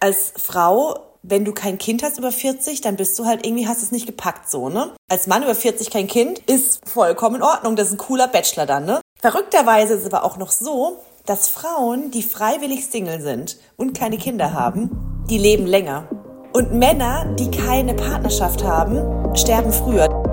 Als 0.00 0.32
Frau 0.36 1.08
wenn 1.22 1.44
du 1.44 1.52
kein 1.52 1.78
Kind 1.78 2.02
hast 2.02 2.18
über 2.18 2.32
40, 2.32 2.80
dann 2.80 2.96
bist 2.96 3.18
du 3.18 3.26
halt 3.26 3.44
irgendwie, 3.44 3.66
hast 3.66 3.82
es 3.82 3.92
nicht 3.92 4.06
gepackt 4.06 4.50
so, 4.50 4.68
ne? 4.68 4.92
Als 5.10 5.26
Mann 5.26 5.42
über 5.42 5.54
40 5.54 5.90
kein 5.90 6.06
Kind 6.06 6.38
ist 6.40 6.88
vollkommen 6.88 7.36
in 7.36 7.42
Ordnung. 7.42 7.76
Das 7.76 7.88
ist 7.88 7.94
ein 7.94 7.98
cooler 7.98 8.28
Bachelor 8.28 8.66
dann, 8.66 8.84
ne? 8.84 9.00
Verrückterweise 9.20 9.94
ist 9.94 10.02
es 10.02 10.12
aber 10.12 10.24
auch 10.24 10.36
noch 10.36 10.50
so, 10.50 10.98
dass 11.26 11.48
Frauen, 11.48 12.10
die 12.10 12.22
freiwillig 12.22 12.86
Single 12.86 13.20
sind 13.20 13.58
und 13.76 13.98
keine 13.98 14.16
Kinder 14.16 14.52
haben, 14.52 15.24
die 15.28 15.38
leben 15.38 15.66
länger. 15.66 16.08
Und 16.52 16.72
Männer, 16.72 17.34
die 17.38 17.50
keine 17.50 17.94
Partnerschaft 17.94 18.64
haben, 18.64 19.36
sterben 19.36 19.72
früher. 19.72 20.27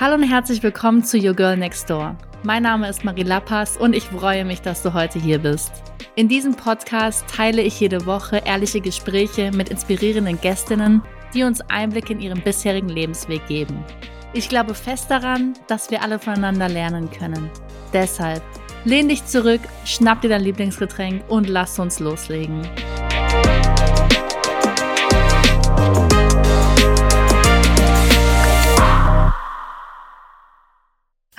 Hallo 0.00 0.14
und 0.14 0.22
herzlich 0.22 0.62
willkommen 0.62 1.04
zu 1.04 1.18
Your 1.18 1.34
Girl 1.34 1.58
Next 1.58 1.90
Door. 1.90 2.16
Mein 2.42 2.62
Name 2.62 2.88
ist 2.88 3.04
Marie 3.04 3.22
Lappas 3.22 3.76
und 3.76 3.94
ich 3.94 4.04
freue 4.04 4.46
mich, 4.46 4.62
dass 4.62 4.82
du 4.82 4.94
heute 4.94 5.18
hier 5.18 5.38
bist. 5.38 5.70
In 6.14 6.26
diesem 6.26 6.54
Podcast 6.54 7.26
teile 7.28 7.60
ich 7.60 7.78
jede 7.78 8.06
Woche 8.06 8.40
ehrliche 8.46 8.80
Gespräche 8.80 9.50
mit 9.54 9.68
inspirierenden 9.68 10.40
Gästinnen, 10.40 11.02
die 11.34 11.42
uns 11.42 11.60
Einblick 11.68 12.08
in 12.08 12.18
ihren 12.18 12.40
bisherigen 12.40 12.88
Lebensweg 12.88 13.46
geben. 13.46 13.84
Ich 14.32 14.48
glaube 14.48 14.72
fest 14.72 15.10
daran, 15.10 15.52
dass 15.66 15.90
wir 15.90 16.00
alle 16.00 16.18
voneinander 16.18 16.70
lernen 16.70 17.10
können. 17.10 17.50
Deshalb 17.92 18.42
lehn 18.86 19.06
dich 19.06 19.26
zurück, 19.26 19.60
schnapp 19.84 20.22
dir 20.22 20.30
dein 20.30 20.44
Lieblingsgetränk 20.44 21.24
und 21.28 21.46
lass 21.46 21.78
uns 21.78 22.00
loslegen. 22.00 22.66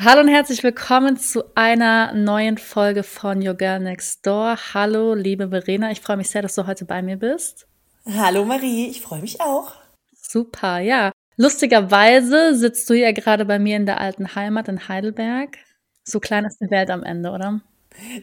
Hallo 0.03 0.21
und 0.21 0.29
herzlich 0.29 0.63
willkommen 0.63 1.15
zu 1.15 1.43
einer 1.53 2.11
neuen 2.13 2.57
Folge 2.57 3.03
von 3.03 3.47
Your 3.47 3.53
Girl 3.53 3.79
Next 3.79 4.25
Door. 4.25 4.57
Hallo, 4.73 5.13
liebe 5.13 5.49
Verena, 5.49 5.91
ich 5.91 6.01
freue 6.01 6.17
mich 6.17 6.31
sehr, 6.31 6.41
dass 6.41 6.55
du 6.55 6.65
heute 6.65 6.85
bei 6.85 7.03
mir 7.03 7.17
bist. 7.17 7.67
Hallo 8.07 8.43
Marie, 8.43 8.87
ich 8.87 9.01
freue 9.01 9.21
mich 9.21 9.39
auch. 9.41 9.75
Super, 10.11 10.79
ja. 10.79 11.11
Lustigerweise 11.37 12.55
sitzt 12.55 12.89
du 12.89 12.95
ja 12.95 13.11
gerade 13.11 13.45
bei 13.45 13.59
mir 13.59 13.75
in 13.75 13.85
der 13.85 14.01
alten 14.01 14.33
Heimat 14.33 14.69
in 14.69 14.87
Heidelberg. 14.87 15.59
So 16.03 16.19
klein 16.19 16.45
ist 16.45 16.59
die 16.59 16.71
Welt 16.71 16.89
am 16.89 17.03
Ende, 17.03 17.29
oder? 17.29 17.61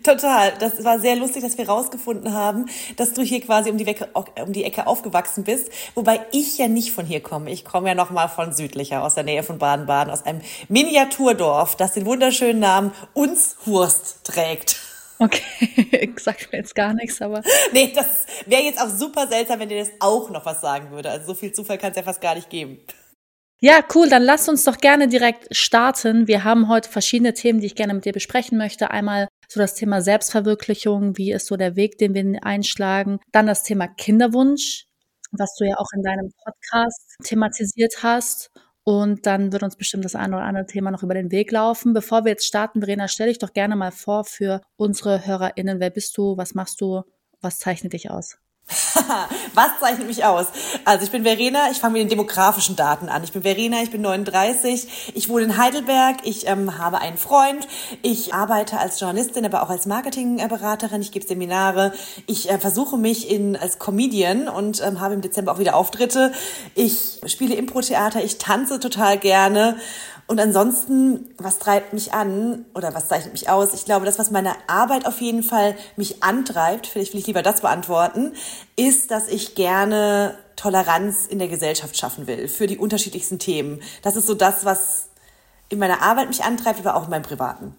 Total. 0.03 0.53
Das 0.59 0.83
war 0.85 0.99
sehr 0.99 1.17
lustig, 1.17 1.43
dass 1.43 1.59
wir 1.59 1.69
rausgefunden 1.69 2.33
haben, 2.33 2.67
dass 2.97 3.13
du 3.13 3.23
hier 3.23 3.41
quasi 3.41 3.71
um 3.71 3.79
die, 3.79 3.87
Ecke, 3.87 4.09
um 4.45 4.53
die 4.53 4.65
Ecke 4.65 4.87
aufgewachsen 4.87 5.45
bist. 5.45 5.71
Wobei 5.95 6.21
ich 6.33 6.59
ja 6.59 6.69
nicht 6.69 6.93
von 6.93 7.07
hier 7.07 7.23
komme. 7.23 7.51
Ich 7.51 7.65
komme 7.65 7.89
ja 7.89 7.95
noch 7.95 8.11
mal 8.11 8.29
von 8.29 8.53
südlicher, 8.53 9.03
aus 9.03 9.15
der 9.15 9.25
Nähe 9.25 9.43
von 9.43 9.59
Baden-Baden, 9.59 10.13
aus 10.13 10.25
einem 10.27 10.41
Miniaturdorf, 10.69 11.77
das 11.77 11.95
den 11.95 12.07
wunderschönen 12.07 12.61
Namen 12.61 12.93
Unshurst 13.15 14.25
trägt. 14.25 14.81
Okay, 15.21 16.13
sagt 16.17 16.53
mir 16.53 16.59
jetzt 16.59 16.75
gar 16.75 16.95
nichts, 16.95 17.21
aber. 17.21 17.43
Nee, 17.73 17.93
das 17.95 18.27
wäre 18.47 18.63
jetzt 18.63 18.81
auch 18.81 18.89
super 18.89 19.27
seltsam, 19.27 19.61
wenn 19.61 19.69
dir 19.69 19.81
das 19.81 19.91
auch 20.01 20.31
noch 20.31 20.47
was 20.47 20.61
sagen 20.61 20.91
würde. 20.91 21.11
Also 21.11 21.29
so 21.29 21.35
viel 21.35 21.53
Zufall 21.53 21.79
kann 21.79 21.91
es 21.91 21.97
ja 21.97 22.03
fast 22.03 22.21
gar 22.21 22.35
nicht 22.35 22.51
geben. 22.51 22.79
Ja, 23.61 23.81
cool. 23.95 24.09
Dann 24.09 24.23
lass 24.23 24.49
uns 24.49 24.63
doch 24.63 24.79
gerne 24.79 25.09
direkt 25.09 25.49
starten. 25.51 26.29
Wir 26.29 26.45
haben 26.45 26.69
heute 26.69 26.89
verschiedene 26.89 27.35
Themen, 27.35 27.61
die 27.61 27.67
ich 27.67 27.75
gerne 27.75 27.95
mit 27.95 28.05
dir 28.05 28.13
besprechen 28.13 28.57
möchte. 28.57 28.93
Einmal 28.93 29.27
so 29.49 29.61
das 29.61 29.75
Thema 29.75 30.03
Selbstverwirklichung. 30.03 31.17
Wie 31.17 31.33
ist 31.33 31.47
so 31.47 31.57
der 31.57 31.77
Weg, 31.77 31.99
den 31.99 32.15
wir 32.15 32.45
einschlagen? 32.45 33.19
Dann 33.33 33.47
das 33.47 33.63
Thema 33.63 33.89
Kinderwunsch, 33.89 34.87
was 35.33 35.55
du 35.59 35.65
ja 35.67 35.77
auch 35.79 35.91
in 35.97 36.03
deinem 36.03 36.31
Podcast 36.45 37.17
thematisiert 37.25 38.03
hast. 38.03 38.51
Und 38.85 39.27
dann 39.27 39.53
wird 39.53 39.63
uns 39.63 39.77
bestimmt 39.77 40.07
das 40.07 40.15
eine 40.15 40.37
oder 40.37 40.47
andere 40.47 40.67
Thema 40.67 40.91
noch 40.91 41.03
über 41.03 41.15
den 41.15 41.31
Weg 41.31 41.53
laufen. 41.53 41.93
Bevor 41.93 42.25
wir 42.25 42.33
jetzt 42.33 42.47
starten, 42.47 42.81
Verena, 42.81 43.07
stell 43.09 43.29
dich 43.29 43.39
doch 43.39 43.53
gerne 43.53 43.77
mal 43.77 43.93
vor 43.93 44.25
für 44.25 44.63
unsere 44.77 45.27
HörerInnen. 45.27 45.81
Wer 45.81 45.91
bist 45.91 46.17
du? 46.17 46.39
Was 46.39 46.55
machst 46.55 46.81
du? 46.81 47.03
Was 47.41 47.59
zeichnet 47.59 47.93
dich 47.93 48.11
aus? 48.11 48.39
Was 49.55 49.81
zeichnet 49.81 50.07
mich 50.07 50.25
aus? 50.25 50.47
Also 50.85 51.05
ich 51.05 51.11
bin 51.11 51.23
Verena, 51.23 51.71
ich 51.71 51.79
fange 51.79 51.95
mit 51.95 52.03
den 52.03 52.09
demografischen 52.09 52.77
Daten 52.77 53.09
an. 53.09 53.25
Ich 53.25 53.33
bin 53.33 53.43
Verena, 53.43 53.83
ich 53.83 53.91
bin 53.91 54.03
39, 54.03 55.13
ich 55.15 55.29
wohne 55.29 55.45
in 55.45 55.57
Heidelberg, 55.57 56.19
ich 56.25 56.47
ähm, 56.47 56.79
habe 56.79 57.01
einen 57.01 57.17
Freund, 57.17 57.67
ich 58.03 58.35
arbeite 58.35 58.79
als 58.79 59.01
Journalistin, 59.01 59.47
aber 59.47 59.63
auch 59.63 59.71
als 59.71 59.87
Marketingberaterin, 59.87 61.01
ich 61.01 61.13
gebe 61.13 61.27
Seminare, 61.27 61.93
ich 62.27 62.51
äh, 62.51 62.59
versuche 62.59 62.99
mich 62.99 63.31
in, 63.31 63.57
als 63.57 63.79
Comedian 63.79 64.49
und 64.49 64.83
ähm, 64.83 65.01
habe 65.01 65.15
im 65.15 65.23
Dezember 65.23 65.53
auch 65.53 65.59
wieder 65.59 65.75
Auftritte. 65.75 66.33
Ich 66.75 67.21
spiele 67.27 67.55
Impro-Theater, 67.55 68.23
ich 68.23 68.39
tanze 68.39 68.81
total 68.81 69.19
gerne 69.19 69.77
und 70.29 70.39
ansonsten, 70.39 71.31
was 71.39 71.59
treibt 71.59 71.95
mich 71.95 72.13
an 72.13 72.67
oder 72.75 72.95
was 72.95 73.09
zeichnet 73.09 73.33
mich 73.33 73.49
aus? 73.49 73.73
Ich 73.73 73.87
glaube, 73.87 74.05
das, 74.05 74.19
was 74.19 74.31
meine 74.31 74.53
Arbeit 74.67 75.07
auf 75.07 75.23
jeden 75.23 75.43
Fall 75.43 75.75
mich 75.97 76.23
antreibt, 76.23 76.87
vielleicht 76.87 77.15
will 77.15 77.21
ich 77.21 77.27
lieber 77.27 77.43
das 77.43 77.63
beantworten, 77.63 78.35
ist, 78.77 79.11
dass 79.11 79.29
ich 79.29 79.55
gerne 79.55 80.37
Toleranz 80.55 81.27
in 81.27 81.39
der 81.39 81.49
Gesellschaft 81.49 81.97
schaffen 81.97 82.27
will 82.27 82.47
für 82.47 82.67
die 82.67 82.77
unterschiedlichsten 82.77 83.39
Themen. 83.39 83.81
Das 84.03 84.17
ist 84.17 84.27
so 84.27 84.35
das, 84.35 84.67
was 84.67 85.09
in 85.71 85.79
meiner 85.79 86.03
Arbeit 86.03 86.29
mich 86.29 86.45
antreibt, 86.45 86.81
aber 86.81 86.97
auch 86.97 87.05
in 87.05 87.11
meinem 87.11 87.23
Privaten. 87.23 87.75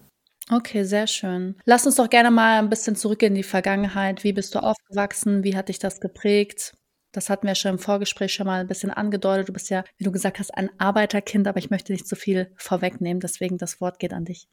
Okay, 0.52 0.84
sehr 0.84 1.06
schön. 1.06 1.56
Lass 1.66 1.86
uns 1.86 1.98
doch 1.98 2.10
gerne 2.10 2.31
mal 2.31 2.58
ein 2.58 2.70
bisschen 2.70 2.96
zurück 2.96 3.22
in 3.22 3.36
die 3.36 3.44
Vergangenheit. 3.44 4.24
Wie 4.24 4.34
bist 4.34 4.56
du 4.56 4.64
aufgewachsen? 4.64 5.44
Wie 5.44 5.56
hat 5.56 5.70
dich 5.70 5.78
das 5.78 6.02
geprägt? 6.02 6.74
Das 7.12 7.30
hatten 7.30 7.47
wir 7.47 7.56
schon 7.56 7.74
im 7.74 7.80
Vorgespräch 7.80 8.34
schon 8.34 8.47
mal 8.47 8.62
ein 8.62 8.68
bisschen 8.68 8.92
angedeutet. 8.92 9.50
Du 9.50 9.53
bist 9.53 9.70
ja, 9.70 9.84
wie 9.97 10.03
du 10.03 10.12
gesagt 10.12 10.40
hast, 10.40 10.53
ein 10.56 10.70
Arbeiterkind, 10.78 11.47
aber 11.47 11.59
ich 11.59 11.70
möchte 11.70 11.92
nicht 11.92 12.08
zu 12.08 12.16
viel 12.16 12.52
vorwegnehmen, 12.56 13.20
deswegen 13.20 13.58
das 13.58 13.81
Wort 13.81 14.00
geht 14.00 14.14
an 14.14 14.25
dich. 14.25 14.47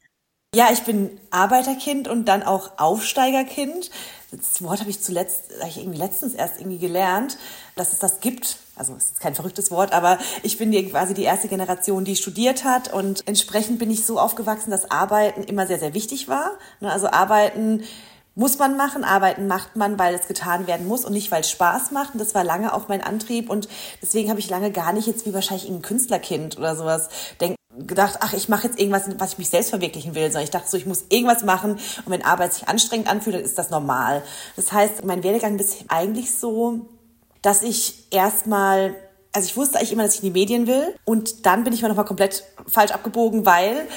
Ja, 0.55 0.69
ich 0.71 0.83
bin 0.83 1.19
Arbeiterkind 1.29 2.07
und 2.07 2.25
dann 2.25 2.41
auch 2.41 2.79
Aufsteigerkind. 2.79 3.91
Das 4.31 4.61
Wort 4.63 4.79
habe 4.79 4.89
ich 4.89 5.01
zuletzt, 5.01 5.51
habe 5.59 5.69
ich 5.69 5.77
irgendwie 5.77 5.99
letztens 5.99 6.33
erst 6.33 6.59
irgendwie 6.59 6.79
gelernt, 6.79 7.37
dass 7.75 7.91
es 7.93 7.99
das 7.99 8.21
gibt. 8.21 8.57
Also 8.75 8.95
es 8.95 9.05
ist 9.05 9.19
kein 9.19 9.35
verrücktes 9.35 9.71
Wort, 9.71 9.91
aber 9.91 10.19
ich 10.43 10.57
bin 10.57 10.71
quasi 10.89 11.13
die 11.13 11.23
erste 11.23 11.47
Generation, 11.47 12.05
die 12.05 12.15
studiert 12.15 12.63
hat 12.63 12.93
und 12.93 13.27
entsprechend 13.27 13.77
bin 13.77 13.91
ich 13.91 14.05
so 14.05 14.19
aufgewachsen, 14.19 14.71
dass 14.71 14.89
Arbeiten 14.89 15.43
immer 15.43 15.67
sehr, 15.67 15.79
sehr 15.79 15.93
wichtig 15.93 16.27
war. 16.27 16.57
Ne, 16.79 16.91
also 16.91 17.07
Arbeiten 17.07 17.83
muss 18.37 18.59
man 18.59 18.77
machen, 18.77 19.03
arbeiten 19.03 19.47
macht 19.47 19.75
man, 19.75 19.97
weil 19.97 20.13
es 20.13 20.27
getan 20.27 20.67
werden 20.67 20.87
muss 20.87 21.05
und 21.05 21.13
nicht, 21.13 21.31
weil 21.31 21.41
es 21.41 21.49
Spaß 21.49 21.89
macht. 21.89 22.13
Und 22.13 22.19
das 22.19 22.35
war 22.35 22.43
lange 22.43 22.71
auch 22.71 22.87
mein 22.87 23.01
Antrieb 23.01 23.49
und 23.49 23.67
deswegen 23.99 24.29
habe 24.29 24.39
ich 24.39 24.47
lange 24.47 24.71
gar 24.71 24.93
nicht 24.93 25.07
jetzt 25.07 25.25
wie 25.25 25.33
wahrscheinlich 25.33 25.67
ein 25.67 25.81
Künstlerkind 25.81 26.55
oder 26.55 26.75
sowas 26.75 27.09
denk, 27.41 27.55
gedacht, 27.79 28.19
ach, 28.21 28.33
ich 28.33 28.47
mache 28.47 28.67
jetzt 28.67 28.79
irgendwas, 28.79 29.09
was 29.17 29.33
ich 29.33 29.37
mich 29.39 29.49
selbst 29.49 29.71
verwirklichen 29.71 30.13
will, 30.13 30.25
sondern 30.27 30.43
ich 30.43 30.51
dachte 30.51 30.69
so, 30.69 30.77
ich 30.77 30.85
muss 30.85 31.05
irgendwas 31.09 31.43
machen 31.43 31.71
und 31.73 32.09
wenn 32.11 32.23
Arbeit 32.23 32.53
sich 32.53 32.67
anstrengend 32.67 33.09
anfühlt, 33.09 33.35
dann 33.35 33.43
ist 33.43 33.57
das 33.57 33.71
normal. 33.71 34.21
Das 34.55 34.71
heißt, 34.71 35.03
mein 35.03 35.23
Werdegang 35.23 35.57
ist 35.57 35.85
eigentlich 35.87 36.33
so, 36.35 36.87
dass 37.41 37.63
ich 37.63 38.05
erstmal 38.11 38.95
also 39.33 39.47
ich 39.47 39.57
wusste 39.57 39.77
eigentlich 39.77 39.91
immer, 39.91 40.03
dass 40.03 40.15
ich 40.15 40.23
in 40.23 40.33
die 40.33 40.39
Medien 40.39 40.67
will 40.67 40.95
und 41.05 41.45
dann 41.45 41.63
bin 41.63 41.73
ich 41.73 41.81
mal 41.81 41.89
nochmal 41.89 42.05
komplett 42.05 42.43
falsch 42.67 42.91
abgebogen, 42.91 43.45
weil 43.45 43.87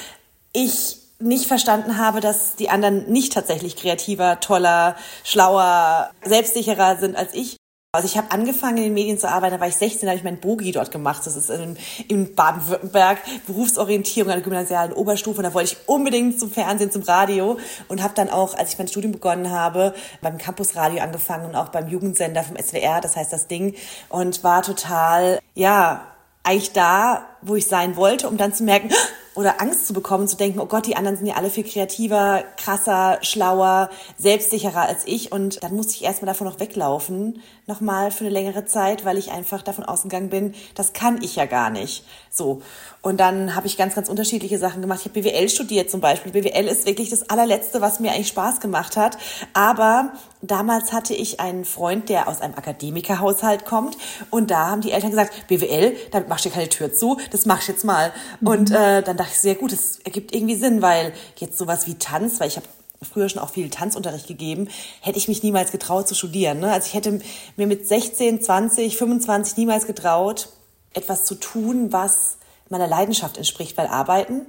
ich 0.53 1.00
nicht 1.21 1.45
verstanden 1.45 1.97
habe, 1.97 2.19
dass 2.19 2.55
die 2.55 2.69
anderen 2.69 3.11
nicht 3.11 3.33
tatsächlich 3.33 3.75
kreativer, 3.75 4.39
toller, 4.39 4.95
schlauer, 5.23 6.11
selbstsicherer 6.23 6.97
sind 6.97 7.15
als 7.15 7.33
ich. 7.33 7.57
Also 7.93 8.07
ich 8.07 8.17
habe 8.17 8.31
angefangen 8.31 8.77
in 8.77 8.83
den 8.83 8.93
Medien 8.93 9.17
zu 9.17 9.29
arbeiten, 9.29 9.55
da 9.55 9.59
war 9.59 9.67
ich 9.67 9.75
16, 9.75 10.03
da 10.03 10.07
habe 10.11 10.17
ich 10.17 10.23
meinen 10.23 10.39
Bogi 10.39 10.71
dort 10.71 10.91
gemacht. 10.91 11.25
Das 11.25 11.35
ist 11.35 11.49
in, 11.49 11.75
in 12.07 12.35
Baden-Württemberg, 12.35 13.17
Berufsorientierung 13.47 14.31
an 14.31 14.37
der 14.37 14.43
gymnasialen 14.45 14.93
Oberstufe. 14.93 15.39
Und 15.39 15.43
da 15.43 15.53
wollte 15.53 15.73
ich 15.73 15.89
unbedingt 15.89 16.39
zum 16.39 16.49
Fernsehen, 16.49 16.89
zum 16.89 17.01
Radio 17.01 17.59
und 17.89 18.01
habe 18.01 18.13
dann 18.15 18.29
auch, 18.29 18.53
als 18.57 18.71
ich 18.71 18.77
mein 18.77 18.87
Studium 18.87 19.11
begonnen 19.11 19.49
habe, 19.49 19.93
beim 20.21 20.37
Campusradio 20.37 21.03
angefangen 21.03 21.45
und 21.45 21.55
auch 21.55 21.67
beim 21.67 21.89
Jugendsender 21.89 22.43
vom 22.43 22.55
SWR, 22.55 23.01
das 23.01 23.17
heißt 23.17 23.33
das 23.33 23.47
Ding. 23.47 23.75
Und 24.07 24.41
war 24.41 24.61
total, 24.61 25.39
ja, 25.53 26.07
eigentlich 26.43 26.71
da, 26.71 27.25
wo 27.41 27.55
ich 27.55 27.67
sein 27.67 27.95
wollte, 27.95 28.27
um 28.27 28.37
dann 28.37 28.53
zu 28.53 28.63
merken, 28.63 28.89
oder 29.33 29.61
Angst 29.61 29.87
zu 29.87 29.93
bekommen, 29.93 30.27
zu 30.27 30.35
denken, 30.35 30.59
oh 30.59 30.65
Gott, 30.65 30.87
die 30.87 30.97
anderen 30.97 31.15
sind 31.15 31.25
ja 31.25 31.35
alle 31.35 31.49
viel 31.49 31.63
kreativer, 31.63 32.43
krasser, 32.57 33.17
schlauer, 33.21 33.89
selbstsicherer 34.17 34.81
als 34.81 35.03
ich. 35.05 35.31
Und 35.31 35.63
dann 35.63 35.73
musste 35.73 35.93
ich 35.93 36.03
erstmal 36.03 36.27
davon 36.27 36.47
noch 36.47 36.59
weglaufen, 36.59 37.41
nochmal 37.65 38.11
für 38.11 38.25
eine 38.25 38.33
längere 38.33 38.65
Zeit, 38.65 39.05
weil 39.05 39.17
ich 39.17 39.31
einfach 39.31 39.61
davon 39.61 39.85
ausgegangen 39.85 40.29
bin, 40.29 40.53
das 40.75 40.91
kann 40.91 41.21
ich 41.21 41.37
ja 41.37 41.45
gar 41.45 41.69
nicht. 41.69 42.03
So. 42.29 42.61
Und 43.01 43.19
dann 43.19 43.55
habe 43.55 43.67
ich 43.67 43.77
ganz, 43.77 43.95
ganz 43.95 44.09
unterschiedliche 44.09 44.59
Sachen 44.59 44.81
gemacht. 44.81 44.99
Ich 45.01 45.05
habe 45.05 45.21
BWL 45.21 45.49
studiert 45.49 45.89
zum 45.89 46.01
Beispiel. 46.01 46.31
BWL 46.31 46.67
ist 46.67 46.85
wirklich 46.85 47.09
das 47.09 47.29
allerletzte, 47.29 47.81
was 47.81 47.99
mir 47.99 48.11
eigentlich 48.11 48.27
Spaß 48.27 48.59
gemacht 48.59 48.95
hat. 48.95 49.17
Aber 49.53 50.13
damals 50.41 50.93
hatte 50.93 51.15
ich 51.15 51.39
einen 51.39 51.65
Freund, 51.65 52.09
der 52.09 52.27
aus 52.27 52.41
einem 52.41 52.53
Akademikerhaushalt 52.53 53.65
kommt. 53.65 53.97
Und 54.29 54.51
da 54.51 54.67
haben 54.67 54.81
die 54.81 54.91
Eltern 54.91 55.09
gesagt, 55.09 55.47
BWL, 55.47 55.95
damit 56.11 56.29
machst 56.29 56.45
du 56.45 56.49
keine 56.49 56.69
Tür 56.69 56.93
zu, 56.93 57.17
das 57.31 57.45
machst 57.45 57.67
du 57.67 57.71
jetzt 57.71 57.83
mal. 57.83 58.13
Mhm. 58.39 58.47
Und 58.47 58.71
äh, 58.71 59.01
dann 59.01 59.17
dachte 59.17 59.31
ich, 59.33 59.39
sehr 59.39 59.55
gut, 59.55 59.71
das 59.71 59.99
ergibt 60.03 60.35
irgendwie 60.35 60.55
Sinn, 60.55 60.81
weil 60.81 61.13
jetzt 61.37 61.57
sowas 61.57 61.87
wie 61.87 61.95
Tanz, 61.95 62.39
weil 62.39 62.47
ich 62.47 62.57
habe 62.57 62.67
früher 63.01 63.29
schon 63.29 63.41
auch 63.41 63.49
viel 63.49 63.69
Tanzunterricht 63.69 64.27
gegeben, 64.27 64.69
hätte 65.01 65.17
ich 65.17 65.27
mich 65.27 65.41
niemals 65.41 65.71
getraut 65.71 66.07
zu 66.07 66.13
studieren. 66.13 66.59
Ne? 66.59 66.71
Also 66.71 66.87
ich 66.87 66.93
hätte 66.93 67.19
mir 67.57 67.65
mit 67.65 67.87
16, 67.87 68.41
20, 68.41 68.95
25 68.95 69.57
niemals 69.57 69.87
getraut, 69.87 70.49
etwas 70.93 71.25
zu 71.25 71.35
tun, 71.35 71.91
was 71.91 72.37
meiner 72.69 72.87
Leidenschaft 72.87 73.37
entspricht, 73.37 73.75
weil 73.77 73.87
Arbeiten 73.87 74.45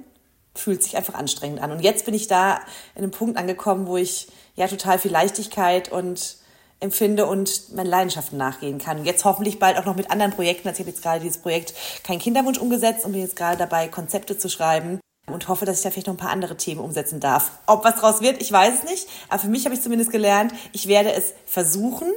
fühlt 0.55 0.83
sich 0.83 0.97
einfach 0.97 1.15
anstrengend 1.15 1.61
an. 1.61 1.71
Und 1.71 1.79
jetzt 1.79 2.05
bin 2.05 2.13
ich 2.13 2.27
da 2.27 2.57
in 2.95 3.01
einem 3.01 3.11
Punkt 3.11 3.37
angekommen, 3.37 3.87
wo 3.87 3.97
ich 3.97 4.27
ja 4.55 4.67
total 4.67 4.99
viel 4.99 5.11
Leichtigkeit 5.11 5.91
und 5.91 6.37
empfinde 6.83 7.25
und 7.25 7.73
meinen 7.73 7.87
Leidenschaften 7.87 8.37
nachgehen 8.37 8.77
kann. 8.77 9.05
Jetzt 9.05 9.25
hoffentlich 9.25 9.57
bald 9.57 9.77
auch 9.77 9.85
noch 9.85 9.95
mit 9.95 10.11
anderen 10.11 10.33
Projekten. 10.33 10.67
Also 10.67 10.81
ich 10.81 10.85
habe 10.85 10.91
jetzt 10.91 11.01
gerade 11.01 11.21
dieses 11.21 11.39
Projekt 11.39 11.73
Kein 12.03 12.19
Kinderwunsch 12.19 12.59
umgesetzt 12.59 13.05
und 13.05 13.13
bin 13.13 13.21
jetzt 13.21 13.35
gerade 13.35 13.57
dabei, 13.57 13.87
Konzepte 13.87 14.37
zu 14.37 14.49
schreiben 14.49 14.99
und 15.31 15.47
hoffe, 15.47 15.65
dass 15.65 15.77
ich 15.77 15.83
da 15.83 15.89
vielleicht 15.89 16.07
noch 16.07 16.15
ein 16.15 16.17
paar 16.17 16.31
andere 16.31 16.57
Themen 16.57 16.81
umsetzen 16.81 17.19
darf. 17.19 17.51
Ob 17.65 17.85
was 17.85 17.95
draus 17.95 18.21
wird, 18.21 18.41
ich 18.41 18.51
weiß 18.51 18.83
es 18.83 18.89
nicht. 18.89 19.07
Aber 19.29 19.39
für 19.39 19.47
mich 19.47 19.65
habe 19.65 19.73
ich 19.73 19.81
zumindest 19.81 20.11
gelernt, 20.11 20.53
ich 20.73 20.87
werde 20.87 21.13
es 21.13 21.33
versuchen, 21.45 22.11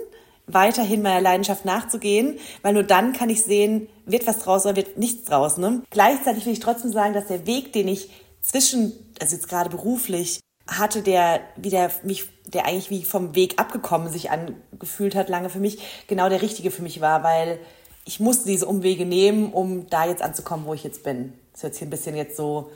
weiterhin 0.49 1.03
meiner 1.03 1.21
Leidenschaft 1.21 1.65
nachzugehen, 1.65 2.39
weil 2.63 2.73
nur 2.75 2.83
dann 2.83 3.13
kann 3.13 3.31
ich 3.31 3.43
sehen, 3.45 3.89
wird 4.05 4.27
was 4.27 4.39
draus 4.41 4.65
oder 4.65 4.77
wird 4.77 4.99
nichts 4.99 5.29
draus. 5.29 5.57
Ne? 5.57 5.83
Gleichzeitig 5.91 6.47
will 6.47 6.53
ich 6.53 6.61
trotzdem 6.61 6.93
sagen, 6.93 7.15
dass 7.15 7.27
der 7.27 7.47
Weg, 7.47 7.73
den 7.73 7.89
ich 7.89 8.11
zwischen, 8.41 8.93
also 9.21 9.35
jetzt 9.35 9.49
gerade 9.49 9.71
beruflich, 9.71 10.41
hatte, 10.67 11.03
der 11.03 11.41
wieder 11.57 11.91
mich, 12.03 12.29
der 12.47 12.67
eigentlich 12.67 12.91
wie 12.91 13.05
vom 13.05 13.35
Weg 13.35 13.59
abgekommen 13.59 14.11
sich 14.11 14.31
angefühlt 14.31 15.15
hat, 15.15 15.29
lange 15.29 15.51
für 15.51 15.61
mich, 15.61 15.79
genau 16.09 16.29
der 16.29 16.43
richtige 16.43 16.71
für 16.71 16.83
mich 16.83 17.01
war, 17.01 17.23
weil 17.23 17.59
ich 18.05 18.21
musste 18.21 18.47
diese 18.47 18.67
Umwege 18.67 19.05
nehmen, 19.05 19.53
um 19.53 19.89
da 19.89 20.07
jetzt 20.07 20.23
anzukommen, 20.23 20.67
wo 20.67 20.75
ich 20.75 20.85
jetzt 20.85 21.03
bin. 21.03 21.35
Das 21.53 21.63
hört 21.63 21.75
sich 21.75 21.83
ein 21.83 21.91
bisschen 21.91 22.17
jetzt 22.17 22.37
so, 22.37 22.71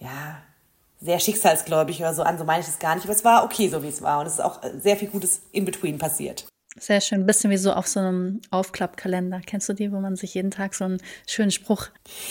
ja, 0.00 0.42
sehr 1.00 1.18
schicksalsgläubig 1.20 2.00
oder 2.00 2.14
so 2.14 2.22
an, 2.22 2.38
so 2.38 2.44
meine 2.44 2.62
ich 2.62 2.68
es 2.68 2.78
gar 2.78 2.94
nicht, 2.94 3.04
aber 3.04 3.14
es 3.14 3.24
war 3.24 3.44
okay, 3.44 3.68
so 3.68 3.82
wie 3.82 3.88
es 3.88 4.02
war 4.02 4.20
und 4.20 4.26
es 4.26 4.34
ist 4.34 4.40
auch 4.40 4.60
sehr 4.80 4.96
viel 4.96 5.08
Gutes 5.08 5.42
in 5.52 5.64
between 5.64 5.98
passiert. 5.98 6.46
Sehr 6.78 7.00
schön. 7.00 7.20
Ein 7.20 7.26
bisschen 7.26 7.50
wie 7.50 7.56
so 7.56 7.72
auf 7.72 7.86
so 7.86 8.00
einem 8.00 8.42
Aufklappkalender. 8.50 9.40
Kennst 9.46 9.66
du 9.68 9.72
die, 9.72 9.92
wo 9.92 10.00
man 10.00 10.16
sich 10.16 10.34
jeden 10.34 10.50
Tag 10.50 10.74
so 10.74 10.84
einen 10.84 11.00
schönen 11.26 11.50
Spruch. 11.50 11.86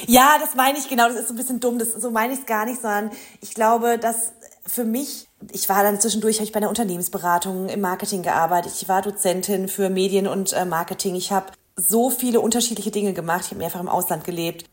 Ja, 0.05 0.37
das 0.39 0.53
meine 0.53 0.77
ich 0.77 0.87
genau. 0.87 1.07
Das 1.07 1.17
ist 1.17 1.29
so 1.29 1.33
ein 1.33 1.37
bisschen 1.37 1.59
dumm. 1.59 1.79
Das, 1.79 1.93
so 1.93 2.11
meine 2.11 2.33
ich 2.33 2.41
es 2.41 2.45
gar 2.45 2.65
nicht, 2.65 2.79
sondern 2.79 3.09
ich 3.41 3.55
glaube, 3.55 3.97
dass 3.97 4.33
für 4.67 4.83
mich, 4.83 5.27
ich 5.51 5.69
war 5.69 5.83
dann 5.83 5.99
zwischendurch, 5.99 6.37
habe 6.37 6.45
ich 6.45 6.51
bei 6.51 6.57
einer 6.57 6.69
Unternehmensberatung 6.69 7.69
im 7.69 7.81
Marketing 7.81 8.23
gearbeitet. 8.23 8.73
Ich 8.75 8.89
war 8.89 9.01
Dozentin 9.01 9.67
für 9.67 9.89
Medien 9.89 10.27
und 10.27 10.53
äh, 10.53 10.65
Marketing. 10.65 11.15
Ich 11.15 11.31
habe 11.31 11.47
so 11.75 12.09
viele 12.09 12.39
unterschiedliche 12.39 12.91
Dinge 12.91 13.13
gemacht. 13.13 13.41
Ich 13.45 13.51
habe 13.51 13.59
mehrfach 13.59 13.81
im 13.81 13.89
Ausland 13.89 14.23
gelebt 14.23 14.65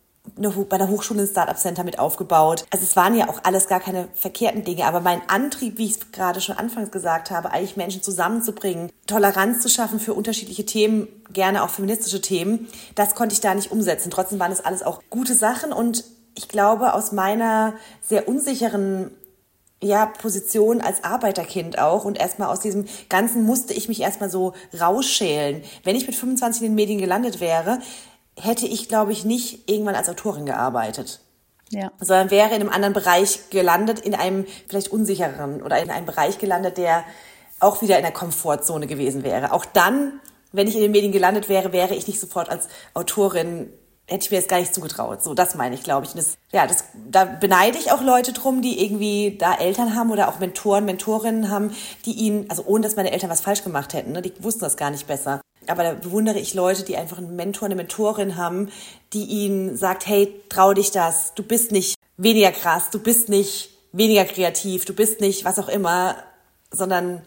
bei 0.68 0.78
der 0.78 0.88
Hochschule 0.88 1.22
ein 1.22 1.28
Startup 1.28 1.58
Center 1.58 1.84
mit 1.84 1.98
aufgebaut. 1.98 2.64
Also 2.70 2.84
es 2.84 2.96
waren 2.96 3.14
ja 3.16 3.28
auch 3.28 3.40
alles 3.42 3.66
gar 3.66 3.80
keine 3.80 4.08
verkehrten 4.14 4.64
Dinge, 4.64 4.84
aber 4.86 5.00
mein 5.00 5.20
Antrieb, 5.28 5.78
wie 5.78 5.86
ich 5.86 5.92
es 5.92 6.12
gerade 6.12 6.40
schon 6.40 6.56
anfangs 6.56 6.90
gesagt 6.90 7.30
habe, 7.30 7.50
eigentlich 7.50 7.76
Menschen 7.76 8.02
zusammenzubringen, 8.02 8.90
Toleranz 9.06 9.62
zu 9.62 9.68
schaffen 9.68 9.98
für 9.98 10.14
unterschiedliche 10.14 10.64
Themen, 10.64 11.08
gerne 11.32 11.62
auch 11.62 11.70
feministische 11.70 12.20
Themen, 12.20 12.68
das 12.94 13.14
konnte 13.14 13.34
ich 13.34 13.40
da 13.40 13.54
nicht 13.54 13.72
umsetzen. 13.72 14.10
Trotzdem 14.10 14.38
waren 14.38 14.50
das 14.50 14.64
alles 14.64 14.82
auch 14.82 15.02
gute 15.10 15.34
Sachen 15.34 15.72
und 15.72 16.04
ich 16.34 16.48
glaube, 16.48 16.94
aus 16.94 17.12
meiner 17.12 17.74
sehr 18.00 18.28
unsicheren 18.28 19.10
ja, 19.82 20.06
Position 20.06 20.80
als 20.80 21.02
Arbeiterkind 21.02 21.78
auch 21.78 22.04
und 22.04 22.18
erstmal 22.18 22.48
aus 22.48 22.60
diesem 22.60 22.86
Ganzen 23.08 23.42
musste 23.42 23.74
ich 23.74 23.88
mich 23.88 24.00
erstmal 24.00 24.30
so 24.30 24.54
rausschälen. 24.80 25.62
Wenn 25.82 25.96
ich 25.96 26.06
mit 26.06 26.14
25 26.14 26.62
in 26.62 26.68
den 26.68 26.74
Medien 26.76 26.98
gelandet 26.98 27.40
wäre, 27.40 27.80
hätte 28.38 28.66
ich, 28.66 28.88
glaube 28.88 29.12
ich, 29.12 29.24
nicht 29.24 29.68
irgendwann 29.68 29.96
als 29.96 30.08
Autorin 30.08 30.46
gearbeitet. 30.46 31.20
Ja. 31.70 31.90
Sondern 31.98 32.30
wäre 32.30 32.50
in 32.50 32.60
einem 32.60 32.68
anderen 32.68 32.94
Bereich 32.94 33.50
gelandet, 33.50 33.98
in 34.00 34.14
einem 34.14 34.46
vielleicht 34.68 34.88
unsicheren 34.88 35.62
oder 35.62 35.82
in 35.82 35.90
einem 35.90 36.06
Bereich 36.06 36.38
gelandet, 36.38 36.78
der 36.78 37.04
auch 37.58 37.82
wieder 37.82 37.96
in 37.96 38.02
der 38.02 38.12
Komfortzone 38.12 38.86
gewesen 38.86 39.24
wäre. 39.24 39.52
Auch 39.52 39.64
dann, 39.64 40.20
wenn 40.52 40.68
ich 40.68 40.76
in 40.76 40.82
den 40.82 40.92
Medien 40.92 41.12
gelandet 41.12 41.48
wäre, 41.48 41.72
wäre 41.72 41.94
ich 41.94 42.06
nicht 42.06 42.20
sofort 42.20 42.50
als 42.50 42.68
Autorin 42.94 43.72
hätte 44.06 44.24
ich 44.24 44.30
mir 44.30 44.38
jetzt 44.38 44.48
gar 44.48 44.58
nicht 44.58 44.74
zugetraut. 44.74 45.22
So, 45.22 45.34
das 45.34 45.54
meine 45.54 45.74
ich, 45.74 45.82
glaube 45.82 46.06
ich. 46.06 46.12
Und 46.12 46.18
das, 46.18 46.36
ja, 46.52 46.66
das, 46.66 46.84
da 47.10 47.24
beneide 47.24 47.78
ich 47.78 47.92
auch 47.92 48.02
Leute 48.02 48.32
drum, 48.32 48.62
die 48.62 48.84
irgendwie 48.84 49.36
da 49.38 49.54
Eltern 49.54 49.94
haben 49.94 50.10
oder 50.10 50.28
auch 50.28 50.38
Mentoren, 50.38 50.84
Mentorinnen 50.84 51.50
haben, 51.50 51.74
die 52.04 52.12
ihnen, 52.12 52.50
also 52.50 52.64
ohne 52.66 52.82
dass 52.82 52.96
meine 52.96 53.12
Eltern 53.12 53.30
was 53.30 53.40
falsch 53.40 53.64
gemacht 53.64 53.94
hätten, 53.94 54.12
ne, 54.12 54.22
die 54.22 54.32
wussten 54.40 54.60
das 54.60 54.76
gar 54.76 54.90
nicht 54.90 55.06
besser, 55.06 55.40
aber 55.66 55.84
da 55.84 55.94
bewundere 55.94 56.38
ich 56.38 56.54
Leute, 56.54 56.82
die 56.82 56.96
einfach 56.96 57.18
einen 57.18 57.36
Mentor, 57.36 57.66
eine 57.66 57.76
Mentorin 57.76 58.36
haben, 58.36 58.70
die 59.12 59.24
ihnen 59.24 59.76
sagt, 59.76 60.06
hey, 60.06 60.34
trau 60.48 60.74
dich 60.74 60.90
das, 60.90 61.34
du 61.34 61.42
bist 61.42 61.72
nicht 61.72 61.94
weniger 62.16 62.52
krass, 62.52 62.90
du 62.90 62.98
bist 62.98 63.28
nicht 63.28 63.70
weniger 63.92 64.24
kreativ, 64.24 64.84
du 64.84 64.94
bist 64.94 65.20
nicht 65.20 65.44
was 65.44 65.58
auch 65.58 65.68
immer, 65.68 66.16
sondern 66.70 67.22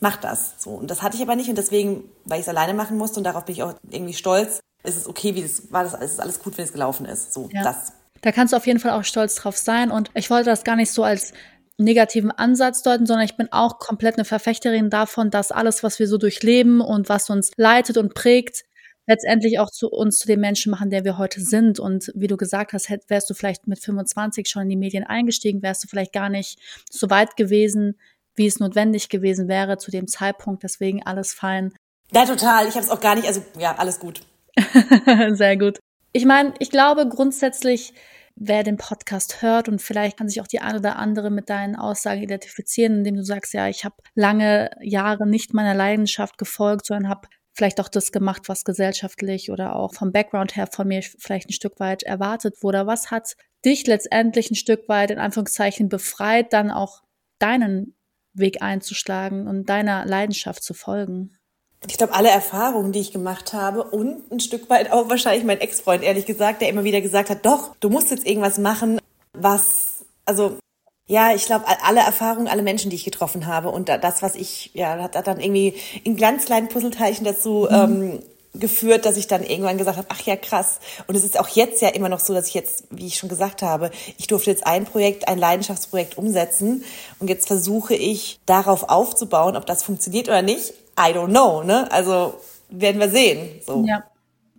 mach 0.00 0.16
das. 0.16 0.54
So. 0.58 0.70
Und 0.70 0.90
das 0.90 1.02
hatte 1.02 1.16
ich 1.16 1.22
aber 1.22 1.36
nicht 1.36 1.48
und 1.48 1.58
deswegen, 1.58 2.04
weil 2.24 2.38
ich 2.38 2.46
es 2.46 2.48
alleine 2.48 2.74
machen 2.74 2.98
musste 2.98 3.18
und 3.18 3.24
darauf 3.24 3.44
bin 3.44 3.54
ich 3.54 3.62
auch 3.62 3.74
irgendwie 3.90 4.14
stolz, 4.14 4.60
ist 4.86 4.96
es 4.96 5.06
okay, 5.06 5.34
wie 5.34 5.42
das 5.42 5.70
war, 5.70 5.84
das 5.84 5.94
ist 5.94 6.20
alles 6.20 6.40
gut, 6.40 6.56
wenn 6.58 6.64
es 6.64 6.72
gelaufen 6.72 7.06
ist. 7.06 7.32
So, 7.32 7.48
ja. 7.52 7.62
das. 7.62 7.92
Da 8.22 8.32
kannst 8.32 8.52
du 8.52 8.56
auf 8.56 8.66
jeden 8.66 8.80
Fall 8.80 8.92
auch 8.92 9.04
stolz 9.04 9.34
drauf 9.34 9.56
sein 9.56 9.90
und 9.90 10.10
ich 10.14 10.30
wollte 10.30 10.50
das 10.50 10.64
gar 10.64 10.76
nicht 10.76 10.90
so 10.90 11.04
als 11.04 11.32
negativen 11.78 12.30
Ansatz 12.30 12.82
deuten, 12.82 13.06
sondern 13.06 13.26
ich 13.26 13.36
bin 13.36 13.52
auch 13.52 13.78
komplett 13.78 14.16
eine 14.16 14.24
Verfechterin 14.24 14.90
davon, 14.90 15.30
dass 15.30 15.52
alles, 15.52 15.82
was 15.82 15.98
wir 15.98 16.08
so 16.08 16.16
durchleben 16.16 16.80
und 16.80 17.08
was 17.08 17.28
uns 17.28 17.50
leitet 17.56 17.98
und 17.98 18.14
prägt, 18.14 18.64
letztendlich 19.06 19.58
auch 19.58 19.70
zu 19.70 19.88
uns 19.88 20.18
zu 20.18 20.26
den 20.26 20.40
Menschen 20.40 20.70
machen, 20.70 20.90
der 20.90 21.04
wir 21.04 21.18
heute 21.18 21.40
sind. 21.40 21.78
Und 21.78 22.10
wie 22.14 22.26
du 22.26 22.36
gesagt 22.36 22.72
hast, 22.72 22.90
wärst 23.08 23.30
du 23.30 23.34
vielleicht 23.34 23.66
mit 23.66 23.78
25 23.78 24.48
schon 24.48 24.62
in 24.62 24.68
die 24.70 24.76
Medien 24.76 25.04
eingestiegen, 25.04 25.62
wärst 25.62 25.84
du 25.84 25.88
vielleicht 25.88 26.12
gar 26.12 26.28
nicht 26.28 26.58
so 26.90 27.08
weit 27.10 27.36
gewesen, 27.36 27.98
wie 28.34 28.46
es 28.46 28.58
notwendig 28.58 29.08
gewesen 29.08 29.48
wäre 29.48 29.78
zu 29.78 29.90
dem 29.90 30.08
Zeitpunkt. 30.08 30.62
Deswegen 30.62 31.02
alles 31.04 31.32
fein. 31.32 31.72
Ja, 32.12 32.24
total. 32.24 32.68
Ich 32.68 32.74
habe 32.74 32.84
es 32.84 32.90
auch 32.90 33.00
gar 33.00 33.14
nicht. 33.14 33.26
Also 33.26 33.42
ja, 33.58 33.76
alles 33.76 33.98
gut. 33.98 34.20
Sehr 35.32 35.56
gut. 35.56 35.78
Ich 36.12 36.24
meine, 36.24 36.54
ich 36.58 36.70
glaube 36.70 37.08
grundsätzlich 37.08 37.92
wer 38.36 38.62
den 38.62 38.76
Podcast 38.76 39.40
hört 39.40 39.68
und 39.68 39.80
vielleicht 39.80 40.18
kann 40.18 40.28
sich 40.28 40.40
auch 40.40 40.46
die 40.46 40.60
eine 40.60 40.78
oder 40.78 40.96
andere 40.96 41.30
mit 41.30 41.48
deinen 41.48 41.74
Aussagen 41.74 42.22
identifizieren, 42.22 42.98
indem 42.98 43.16
du 43.16 43.24
sagst, 43.24 43.54
ja, 43.54 43.68
ich 43.68 43.84
habe 43.84 43.96
lange 44.14 44.70
Jahre 44.82 45.26
nicht 45.26 45.54
meiner 45.54 45.74
Leidenschaft 45.74 46.36
gefolgt, 46.36 46.86
sondern 46.86 47.08
habe 47.08 47.28
vielleicht 47.54 47.80
auch 47.80 47.88
das 47.88 48.12
gemacht, 48.12 48.42
was 48.46 48.64
gesellschaftlich 48.64 49.50
oder 49.50 49.74
auch 49.74 49.94
vom 49.94 50.12
Background 50.12 50.54
her 50.54 50.68
von 50.70 50.86
mir 50.86 51.02
vielleicht 51.02 51.48
ein 51.48 51.54
Stück 51.54 51.80
weit 51.80 52.02
erwartet 52.02 52.62
wurde. 52.62 52.86
Was 52.86 53.10
hat 53.10 53.34
dich 53.64 53.86
letztendlich 53.86 54.50
ein 54.50 54.56
Stück 54.56 54.86
weit 54.88 55.10
in 55.10 55.18
Anführungszeichen 55.18 55.88
befreit, 55.88 56.52
dann 56.52 56.70
auch 56.70 57.02
deinen 57.38 57.96
Weg 58.34 58.60
einzuschlagen 58.60 59.46
und 59.46 59.70
deiner 59.70 60.04
Leidenschaft 60.04 60.62
zu 60.62 60.74
folgen? 60.74 61.38
Ich 61.86 61.98
glaube, 61.98 62.14
alle 62.14 62.30
Erfahrungen, 62.30 62.92
die 62.92 63.00
ich 63.00 63.12
gemacht 63.12 63.52
habe 63.52 63.84
und 63.84 64.30
ein 64.32 64.40
Stück 64.40 64.68
weit 64.70 64.92
auch 64.92 65.08
wahrscheinlich 65.08 65.44
mein 65.44 65.60
Ex-Freund, 65.60 66.02
ehrlich 66.02 66.26
gesagt, 66.26 66.62
der 66.62 66.68
immer 66.68 66.84
wieder 66.84 67.00
gesagt 67.00 67.30
hat, 67.30 67.44
doch, 67.44 67.74
du 67.80 67.90
musst 67.90 68.10
jetzt 68.10 68.26
irgendwas 68.26 68.58
machen, 68.58 68.98
was, 69.32 70.04
also, 70.24 70.58
ja, 71.06 71.32
ich 71.34 71.46
glaube, 71.46 71.66
alle 71.82 72.00
Erfahrungen, 72.00 72.48
alle 72.48 72.62
Menschen, 72.62 72.90
die 72.90 72.96
ich 72.96 73.04
getroffen 73.04 73.46
habe 73.46 73.68
und 73.70 73.88
das, 73.88 74.22
was 74.22 74.34
ich, 74.34 74.70
ja, 74.74 75.00
hat, 75.00 75.14
hat 75.14 75.26
dann 75.26 75.40
irgendwie 75.40 75.74
in 76.02 76.16
ganz 76.16 76.46
kleinen 76.46 76.68
Puzzleteilchen 76.68 77.24
dazu 77.24 77.68
mhm. 77.70 77.76
ähm, 77.76 78.22
geführt, 78.58 79.04
dass 79.04 79.16
ich 79.16 79.26
dann 79.26 79.44
irgendwann 79.44 79.78
gesagt 79.78 79.98
habe, 79.98 80.08
ach 80.10 80.20
ja, 80.22 80.36
krass. 80.36 80.80
Und 81.06 81.14
es 81.14 81.24
ist 81.24 81.38
auch 81.38 81.48
jetzt 81.48 81.82
ja 81.82 81.88
immer 81.88 82.08
noch 82.08 82.20
so, 82.20 82.34
dass 82.34 82.48
ich 82.48 82.54
jetzt, 82.54 82.84
wie 82.90 83.06
ich 83.06 83.18
schon 83.18 83.28
gesagt 83.28 83.62
habe, 83.62 83.90
ich 84.18 84.26
durfte 84.26 84.50
jetzt 84.50 84.66
ein 84.66 84.84
Projekt, 84.84 85.28
ein 85.28 85.38
Leidenschaftsprojekt 85.38 86.18
umsetzen 86.18 86.84
und 87.18 87.28
jetzt 87.28 87.46
versuche 87.46 87.94
ich 87.94 88.40
darauf 88.46 88.88
aufzubauen, 88.88 89.56
ob 89.56 89.66
das 89.66 89.82
funktioniert 89.82 90.28
oder 90.28 90.42
nicht. 90.42 90.74
I 90.98 91.12
don't 91.12 91.28
know, 91.28 91.62
ne? 91.62 91.90
Also 91.92 92.40
werden 92.68 93.00
wir 93.00 93.08
sehen. 93.08 93.60
So. 93.64 93.84
Ja. 93.86 94.04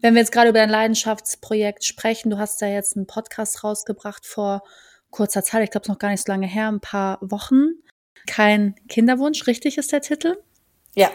Wenn 0.01 0.13
wir 0.13 0.22
jetzt 0.22 0.32
gerade 0.32 0.50
über 0.50 0.60
dein 0.60 0.70
Leidenschaftsprojekt 0.70 1.84
sprechen, 1.84 2.29
du 2.29 2.38
hast 2.38 2.62
ja 2.62 2.67
jetzt 2.67 2.96
einen 2.96 3.08
Podcast 3.08 3.63
rausgebracht 3.63 4.25
vor 4.25 4.63
kurzer 5.10 5.44
Zeit, 5.44 5.63
ich 5.63 5.72
glaube 5.72 5.84
es 5.84 5.89
noch 5.89 6.00
gar 6.00 6.10
nicht 6.10 6.25
so 6.25 6.32
lange 6.32 6.48
her, 6.48 6.67
ein 6.67 6.79
paar 6.79 7.17
Wochen. 7.22 7.82
Kein 8.27 8.75
Kinderwunsch, 8.89 9.48
richtig 9.48 9.77
ist 9.77 9.91
der 9.91 10.01
Titel? 10.01 10.38
Ja. 10.96 11.10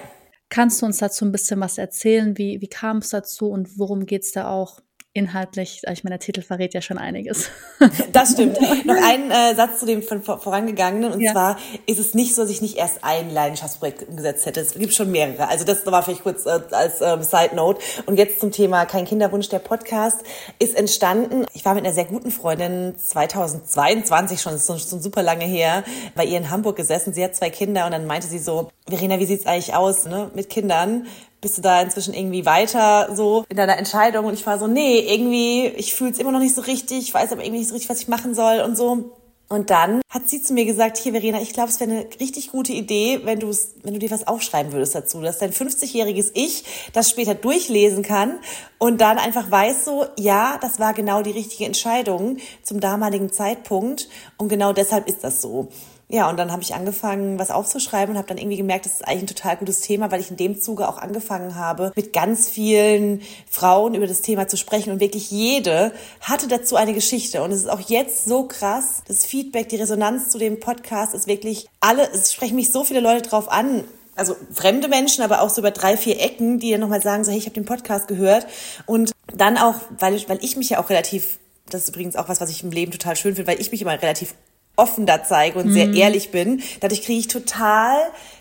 Kannst 0.48 0.82
du 0.82 0.86
uns 0.86 0.98
dazu 0.98 1.24
ein 1.24 1.32
bisschen 1.32 1.60
was 1.60 1.78
erzählen? 1.78 2.36
Wie, 2.36 2.60
wie 2.60 2.68
kam 2.68 2.98
es 2.98 3.10
dazu 3.10 3.50
und 3.50 3.78
worum 3.78 4.06
geht 4.06 4.22
es 4.22 4.32
da 4.32 4.50
auch 4.50 4.80
inhaltlich, 5.14 5.82
ich 5.90 6.04
meine, 6.04 6.16
der 6.16 6.24
Titel 6.24 6.42
verrät 6.42 6.72
ja 6.74 6.80
schon 6.80 6.98
einiges. 6.98 7.50
Das 8.12 8.32
stimmt. 8.32 8.60
Noch 8.84 8.94
ein 9.02 9.30
äh, 9.30 9.54
Satz 9.54 9.80
zu 9.80 9.86
dem 9.86 10.02
von 10.02 10.22
vorangegangenen. 10.22 11.12
Und 11.12 11.20
ja. 11.20 11.32
zwar 11.32 11.58
ist 11.86 11.98
es 11.98 12.14
nicht 12.14 12.34
so, 12.34 12.42
dass 12.42 12.50
ich 12.50 12.62
nicht 12.62 12.76
erst 12.76 13.02
ein 13.02 13.32
Leidenschaftsprojekt 13.32 14.08
umgesetzt 14.08 14.46
hätte. 14.46 14.60
Es 14.60 14.74
gibt 14.74 14.94
schon 14.94 15.10
mehrere. 15.10 15.48
Also 15.48 15.64
das 15.64 15.84
war 15.86 16.02
vielleicht 16.02 16.22
kurz 16.22 16.46
äh, 16.46 16.60
als 16.70 17.00
ähm, 17.00 17.22
Side 17.22 17.56
Note. 17.56 17.80
Und 18.06 18.18
jetzt 18.18 18.40
zum 18.40 18.52
Thema 18.52 18.86
Kein 18.86 19.04
Kinderwunsch. 19.04 19.48
Der 19.48 19.58
Podcast 19.58 20.20
ist 20.58 20.76
entstanden. 20.76 21.44
Ich 21.54 21.64
war 21.64 21.74
mit 21.74 21.84
einer 21.84 21.94
sehr 21.94 22.04
guten 22.04 22.30
Freundin 22.30 22.94
2022 22.96 24.40
schon, 24.40 24.52
das 24.52 24.68
ist 24.68 24.90
schon 24.90 25.02
super 25.02 25.22
lange 25.22 25.44
her, 25.44 25.82
bei 26.14 26.24
ihr 26.24 26.38
in 26.38 26.50
Hamburg 26.50 26.76
gesessen. 26.76 27.12
Sie 27.12 27.24
hat 27.24 27.34
zwei 27.34 27.50
Kinder 27.50 27.86
und 27.86 27.92
dann 27.92 28.06
meinte 28.06 28.28
sie 28.28 28.38
so, 28.38 28.70
Verena, 28.88 29.18
wie 29.18 29.26
sieht's 29.26 29.46
eigentlich 29.46 29.74
aus 29.74 30.06
ne, 30.06 30.30
mit 30.34 30.50
Kindern? 30.50 31.06
Bist 31.42 31.58
du 31.58 31.62
da 31.62 31.82
inzwischen 31.82 32.14
irgendwie 32.14 32.46
weiter 32.46 33.14
so 33.14 33.44
in 33.50 33.56
deiner 33.58 33.76
Entscheidung? 33.76 34.24
Und 34.24 34.34
ich 34.34 34.46
war 34.46 34.58
so, 34.58 34.66
nee, 34.66 35.00
irgendwie, 35.00 35.66
ich 35.66 35.92
fühle 35.92 36.12
es 36.12 36.18
immer 36.18 36.32
noch 36.32 36.40
nicht 36.40 36.54
so 36.54 36.62
richtig, 36.62 37.00
ich 37.00 37.12
weiß 37.12 37.32
aber 37.32 37.42
irgendwie 37.42 37.58
nicht 37.58 37.68
so 37.68 37.74
richtig, 37.74 37.90
was 37.90 38.00
ich 38.00 38.08
machen 38.08 38.34
soll 38.34 38.60
und 38.60 38.76
so. 38.76 39.16
Und 39.48 39.68
dann 39.68 40.00
hat 40.08 40.30
sie 40.30 40.42
zu 40.42 40.54
mir 40.54 40.64
gesagt, 40.64 40.96
hier 40.96 41.12
Verena, 41.12 41.42
ich 41.42 41.52
glaube, 41.52 41.68
es 41.68 41.78
wäre 41.78 41.90
eine 41.90 42.06
richtig 42.20 42.52
gute 42.52 42.72
Idee, 42.72 43.20
wenn 43.24 43.38
du 43.38 43.54
wenn 43.82 43.92
du 43.92 43.98
dir 43.98 44.10
was 44.10 44.26
aufschreiben 44.26 44.72
würdest 44.72 44.94
dazu, 44.94 45.20
dass 45.20 45.40
dein 45.40 45.52
50-jähriges 45.52 46.30
Ich 46.32 46.64
das 46.94 47.10
später 47.10 47.34
durchlesen 47.34 48.02
kann 48.02 48.38
und 48.78 49.02
dann 49.02 49.18
einfach 49.18 49.50
weiß 49.50 49.84
so, 49.84 50.06
ja, 50.18 50.56
das 50.62 50.78
war 50.78 50.94
genau 50.94 51.20
die 51.20 51.32
richtige 51.32 51.66
Entscheidung 51.66 52.38
zum 52.62 52.80
damaligen 52.80 53.30
Zeitpunkt 53.30 54.08
und 54.38 54.48
genau 54.48 54.72
deshalb 54.72 55.06
ist 55.06 55.22
das 55.22 55.42
so. 55.42 55.68
Ja, 56.12 56.28
und 56.28 56.36
dann 56.36 56.52
habe 56.52 56.60
ich 56.60 56.74
angefangen, 56.74 57.38
was 57.38 57.50
aufzuschreiben 57.50 58.12
und 58.12 58.18
habe 58.18 58.28
dann 58.28 58.36
irgendwie 58.36 58.58
gemerkt, 58.58 58.84
das 58.84 58.96
ist 58.96 59.08
eigentlich 59.08 59.22
ein 59.22 59.34
total 59.34 59.56
gutes 59.56 59.80
Thema, 59.80 60.10
weil 60.10 60.20
ich 60.20 60.30
in 60.30 60.36
dem 60.36 60.60
Zuge 60.60 60.86
auch 60.86 60.98
angefangen 60.98 61.54
habe, 61.54 61.90
mit 61.96 62.12
ganz 62.12 62.50
vielen 62.50 63.22
Frauen 63.48 63.94
über 63.94 64.06
das 64.06 64.20
Thema 64.20 64.46
zu 64.46 64.58
sprechen 64.58 64.92
und 64.92 65.00
wirklich 65.00 65.30
jede 65.30 65.90
hatte 66.20 66.48
dazu 66.48 66.76
eine 66.76 66.92
Geschichte. 66.92 67.42
Und 67.42 67.50
es 67.50 67.60
ist 67.60 67.70
auch 67.70 67.80
jetzt 67.80 68.26
so 68.26 68.46
krass, 68.46 69.02
das 69.08 69.24
Feedback, 69.24 69.70
die 69.70 69.76
Resonanz 69.76 70.28
zu 70.28 70.36
dem 70.36 70.60
Podcast 70.60 71.14
ist 71.14 71.28
wirklich 71.28 71.66
alle, 71.80 72.06
es 72.12 72.34
sprechen 72.34 72.56
mich 72.56 72.70
so 72.70 72.84
viele 72.84 73.00
Leute 73.00 73.26
drauf 73.26 73.50
an, 73.50 73.82
also 74.14 74.36
fremde 74.52 74.88
Menschen, 74.88 75.24
aber 75.24 75.40
auch 75.40 75.48
so 75.48 75.62
über 75.62 75.70
drei, 75.70 75.96
vier 75.96 76.20
Ecken, 76.20 76.58
die 76.58 76.72
dann 76.72 76.80
nochmal 76.80 77.00
sagen, 77.00 77.24
so, 77.24 77.30
hey, 77.30 77.38
ich 77.38 77.46
habe 77.46 77.54
den 77.54 77.64
Podcast 77.64 78.06
gehört. 78.06 78.46
Und 78.84 79.12
dann 79.34 79.56
auch, 79.56 79.76
weil 79.98 80.22
weil 80.28 80.44
ich 80.44 80.58
mich 80.58 80.68
ja 80.68 80.78
auch 80.78 80.90
relativ, 80.90 81.38
das 81.70 81.84
ist 81.84 81.88
übrigens 81.88 82.16
auch 82.16 82.28
was, 82.28 82.42
was 82.42 82.50
ich 82.50 82.62
im 82.62 82.70
Leben 82.70 82.92
total 82.92 83.16
schön 83.16 83.34
finde, 83.34 83.50
weil 83.50 83.62
ich 83.62 83.72
mich 83.72 83.80
immer 83.80 83.92
relativ 83.92 84.34
offen 84.82 85.06
da 85.06 85.22
zeige 85.22 85.58
und 85.58 85.68
mhm. 85.68 85.72
sehr 85.72 85.92
ehrlich 85.94 86.30
bin. 86.30 86.62
Dadurch 86.80 87.02
kriege 87.02 87.20
ich 87.20 87.28
total 87.28 87.96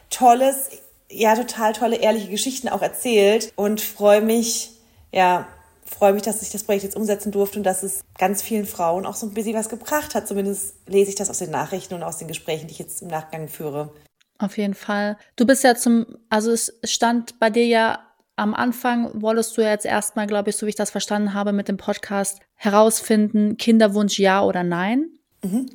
tolles, 0.09 0.69
ja, 1.09 1.35
total 1.35 1.73
tolle, 1.73 1.97
ehrliche 1.97 2.29
Geschichten 2.29 2.67
auch 2.67 2.81
erzählt 2.81 3.53
und 3.55 3.79
freue 3.79 4.21
mich, 4.21 4.71
ja, 5.11 5.47
freue 5.85 6.13
mich, 6.13 6.23
dass 6.23 6.41
ich 6.41 6.49
das 6.49 6.63
Projekt 6.63 6.83
jetzt 6.83 6.95
umsetzen 6.95 7.31
durfte 7.31 7.59
und 7.59 7.63
dass 7.63 7.83
es 7.83 8.01
ganz 8.17 8.41
vielen 8.41 8.65
Frauen 8.65 9.05
auch 9.05 9.15
so 9.15 9.27
ein 9.27 9.33
bisschen 9.33 9.53
was 9.53 9.69
gebracht 9.69 10.15
hat. 10.15 10.27
Zumindest 10.27 10.75
lese 10.87 11.09
ich 11.09 11.15
das 11.15 11.29
aus 11.29 11.39
den 11.39 11.51
Nachrichten 11.51 11.93
und 11.93 12.03
aus 12.03 12.17
den 12.17 12.27
Gesprächen, 12.27 12.67
die 12.67 12.73
ich 12.73 12.79
jetzt 12.79 13.01
im 13.01 13.09
Nachgang 13.09 13.47
führe. 13.47 13.93
Auf 14.39 14.57
jeden 14.57 14.73
Fall. 14.73 15.17
Du 15.35 15.45
bist 15.45 15.63
ja 15.63 15.75
zum, 15.75 16.05
also 16.29 16.51
es 16.51 16.73
stand 16.83 17.39
bei 17.39 17.49
dir 17.51 17.65
ja 17.65 17.99
am 18.35 18.55
Anfang, 18.55 19.11
wolltest 19.21 19.55
du 19.55 19.61
jetzt 19.61 19.85
erstmal, 19.85 20.25
glaube 20.25 20.49
ich, 20.49 20.55
so 20.55 20.65
wie 20.65 20.71
ich 20.71 20.75
das 20.75 20.89
verstanden 20.89 21.35
habe, 21.35 21.53
mit 21.53 21.67
dem 21.67 21.77
Podcast 21.77 22.39
herausfinden, 22.55 23.57
Kinderwunsch 23.57 24.17
ja 24.17 24.43
oder 24.43 24.63
nein. 24.63 25.09
Mhm. 25.43 25.69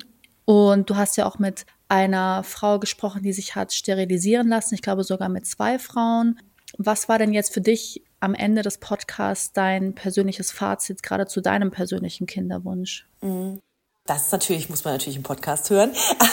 Und 0.49 0.89
du 0.89 0.95
hast 0.95 1.17
ja 1.17 1.25
auch 1.25 1.39
mit 1.39 1.65
einer 1.89 2.41
Frau 2.41 2.79
gesprochen, 2.79 3.21
die 3.21 3.33
sich 3.33 3.55
hat 3.55 3.73
sterilisieren 3.73 4.47
lassen. 4.47 4.75
Ich 4.75 4.81
glaube 4.81 5.03
sogar 5.03 5.27
mit 5.27 5.45
zwei 5.45 5.77
Frauen. 5.77 6.39
Was 6.77 7.09
war 7.09 7.17
denn 7.17 7.33
jetzt 7.33 7.53
für 7.53 7.59
dich 7.59 8.01
am 8.21 8.33
Ende 8.33 8.61
des 8.61 8.77
Podcasts 8.77 9.51
dein 9.51 9.93
persönliches 9.93 10.51
Fazit, 10.51 11.03
gerade 11.03 11.27
zu 11.27 11.41
deinem 11.41 11.69
persönlichen 11.69 12.27
Kinderwunsch? 12.27 13.09
Mhm. 13.21 13.59
Das 14.07 14.27
ist 14.27 14.31
natürlich, 14.31 14.69
muss 14.69 14.85
man 14.85 14.93
natürlich 14.93 15.17
im 15.17 15.23
Podcast 15.23 15.69
hören. 15.69 15.91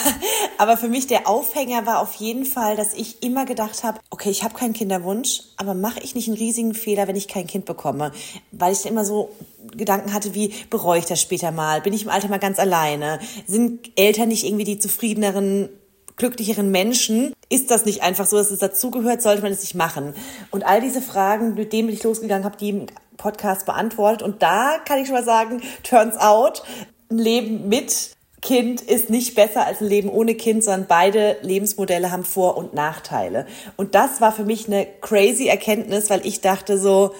aber 0.57 0.77
für 0.77 0.87
mich 0.87 1.07
der 1.07 1.27
Aufhänger 1.27 1.85
war 1.85 1.99
auf 1.99 2.13
jeden 2.13 2.45
Fall, 2.45 2.77
dass 2.77 2.93
ich 2.93 3.21
immer 3.21 3.45
gedacht 3.45 3.83
habe, 3.83 3.99
okay, 4.09 4.29
ich 4.29 4.43
habe 4.43 4.53
keinen 4.55 4.71
Kinderwunsch, 4.71 5.41
aber 5.57 5.73
mache 5.73 5.99
ich 5.99 6.15
nicht 6.15 6.29
einen 6.29 6.37
riesigen 6.37 6.73
Fehler, 6.73 7.09
wenn 7.09 7.17
ich 7.17 7.27
kein 7.27 7.47
Kind 7.47 7.65
bekomme? 7.65 8.13
Weil 8.53 8.71
ich 8.71 8.85
immer 8.85 9.03
so 9.03 9.29
Gedanken 9.75 10.13
hatte, 10.13 10.33
wie 10.33 10.53
bereue 10.69 10.99
ich 10.99 11.05
das 11.05 11.21
später 11.21 11.51
mal? 11.51 11.81
Bin 11.81 11.91
ich 11.91 12.03
im 12.03 12.09
Alter 12.09 12.29
mal 12.29 12.39
ganz 12.39 12.59
alleine? 12.59 13.19
Sind 13.45 13.91
Eltern 13.97 14.29
nicht 14.29 14.45
irgendwie 14.45 14.63
die 14.63 14.79
zufriedeneren 14.79 15.67
glücklicheren 16.15 16.71
Menschen. 16.71 17.33
Ist 17.49 17.71
das 17.71 17.83
nicht 17.83 18.03
einfach 18.03 18.25
so, 18.25 18.37
dass 18.37 18.51
es 18.51 18.59
dazugehört? 18.59 19.21
Sollte 19.21 19.41
man 19.41 19.51
es 19.51 19.59
nicht 19.59 19.75
machen? 19.75 20.13
Und 20.49 20.65
all 20.65 20.79
diese 20.79 21.01
Fragen, 21.01 21.55
mit 21.55 21.73
denen 21.73 21.87
bin 21.87 21.95
ich 21.97 22.03
losgegangen, 22.03 22.45
habe 22.45 22.55
die 22.55 22.69
im 22.69 22.85
Podcast 23.17 23.65
beantwortet. 23.65 24.21
Und 24.21 24.41
da 24.41 24.77
kann 24.85 24.99
ich 24.99 25.07
schon 25.07 25.15
mal 25.15 25.25
sagen, 25.25 25.61
turns 25.83 26.17
out, 26.17 26.63
ein 27.09 27.17
Leben 27.17 27.69
mit 27.69 28.15
Kind 28.41 28.81
ist 28.81 29.09
nicht 29.09 29.33
besser 29.33 29.65
als 29.65 29.81
ein 29.81 29.87
Leben 29.87 30.09
ohne 30.09 30.35
Kind, 30.35 30.63
sondern 30.63 30.85
beide 30.87 31.37
Lebensmodelle 31.41 32.11
haben 32.11 32.23
Vor- 32.23 32.57
und 32.57 32.75
Nachteile. 32.75 33.47
Und 33.75 33.95
das 33.95 34.21
war 34.21 34.31
für 34.31 34.45
mich 34.45 34.67
eine 34.67 34.85
crazy 35.01 35.47
Erkenntnis, 35.47 36.11
weil 36.11 36.25
ich 36.25 36.41
dachte 36.41 36.77
so, 36.77 37.15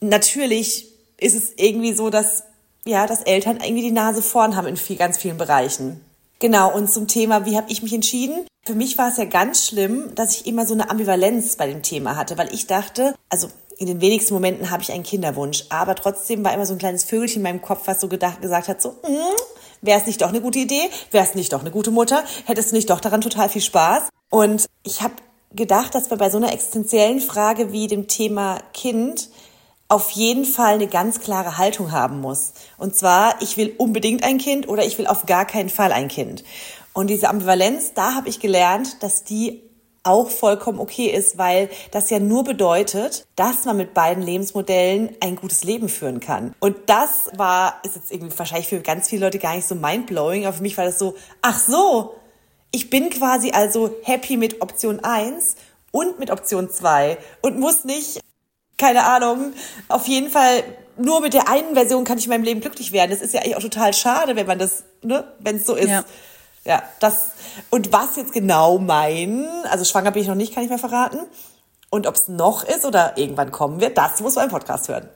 natürlich 0.00 0.88
ist 1.18 1.36
es 1.36 1.52
irgendwie 1.56 1.92
so, 1.92 2.10
dass, 2.10 2.42
ja, 2.84 3.06
dass 3.06 3.22
Eltern 3.22 3.58
irgendwie 3.62 3.82
die 3.82 3.92
Nase 3.92 4.22
vorn 4.22 4.56
haben 4.56 4.66
in 4.66 4.76
viel, 4.76 4.96
ganz 4.96 5.18
vielen 5.18 5.38
Bereichen. 5.38 6.00
Genau, 6.40 6.74
und 6.74 6.90
zum 6.90 7.06
Thema, 7.06 7.46
wie 7.46 7.56
habe 7.56 7.70
ich 7.70 7.82
mich 7.82 7.94
entschieden? 7.94 8.46
Für 8.66 8.74
mich 8.74 8.98
war 8.98 9.08
es 9.08 9.16
ja 9.16 9.24
ganz 9.24 9.66
schlimm, 9.66 10.14
dass 10.16 10.34
ich 10.34 10.46
immer 10.46 10.66
so 10.66 10.74
eine 10.74 10.90
Ambivalenz 10.90 11.54
bei 11.54 11.68
dem 11.68 11.82
Thema 11.82 12.16
hatte, 12.16 12.36
weil 12.36 12.52
ich 12.52 12.66
dachte, 12.66 13.14
also 13.28 13.48
in 13.78 13.86
den 13.86 14.00
wenigsten 14.00 14.34
Momenten 14.34 14.70
habe 14.70 14.82
ich 14.82 14.92
einen 14.92 15.02
Kinderwunsch, 15.02 15.64
aber 15.68 15.94
trotzdem 15.94 16.44
war 16.44 16.54
immer 16.54 16.66
so 16.66 16.74
ein 16.74 16.78
kleines 16.78 17.04
Vögelchen 17.04 17.38
in 17.38 17.42
meinem 17.42 17.62
Kopf, 17.62 17.82
was 17.86 18.00
so 18.00 18.08
gedacht, 18.08 18.40
gesagt 18.40 18.68
hat, 18.68 18.80
so, 18.80 18.90
mm, 18.90 19.36
wäre 19.82 20.00
es 20.00 20.06
nicht 20.06 20.22
doch 20.22 20.28
eine 20.28 20.40
gute 20.40 20.58
Idee? 20.58 20.88
Wäre 21.10 21.24
es 21.24 21.34
nicht 21.34 21.52
doch 21.52 21.60
eine 21.60 21.70
gute 21.70 21.90
Mutter? 21.90 22.24
Hättest 22.46 22.70
du 22.70 22.76
nicht 22.76 22.90
doch 22.90 23.00
daran 23.00 23.20
total 23.20 23.48
viel 23.48 23.62
Spaß? 23.62 24.04
Und 24.30 24.66
ich 24.82 25.02
habe 25.02 25.14
gedacht, 25.54 25.94
dass 25.94 26.10
wir 26.10 26.16
bei 26.16 26.30
so 26.30 26.38
einer 26.38 26.52
existenziellen 26.52 27.20
Frage 27.20 27.72
wie 27.72 27.86
dem 27.86 28.08
Thema 28.08 28.60
Kind 28.72 29.28
auf 29.88 30.10
jeden 30.10 30.44
Fall 30.44 30.74
eine 30.74 30.88
ganz 30.88 31.20
klare 31.20 31.58
Haltung 31.58 31.92
haben 31.92 32.20
muss. 32.20 32.52
Und 32.76 32.96
zwar, 32.96 33.40
ich 33.40 33.56
will 33.56 33.74
unbedingt 33.78 34.24
ein 34.24 34.38
Kind 34.38 34.68
oder 34.68 34.84
ich 34.84 34.98
will 34.98 35.06
auf 35.06 35.26
gar 35.26 35.46
keinen 35.46 35.68
Fall 35.68 35.92
ein 35.92 36.08
Kind. 36.08 36.42
Und 36.92 37.08
diese 37.08 37.28
Ambivalenz, 37.28 37.92
da 37.94 38.14
habe 38.14 38.28
ich 38.28 38.40
gelernt, 38.40 39.02
dass 39.02 39.22
die 39.22 39.62
auch 40.06 40.30
vollkommen 40.30 40.78
okay 40.78 41.06
ist, 41.06 41.38
weil 41.38 41.68
das 41.90 42.10
ja 42.10 42.18
nur 42.18 42.44
bedeutet, 42.44 43.26
dass 43.36 43.64
man 43.64 43.76
mit 43.76 43.94
beiden 43.94 44.22
Lebensmodellen 44.22 45.16
ein 45.20 45.36
gutes 45.36 45.64
Leben 45.64 45.88
führen 45.88 46.20
kann. 46.20 46.54
Und 46.60 46.76
das 46.86 47.30
war, 47.36 47.80
ist 47.84 47.96
jetzt 47.96 48.12
irgendwie 48.12 48.38
wahrscheinlich 48.38 48.68
für 48.68 48.80
ganz 48.80 49.08
viele 49.08 49.26
Leute 49.26 49.38
gar 49.38 49.54
nicht 49.54 49.66
so 49.66 49.74
mindblowing, 49.74 50.46
aber 50.46 50.56
für 50.56 50.62
mich 50.62 50.76
war 50.76 50.84
das 50.84 50.98
so, 50.98 51.14
ach 51.42 51.58
so, 51.58 52.14
ich 52.70 52.90
bin 52.90 53.10
quasi 53.10 53.50
also 53.50 53.94
happy 54.02 54.36
mit 54.36 54.60
Option 54.60 55.00
1 55.02 55.56
und 55.90 56.18
mit 56.18 56.30
Option 56.30 56.70
2 56.70 57.18
und 57.42 57.58
muss 57.58 57.84
nicht, 57.84 58.20
keine 58.76 59.04
Ahnung, 59.04 59.52
auf 59.88 60.06
jeden 60.06 60.30
Fall 60.30 60.62
nur 60.98 61.20
mit 61.20 61.34
der 61.34 61.48
einen 61.48 61.74
Version 61.74 62.04
kann 62.04 62.18
ich 62.18 62.24
in 62.24 62.30
meinem 62.30 62.44
Leben 62.44 62.60
glücklich 62.60 62.92
werden. 62.92 63.10
Das 63.10 63.20
ist 63.20 63.34
ja 63.34 63.40
eigentlich 63.40 63.56
auch 63.56 63.62
total 63.62 63.92
schade, 63.92 64.36
wenn 64.36 64.46
man 64.46 64.58
das, 64.58 64.84
ne, 65.02 65.24
wenn 65.40 65.56
es 65.56 65.66
so 65.66 65.74
ist. 65.74 65.88
Ja. 65.88 66.04
Ja, 66.66 66.82
das. 66.98 67.30
Und 67.70 67.92
was 67.92 68.16
jetzt 68.16 68.32
genau 68.32 68.78
mein, 68.78 69.46
also 69.70 69.84
schwanger 69.84 70.10
bin 70.10 70.22
ich 70.22 70.28
noch 70.28 70.34
nicht, 70.34 70.52
kann 70.52 70.64
ich 70.64 70.70
mir 70.70 70.78
verraten. 70.78 71.18
Und 71.90 72.08
ob 72.08 72.16
es 72.16 72.26
noch 72.26 72.64
ist 72.64 72.84
oder 72.84 73.16
irgendwann 73.16 73.52
kommen 73.52 73.80
wird, 73.80 73.96
das 73.96 74.20
muss 74.20 74.34
man 74.34 74.46
im 74.46 74.50
Podcast 74.50 74.88
hören. 74.88 75.08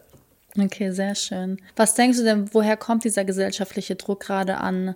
Okay, 0.58 0.92
sehr 0.92 1.14
schön. 1.16 1.60
Was 1.74 1.94
denkst 1.94 2.18
du 2.18 2.24
denn, 2.24 2.54
woher 2.54 2.76
kommt 2.76 3.04
dieser 3.04 3.24
gesellschaftliche 3.24 3.96
Druck 3.96 4.20
gerade 4.20 4.58
an 4.58 4.94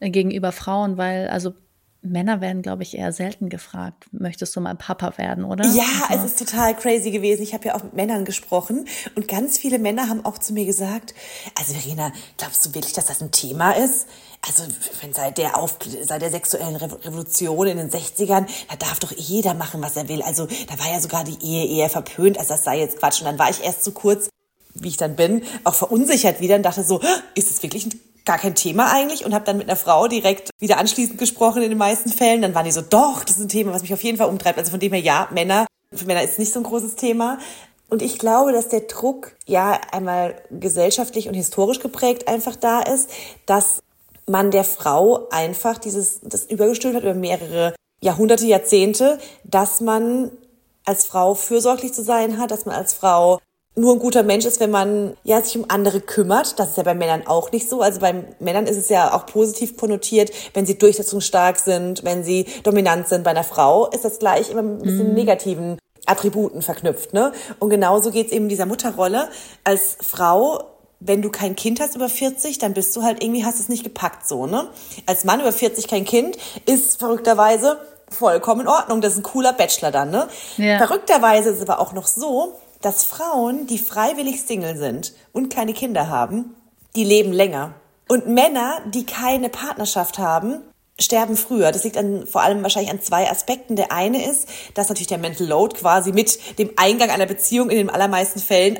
äh, 0.00 0.10
gegenüber 0.10 0.52
Frauen? 0.52 0.98
Weil, 0.98 1.28
also 1.28 1.54
Männer 2.02 2.40
werden, 2.40 2.62
glaube 2.62 2.82
ich, 2.82 2.96
eher 2.96 3.12
selten 3.12 3.48
gefragt, 3.48 4.06
möchtest 4.10 4.54
du 4.56 4.60
mal 4.60 4.74
Papa 4.74 5.16
werden, 5.18 5.44
oder? 5.44 5.64
Ja, 5.66 5.84
also. 6.08 6.24
es 6.24 6.32
ist 6.32 6.38
total 6.38 6.74
crazy 6.74 7.12
gewesen. 7.12 7.42
Ich 7.42 7.54
habe 7.54 7.66
ja 7.66 7.76
auch 7.76 7.84
mit 7.84 7.94
Männern 7.94 8.24
gesprochen 8.24 8.86
und 9.14 9.28
ganz 9.28 9.56
viele 9.56 9.78
Männer 9.78 10.08
haben 10.08 10.24
auch 10.24 10.38
zu 10.38 10.52
mir 10.52 10.66
gesagt, 10.66 11.14
also 11.58 11.74
Verena, 11.74 12.12
glaubst 12.38 12.66
du 12.66 12.74
wirklich, 12.74 12.92
dass 12.92 13.06
das 13.06 13.22
ein 13.22 13.30
Thema 13.30 13.72
ist? 13.72 14.08
Also 14.44 14.64
wenn 15.00 15.12
seit 15.12 15.38
der 15.38 15.56
Auf 15.56 15.78
seit 16.02 16.22
der 16.22 16.30
sexuellen 16.30 16.74
Revolution 16.74 17.68
in 17.68 17.76
den 17.76 17.90
60ern, 17.90 18.46
da 18.68 18.76
darf 18.76 18.98
doch 18.98 19.12
jeder 19.12 19.54
machen, 19.54 19.80
was 19.80 19.96
er 19.96 20.08
will. 20.08 20.22
Also 20.22 20.46
da 20.46 20.78
war 20.80 20.90
ja 20.92 20.98
sogar 20.98 21.22
die 21.22 21.38
Ehe 21.40 21.78
eher 21.78 21.88
verpönt, 21.88 22.36
also 22.38 22.54
das 22.54 22.64
sei 22.64 22.80
jetzt 22.80 22.98
Quatsch. 22.98 23.20
Und 23.20 23.26
dann 23.26 23.38
war 23.38 23.50
ich 23.50 23.62
erst 23.62 23.84
so 23.84 23.92
kurz, 23.92 24.28
wie 24.74 24.88
ich 24.88 24.96
dann 24.96 25.14
bin, 25.14 25.42
auch 25.62 25.74
verunsichert 25.74 26.40
wieder 26.40 26.56
und 26.56 26.64
dachte 26.64 26.82
so, 26.82 27.00
ist 27.36 27.50
es 27.50 27.62
wirklich 27.62 27.86
ein 27.86 28.00
gar 28.24 28.38
kein 28.38 28.54
Thema 28.54 28.92
eigentlich 28.92 29.24
und 29.24 29.34
habe 29.34 29.44
dann 29.44 29.58
mit 29.58 29.68
einer 29.68 29.76
Frau 29.76 30.08
direkt 30.08 30.50
wieder 30.58 30.78
anschließend 30.78 31.18
gesprochen 31.18 31.62
in 31.62 31.70
den 31.70 31.78
meisten 31.78 32.10
Fällen. 32.10 32.42
Dann 32.42 32.54
waren 32.54 32.64
die 32.64 32.72
so, 32.72 32.82
doch, 32.82 33.24
das 33.24 33.36
ist 33.36 33.42
ein 33.42 33.48
Thema, 33.48 33.72
was 33.72 33.82
mich 33.82 33.92
auf 33.92 34.02
jeden 34.02 34.18
Fall 34.18 34.28
umtreibt. 34.28 34.58
Also 34.58 34.70
von 34.70 34.80
dem 34.80 34.92
her, 34.92 35.02
ja, 35.02 35.28
Männer, 35.32 35.66
für 35.92 36.06
Männer 36.06 36.22
ist 36.22 36.38
nicht 36.38 36.52
so 36.52 36.60
ein 36.60 36.64
großes 36.64 36.94
Thema. 36.94 37.38
Und 37.88 38.00
ich 38.00 38.18
glaube, 38.18 38.52
dass 38.52 38.68
der 38.68 38.80
Druck 38.80 39.36
ja 39.46 39.78
einmal 39.90 40.36
gesellschaftlich 40.50 41.28
und 41.28 41.34
historisch 41.34 41.80
geprägt 41.80 42.26
einfach 42.28 42.56
da 42.56 42.80
ist, 42.80 43.10
dass 43.44 43.82
man 44.26 44.50
der 44.50 44.64
Frau 44.64 45.28
einfach 45.30 45.78
dieses, 45.78 46.20
das 46.22 46.46
übergestülpt 46.46 46.96
hat 46.96 47.02
über 47.02 47.14
mehrere 47.14 47.74
Jahrhunderte, 48.00 48.46
Jahrzehnte, 48.46 49.18
dass 49.44 49.80
man 49.80 50.30
als 50.84 51.04
Frau 51.04 51.34
fürsorglich 51.34 51.92
zu 51.92 52.02
sein 52.02 52.38
hat, 52.38 52.50
dass 52.50 52.66
man 52.66 52.74
als 52.74 52.92
Frau 52.92 53.40
nur 53.74 53.94
ein 53.94 53.98
guter 53.98 54.22
Mensch 54.22 54.44
ist, 54.44 54.60
wenn 54.60 54.70
man 54.70 55.16
ja 55.24 55.40
sich 55.40 55.56
um 55.56 55.64
andere 55.68 56.00
kümmert. 56.00 56.58
Das 56.58 56.70
ist 56.70 56.76
ja 56.76 56.82
bei 56.82 56.94
Männern 56.94 57.26
auch 57.26 57.52
nicht 57.52 57.68
so. 57.68 57.80
Also 57.80 58.00
bei 58.00 58.24
Männern 58.38 58.66
ist 58.66 58.76
es 58.76 58.88
ja 58.88 59.14
auch 59.14 59.26
positiv 59.26 59.76
konnotiert, 59.76 60.30
wenn 60.52 60.66
sie 60.66 60.76
durchsetzungsstark 60.76 61.58
sind, 61.58 62.04
wenn 62.04 62.22
sie 62.22 62.46
dominant 62.64 63.08
sind. 63.08 63.24
Bei 63.24 63.30
einer 63.30 63.44
Frau 63.44 63.86
ist 63.88 64.04
das 64.04 64.18
gleich 64.18 64.50
immer 64.50 64.62
ein 64.62 64.78
bisschen 64.78 65.08
mhm. 65.08 65.14
negativen 65.14 65.78
Attributen 66.04 66.60
verknüpft. 66.60 67.14
Ne? 67.14 67.32
Und 67.58 67.70
genauso 67.70 68.10
geht's 68.10 68.32
eben 68.32 68.48
dieser 68.48 68.66
Mutterrolle. 68.66 69.28
Als 69.64 69.96
Frau 70.00 70.72
wenn 71.04 71.20
du 71.20 71.30
kein 71.30 71.56
Kind 71.56 71.80
hast 71.80 71.96
über 71.96 72.08
40, 72.08 72.58
dann 72.58 72.74
bist 72.74 72.94
du 72.94 73.02
halt 73.02 73.22
irgendwie, 73.22 73.44
hast 73.44 73.58
es 73.58 73.68
nicht 73.68 73.82
gepackt 73.82 74.26
so, 74.26 74.46
ne? 74.46 74.68
Als 75.06 75.24
Mann 75.24 75.40
über 75.40 75.52
40 75.52 75.88
kein 75.88 76.04
Kind 76.04 76.36
ist 76.66 77.00
verrückterweise 77.00 77.80
vollkommen 78.08 78.62
in 78.62 78.68
Ordnung. 78.68 79.00
Das 79.00 79.14
ist 79.14 79.18
ein 79.18 79.24
cooler 79.24 79.52
Bachelor 79.52 79.90
dann, 79.90 80.10
ne? 80.10 80.28
Ja. 80.58 80.78
Verrückterweise 80.78 81.50
ist 81.50 81.56
es 81.56 81.68
aber 81.68 81.80
auch 81.80 81.92
noch 81.92 82.06
so, 82.06 82.54
dass 82.82 83.04
Frauen, 83.04 83.66
die 83.66 83.78
freiwillig 83.78 84.42
Single 84.42 84.76
sind 84.76 85.14
und 85.32 85.52
keine 85.52 85.72
Kinder 85.72 86.08
haben, 86.08 86.54
die 86.94 87.04
leben 87.04 87.32
länger. 87.32 87.74
Und 88.08 88.28
Männer, 88.28 88.82
die 88.92 89.06
keine 89.06 89.48
Partnerschaft 89.48 90.18
haben, 90.18 90.60
sterben 91.00 91.36
früher. 91.36 91.72
Das 91.72 91.84
liegt 91.84 91.96
an, 91.96 92.26
vor 92.26 92.42
allem 92.42 92.62
wahrscheinlich 92.62 92.92
an 92.92 93.00
zwei 93.00 93.30
Aspekten. 93.30 93.76
Der 93.76 93.92
eine 93.92 94.28
ist, 94.28 94.48
dass 94.74 94.88
natürlich 94.88 95.06
der 95.06 95.18
Mental 95.18 95.46
Load 95.46 95.76
quasi 95.76 96.12
mit 96.12 96.58
dem 96.58 96.70
Eingang 96.76 97.10
einer 97.10 97.26
Beziehung 97.26 97.70
in 97.70 97.78
den 97.78 97.90
allermeisten 97.90 98.40
Fällen 98.40 98.78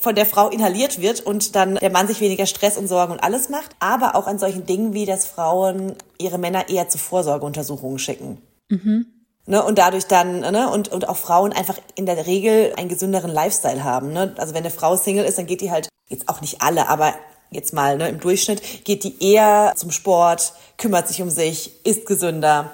von 0.00 0.14
der 0.14 0.26
Frau 0.26 0.48
inhaliert 0.48 1.00
wird 1.00 1.20
und 1.20 1.54
dann 1.54 1.74
der 1.76 1.90
Mann 1.90 2.06
sich 2.06 2.20
weniger 2.20 2.46
Stress 2.46 2.78
und 2.78 2.86
Sorgen 2.88 3.12
und 3.12 3.22
alles 3.22 3.48
macht. 3.48 3.70
Aber 3.80 4.14
auch 4.14 4.26
an 4.26 4.38
solchen 4.38 4.66
Dingen 4.66 4.94
wie, 4.94 5.06
dass 5.06 5.26
Frauen 5.26 5.94
ihre 6.18 6.38
Männer 6.38 6.68
eher 6.68 6.88
zu 6.88 6.98
Vorsorgeuntersuchungen 6.98 7.98
schicken. 7.98 8.38
Mhm. 8.68 9.06
Ne, 9.48 9.64
und 9.64 9.78
dadurch 9.78 10.04
dann, 10.04 10.40
ne, 10.40 10.70
und, 10.70 10.88
und 10.88 11.08
auch 11.08 11.16
Frauen 11.16 11.54
einfach 11.54 11.78
in 11.94 12.04
der 12.04 12.26
Regel 12.26 12.74
einen 12.76 12.90
gesünderen 12.90 13.30
Lifestyle 13.30 13.82
haben. 13.82 14.12
Ne? 14.12 14.34
Also 14.36 14.52
wenn 14.52 14.62
eine 14.62 14.70
Frau 14.70 14.94
Single 14.94 15.24
ist, 15.24 15.38
dann 15.38 15.46
geht 15.46 15.62
die 15.62 15.70
halt, 15.70 15.88
jetzt 16.10 16.28
auch 16.28 16.42
nicht 16.42 16.60
alle, 16.60 16.86
aber 16.86 17.14
jetzt 17.50 17.72
mal 17.72 17.96
ne, 17.96 18.10
im 18.10 18.20
Durchschnitt, 18.20 18.84
geht 18.84 19.04
die 19.04 19.24
eher 19.24 19.72
zum 19.74 19.90
Sport, 19.90 20.52
kümmert 20.76 21.08
sich 21.08 21.22
um 21.22 21.30
sich, 21.30 21.72
isst 21.86 22.04
gesünder, 22.04 22.72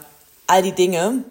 all 0.48 0.62
die 0.62 0.72
Dinge. 0.72 1.22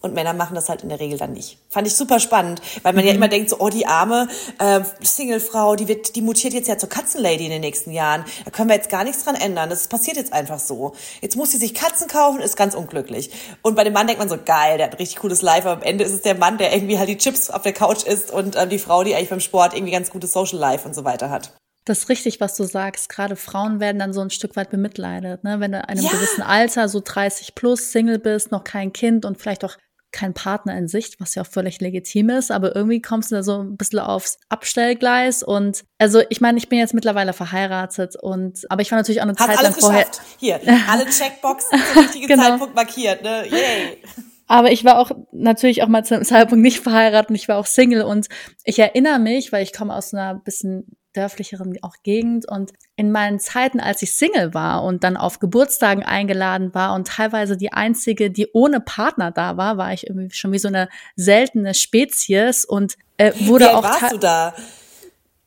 Und 0.00 0.14
Männer 0.14 0.32
machen 0.32 0.54
das 0.54 0.68
halt 0.68 0.82
in 0.82 0.88
der 0.88 0.98
Regel 0.98 1.18
dann 1.18 1.32
nicht. 1.32 1.58
Fand 1.68 1.86
ich 1.86 1.94
super 1.94 2.20
spannend, 2.20 2.62
weil 2.82 2.94
man 2.94 3.02
mhm. 3.02 3.08
ja 3.08 3.14
immer 3.14 3.28
denkt, 3.28 3.50
so, 3.50 3.58
oh, 3.58 3.68
die 3.68 3.86
arme 3.86 4.28
äh, 4.58 4.80
Singlefrau, 5.00 5.76
die 5.76 5.88
wird, 5.88 6.16
die 6.16 6.22
mutiert 6.22 6.54
jetzt 6.54 6.68
ja 6.68 6.78
zur 6.78 6.88
Katzenlady 6.88 7.44
in 7.44 7.50
den 7.50 7.60
nächsten 7.60 7.92
Jahren. 7.92 8.24
Da 8.44 8.50
können 8.50 8.70
wir 8.70 8.76
jetzt 8.76 8.88
gar 8.88 9.04
nichts 9.04 9.24
dran 9.24 9.34
ändern. 9.34 9.68
Das 9.68 9.88
passiert 9.88 10.16
jetzt 10.16 10.32
einfach 10.32 10.58
so. 10.58 10.94
Jetzt 11.20 11.36
muss 11.36 11.50
sie 11.50 11.58
sich 11.58 11.74
Katzen 11.74 12.08
kaufen, 12.08 12.40
ist 12.40 12.56
ganz 12.56 12.74
unglücklich. 12.74 13.30
Und 13.62 13.74
bei 13.74 13.84
dem 13.84 13.92
Mann 13.92 14.06
denkt 14.06 14.20
man 14.20 14.28
so, 14.28 14.38
geil, 14.42 14.78
der 14.78 14.86
hat 14.86 14.94
ein 14.94 14.98
richtig 14.98 15.18
cooles 15.18 15.42
Life, 15.42 15.68
aber 15.68 15.80
am 15.80 15.86
Ende 15.86 16.04
ist 16.04 16.12
es 16.12 16.22
der 16.22 16.34
Mann, 16.34 16.56
der 16.56 16.72
irgendwie 16.72 16.98
halt 16.98 17.08
die 17.08 17.18
Chips 17.18 17.50
auf 17.50 17.62
der 17.62 17.72
Couch 17.72 18.04
isst 18.04 18.30
und 18.30 18.56
äh, 18.56 18.66
die 18.66 18.78
Frau, 18.78 19.04
die 19.04 19.14
eigentlich 19.14 19.30
beim 19.30 19.40
Sport 19.40 19.74
irgendwie 19.74 19.92
ganz 19.92 20.10
gutes 20.10 20.32
Social 20.32 20.58
Life 20.58 20.88
und 20.88 20.94
so 20.94 21.04
weiter 21.04 21.28
hat. 21.28 21.52
Das 21.84 22.00
ist 22.00 22.08
richtig, 22.08 22.40
was 22.40 22.56
du 22.56 22.64
sagst. 22.64 23.08
Gerade 23.08 23.36
Frauen 23.36 23.80
werden 23.80 23.98
dann 23.98 24.12
so 24.12 24.20
ein 24.20 24.30
Stück 24.30 24.54
weit 24.54 24.70
bemitleidet. 24.70 25.44
Ne? 25.44 25.60
Wenn 25.60 25.72
du 25.72 25.78
in 25.78 25.84
einem 25.84 26.04
ja. 26.04 26.10
gewissen 26.10 26.42
Alter, 26.42 26.88
so 26.88 27.00
30 27.02 27.54
plus, 27.54 27.90
Single 27.90 28.18
bist, 28.18 28.52
noch 28.52 28.64
kein 28.64 28.92
Kind 28.92 29.24
und 29.24 29.38
vielleicht 29.38 29.64
auch 29.64 29.76
kein 30.12 30.34
Partner 30.34 30.76
in 30.76 30.88
Sicht, 30.88 31.20
was 31.20 31.34
ja 31.34 31.42
auch 31.42 31.46
völlig 31.46 31.80
legitim 31.80 32.30
ist, 32.30 32.50
aber 32.50 32.74
irgendwie 32.74 33.00
kommst 33.00 33.30
du 33.30 33.36
da 33.36 33.42
so 33.42 33.62
ein 33.62 33.76
bisschen 33.76 34.00
aufs 34.00 34.38
Abstellgleis 34.48 35.42
und 35.42 35.84
also 35.98 36.22
ich 36.28 36.40
meine, 36.40 36.58
ich 36.58 36.68
bin 36.68 36.78
jetzt 36.78 36.94
mittlerweile 36.94 37.32
verheiratet 37.32 38.16
und 38.16 38.70
aber 38.70 38.82
ich 38.82 38.90
war 38.90 38.98
natürlich 38.98 39.20
auch 39.20 39.26
eine 39.26 39.36
Hast 39.38 39.46
Zeit 39.46 39.62
lang 39.62 39.74
vorher 39.74 40.06
hier 40.38 40.60
alle 40.88 41.06
Checkboxen 41.06 41.78
zum 41.92 42.02
richtigen 42.02 42.26
genau. 42.26 42.42
Zeitpunkt 42.42 42.74
markiert, 42.74 43.22
ne? 43.22 43.46
Yay. 43.48 43.98
Aber 44.46 44.72
ich 44.72 44.84
war 44.84 44.98
auch 44.98 45.12
natürlich 45.30 45.82
auch 45.84 45.88
mal 45.88 46.04
zu 46.04 46.16
einem 46.16 46.24
Zeitpunkt 46.24 46.62
nicht 46.62 46.80
verheiratet 46.80 47.30
und 47.30 47.36
ich 47.36 47.46
war 47.46 47.56
auch 47.56 47.66
Single 47.66 48.02
und 48.02 48.28
ich 48.64 48.80
erinnere 48.80 49.20
mich, 49.20 49.52
weil 49.52 49.62
ich 49.62 49.72
komme 49.72 49.94
aus 49.94 50.12
einer 50.12 50.34
bisschen 50.34 50.96
dörflicheren 51.14 51.76
auch 51.82 51.96
Gegend 52.02 52.48
und 52.48 52.72
in 52.96 53.10
meinen 53.10 53.40
Zeiten, 53.40 53.80
als 53.80 54.02
ich 54.02 54.12
Single 54.12 54.54
war 54.54 54.84
und 54.84 55.04
dann 55.04 55.16
auf 55.16 55.38
Geburtstagen 55.38 56.04
eingeladen 56.04 56.74
war 56.74 56.94
und 56.94 57.08
teilweise 57.08 57.56
die 57.56 57.72
einzige, 57.72 58.30
die 58.30 58.48
ohne 58.52 58.80
Partner 58.80 59.30
da 59.30 59.56
war, 59.56 59.76
war 59.76 59.92
ich 59.92 60.06
irgendwie 60.06 60.34
schon 60.34 60.52
wie 60.52 60.58
so 60.58 60.68
eine 60.68 60.88
seltene 61.16 61.74
Spezies 61.74 62.64
und 62.64 62.96
äh, 63.16 63.32
wurde 63.40 63.66
wie 63.66 63.70
auch 63.70 63.82
warst 63.82 64.12
du 64.12 64.18
da? 64.18 64.54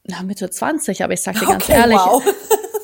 Na, 0.06 0.22
Mitte 0.24 0.50
20, 0.50 1.04
aber 1.04 1.14
ich 1.14 1.22
sag 1.22 1.40
dir 1.40 1.46
ganz 1.46 1.64
okay, 1.64 1.74
ehrlich, 1.74 1.98
wow. 1.98 2.24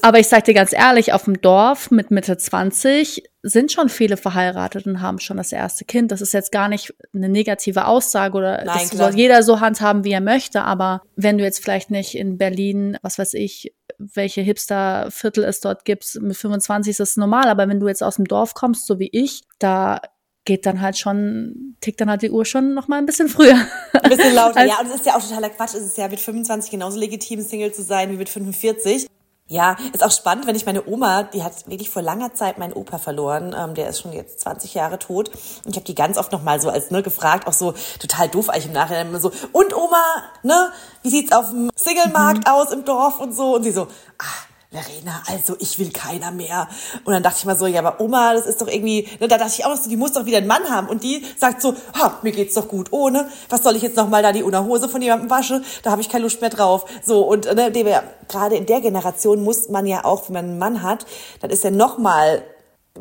Aber 0.01 0.19
ich 0.19 0.27
sag 0.27 0.45
dir 0.45 0.53
ganz 0.53 0.73
ehrlich, 0.73 1.13
auf 1.13 1.25
dem 1.25 1.41
Dorf 1.41 1.91
mit 1.91 2.11
Mitte 2.11 2.37
20 2.37 3.28
sind 3.41 3.71
schon 3.71 3.89
viele 3.89 4.17
verheiratet 4.17 4.85
und 4.85 5.01
haben 5.01 5.19
schon 5.19 5.37
das 5.37 5.51
erste 5.51 5.85
Kind. 5.85 6.11
Das 6.11 6.21
ist 6.21 6.33
jetzt 6.33 6.51
gar 6.51 6.67
nicht 6.67 6.93
eine 7.13 7.29
negative 7.29 7.85
Aussage 7.85 8.37
oder 8.37 8.63
Nein, 8.65 8.65
das 8.65 8.89
klar. 8.89 9.11
soll 9.11 9.19
jeder 9.19 9.43
so 9.43 9.59
handhaben, 9.59 10.03
wie 10.03 10.11
er 10.11 10.21
möchte. 10.21 10.63
Aber 10.63 11.01
wenn 11.15 11.37
du 11.37 11.43
jetzt 11.43 11.63
vielleicht 11.63 11.89
nicht 11.89 12.15
in 12.15 12.37
Berlin, 12.37 12.97
was 13.01 13.17
weiß 13.17 13.33
ich, 13.35 13.73
welche 13.97 14.41
Hipster-Viertel 14.41 15.43
es 15.43 15.61
dort 15.61 15.85
gibt, 15.85 16.17
mit 16.21 16.35
25 16.35 16.91
ist 16.91 16.99
das 16.99 17.17
normal. 17.17 17.45
Aber 17.45 17.67
wenn 17.67 17.79
du 17.79 17.87
jetzt 17.87 18.03
aus 18.03 18.17
dem 18.17 18.25
Dorf 18.25 18.53
kommst, 18.53 18.87
so 18.87 18.99
wie 18.99 19.09
ich, 19.11 19.43
da 19.57 20.01
geht 20.45 20.65
dann 20.65 20.81
halt 20.81 20.97
schon, 20.97 21.75
tickt 21.79 22.01
dann 22.01 22.09
halt 22.09 22.21
die 22.21 22.31
Uhr 22.31 22.43
schon 22.43 22.73
noch 22.73 22.87
mal 22.87 22.97
ein 22.97 23.05
bisschen 23.05 23.29
früher. 23.29 23.67
Ein 23.93 24.09
bisschen 24.09 24.33
lauter, 24.35 24.65
ja. 24.65 24.79
Und 24.79 24.87
es 24.87 24.95
ist 24.95 25.05
ja 25.05 25.15
auch 25.15 25.21
totaler 25.21 25.49
Quatsch. 25.49 25.75
Es 25.75 25.85
ist 25.85 25.97
ja 25.97 26.07
mit 26.07 26.19
25 26.19 26.71
genauso 26.71 26.99
legitim, 26.99 27.41
Single 27.41 27.73
zu 27.73 27.83
sein 27.83 28.11
wie 28.11 28.17
mit 28.17 28.29
45. 28.29 29.07
Ja, 29.51 29.77
ist 29.93 30.03
auch 30.03 30.11
spannend, 30.11 30.45
wenn 30.45 30.55
ich 30.55 30.67
meine 30.67 30.87
Oma, 30.87 31.23
die 31.23 31.43
hat 31.43 31.67
wirklich 31.67 31.89
vor 31.89 32.03
langer 32.03 32.35
Zeit 32.35 32.59
meinen 32.59 32.71
Opa 32.71 32.99
verloren, 32.99 33.55
ähm, 33.57 33.73
der 33.73 33.89
ist 33.89 33.99
schon 33.99 34.13
jetzt 34.13 34.39
20 34.41 34.75
Jahre 34.75 34.99
tot. 34.99 35.29
Und 35.65 35.71
ich 35.71 35.75
habe 35.75 35.85
die 35.85 35.95
ganz 35.95 36.19
oft 36.19 36.31
noch 36.31 36.43
mal 36.43 36.61
so 36.61 36.69
als 36.69 36.91
ne 36.91 37.01
gefragt, 37.01 37.47
auch 37.47 37.53
so 37.53 37.73
total 37.99 38.29
doof 38.29 38.49
eigentlich 38.49 38.67
im 38.67 38.73
Nachhinein 38.73 39.07
immer 39.07 39.19
so, 39.19 39.31
und 39.51 39.75
Oma, 39.75 40.03
ne, 40.43 40.71
wie 41.01 41.09
sieht's 41.09 41.31
auf 41.31 41.49
dem 41.49 41.71
Single-Markt 41.75 42.45
mhm. 42.45 42.53
aus 42.53 42.71
im 42.71 42.85
Dorf 42.85 43.19
und 43.19 43.35
so? 43.35 43.55
Und 43.55 43.63
sie 43.63 43.71
so, 43.71 43.87
ah, 44.19 44.48
Verena, 44.71 45.23
also 45.25 45.55
ich 45.57 45.79
will 45.79 45.89
keiner 45.89 46.29
mehr. 46.29 46.67
Und 47.03 47.11
dann 47.11 47.23
dachte 47.23 47.37
ich 47.39 47.45
mal 47.45 47.57
so, 47.57 47.65
ja, 47.65 47.79
aber 47.79 47.99
Oma, 47.99 48.35
das 48.35 48.45
ist 48.45 48.61
doch 48.61 48.67
irgendwie, 48.67 49.09
ne, 49.19 49.27
da 49.27 49.39
dachte 49.39 49.53
ich 49.57 49.65
auch 49.65 49.75
so, 49.75 49.89
die 49.89 49.97
muss 49.97 50.13
doch 50.13 50.27
wieder 50.27 50.37
einen 50.37 50.45
Mann 50.45 50.69
haben. 50.69 50.87
Und 50.87 51.03
die 51.03 51.25
sagt 51.37 51.63
so, 51.63 51.73
ha, 51.95 52.19
mir 52.21 52.31
geht's 52.31 52.53
doch 52.53 52.67
gut 52.67 52.93
ohne. 52.93 53.29
Was 53.49 53.63
soll 53.63 53.75
ich 53.75 53.81
jetzt 53.81 53.97
noch 53.97 54.09
mal 54.09 54.21
da 54.21 54.31
die 54.31 54.43
Unterhose 54.43 54.87
von 54.87 55.01
jemandem 55.01 55.31
wasche? 55.31 55.63
Da 55.81 55.89
habe 55.89 56.01
ich 56.01 56.09
keine 56.09 56.23
Lust 56.23 56.41
mehr 56.41 56.51
drauf. 56.51 56.85
So, 57.03 57.21
und 57.21 57.45
ne, 57.45 57.71
gerade 58.27 58.57
in 58.57 58.67
der 58.67 58.81
Generation 58.81 59.43
muss 59.43 59.69
man 59.69 59.87
ja 59.87 60.05
auch, 60.05 60.27
wenn 60.27 60.33
man 60.33 60.45
einen 60.45 60.59
Mann 60.59 60.83
hat, 60.83 61.07
dann 61.41 61.49
ist 61.49 61.65
er 61.65 61.71
noch 61.71 61.97
mal 61.97 62.43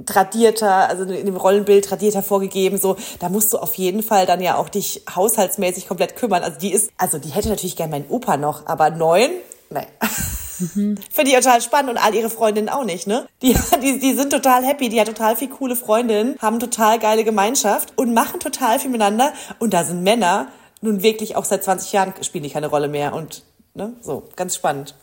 tradierter, 0.07 0.88
also 0.88 1.02
in 1.02 1.26
dem 1.26 1.37
Rollenbild 1.37 1.85
tradierter 1.85 2.22
vorgegeben, 2.22 2.78
so, 2.78 2.96
da 3.18 3.28
musst 3.28 3.52
du 3.52 3.59
auf 3.59 3.74
jeden 3.74 4.02
Fall 4.02 4.24
dann 4.26 4.40
ja 4.40 4.57
auch 4.57 4.68
dich 4.68 5.02
haushaltsmäßig 5.14 5.87
komplett 5.87 6.16
kümmern. 6.16 6.42
Also 6.42 6.59
die 6.59 6.72
ist, 6.72 6.90
also 6.96 7.18
die 7.18 7.31
hätte 7.31 7.48
natürlich 7.50 7.76
gern 7.76 7.90
meinen 7.90 8.09
Opa 8.09 8.38
noch, 8.38 8.66
aber 8.66 8.90
neun, 8.90 9.31
nein. 9.70 9.87
Mhm. 10.59 10.96
Finde 11.12 11.31
ich 11.31 11.37
total 11.37 11.61
spannend 11.61 11.90
und 11.90 11.96
all 11.98 12.14
ihre 12.14 12.31
Freundinnen 12.31 12.68
auch 12.68 12.85
nicht, 12.85 13.07
ne? 13.07 13.26
Die, 13.42 13.54
die, 13.83 13.98
die 13.98 14.14
sind 14.14 14.31
total 14.31 14.64
happy, 14.64 14.88
die 14.88 15.00
hat 15.00 15.09
total 15.09 15.37
viel 15.37 15.48
coole 15.48 15.76
Freundinnen, 15.76 16.37
haben 16.40 16.59
total 16.59 16.98
geile 16.98 17.24
Gemeinschaft 17.24 17.92
und 17.96 18.14
machen 18.14 18.40
total 18.40 18.78
viel 18.78 18.90
miteinander. 18.90 19.33
Und 19.59 19.74
da 19.74 19.85
sind 19.85 20.02
Männer 20.02 20.48
nun 20.81 21.02
wirklich 21.02 21.37
auch 21.37 21.44
seit 21.44 21.64
20 21.64 21.92
Jahren 21.92 22.14
spielen 22.22 22.44
die 22.44 22.50
keine 22.50 22.68
Rolle 22.68 22.88
mehr 22.88 23.12
und 23.12 23.42
ne, 23.74 23.94
so, 24.00 24.28
ganz 24.37 24.54
spannend. 24.54 24.94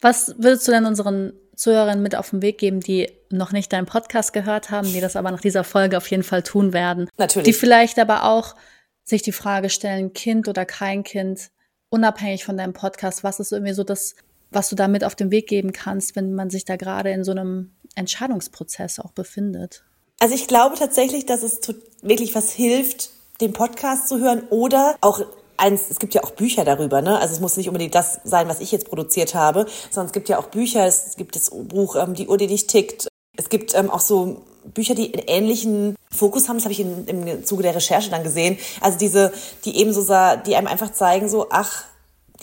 Was 0.00 0.34
würdest 0.38 0.68
du 0.68 0.72
denn 0.72 0.84
unseren 0.84 1.32
Zuhörerinnen 1.56 2.02
mit 2.02 2.14
auf 2.16 2.30
den 2.30 2.42
Weg 2.42 2.58
geben, 2.58 2.80
die 2.80 3.10
noch 3.30 3.52
nicht 3.52 3.72
deinen 3.72 3.86
Podcast 3.86 4.32
gehört 4.32 4.70
haben, 4.70 4.92
die 4.92 5.00
das 5.00 5.16
aber 5.16 5.30
nach 5.30 5.40
dieser 5.40 5.64
Folge 5.64 5.96
auf 5.96 6.08
jeden 6.10 6.22
Fall 6.22 6.42
tun 6.42 6.72
werden? 6.72 7.08
Natürlich. 7.16 7.46
Die 7.46 7.52
vielleicht 7.54 7.98
aber 7.98 8.24
auch 8.24 8.54
sich 9.04 9.22
die 9.22 9.32
Frage 9.32 9.70
stellen, 9.70 10.12
Kind 10.12 10.48
oder 10.48 10.64
kein 10.64 11.02
Kind, 11.02 11.50
unabhängig 11.90 12.44
von 12.44 12.56
deinem 12.56 12.72
Podcast, 12.72 13.24
was 13.24 13.40
ist 13.40 13.52
irgendwie 13.52 13.74
so 13.74 13.84
das 13.84 14.14
was 14.50 14.68
du 14.68 14.76
damit 14.76 15.04
auf 15.04 15.14
den 15.14 15.30
Weg 15.30 15.48
geben 15.48 15.72
kannst, 15.72 16.16
wenn 16.16 16.34
man 16.34 16.50
sich 16.50 16.64
da 16.64 16.76
gerade 16.76 17.10
in 17.10 17.24
so 17.24 17.32
einem 17.32 17.72
Entscheidungsprozess 17.94 18.98
auch 19.00 19.12
befindet? 19.12 19.84
Also 20.18 20.34
ich 20.34 20.46
glaube 20.46 20.76
tatsächlich, 20.76 21.26
dass 21.26 21.42
es 21.42 21.60
wirklich 22.02 22.34
was 22.34 22.52
hilft, 22.52 23.10
den 23.40 23.52
Podcast 23.52 24.08
zu 24.08 24.18
hören 24.18 24.44
oder 24.48 24.96
auch 25.00 25.20
eins, 25.58 25.90
es 25.90 25.98
gibt 25.98 26.14
ja 26.14 26.22
auch 26.22 26.30
Bücher 26.30 26.64
darüber, 26.64 27.02
ne? 27.02 27.18
Also 27.18 27.34
es 27.34 27.40
muss 27.40 27.56
nicht 27.56 27.68
unbedingt 27.68 27.94
das 27.94 28.20
sein, 28.24 28.48
was 28.48 28.60
ich 28.60 28.72
jetzt 28.72 28.88
produziert 28.88 29.34
habe, 29.34 29.66
sondern 29.90 30.06
es 30.06 30.12
gibt 30.12 30.28
ja 30.28 30.38
auch 30.38 30.46
Bücher, 30.46 30.86
es 30.86 31.16
gibt 31.16 31.36
das 31.36 31.50
Buch 31.50 31.96
ähm, 31.96 32.14
Die 32.14 32.28
Uhr, 32.28 32.36
die 32.38 32.46
dich 32.46 32.66
tickt. 32.66 33.08
Es 33.36 33.48
gibt 33.50 33.74
ähm, 33.74 33.90
auch 33.90 34.00
so 34.00 34.42
Bücher, 34.74 34.94
die 34.94 35.12
einen 35.12 35.26
ähnlichen 35.26 35.96
Fokus 36.10 36.48
haben, 36.48 36.56
das 36.56 36.64
habe 36.64 36.72
ich 36.72 36.80
in, 36.80 37.06
im 37.06 37.44
Zuge 37.44 37.62
der 37.62 37.74
Recherche 37.74 38.10
dann 38.10 38.22
gesehen. 38.22 38.58
Also 38.80 38.98
diese, 38.98 39.32
die 39.64 39.76
eben 39.76 39.92
so, 39.92 40.02
die 40.46 40.56
einem 40.56 40.66
einfach 40.66 40.92
zeigen, 40.92 41.28
so, 41.28 41.46
ach, 41.50 41.84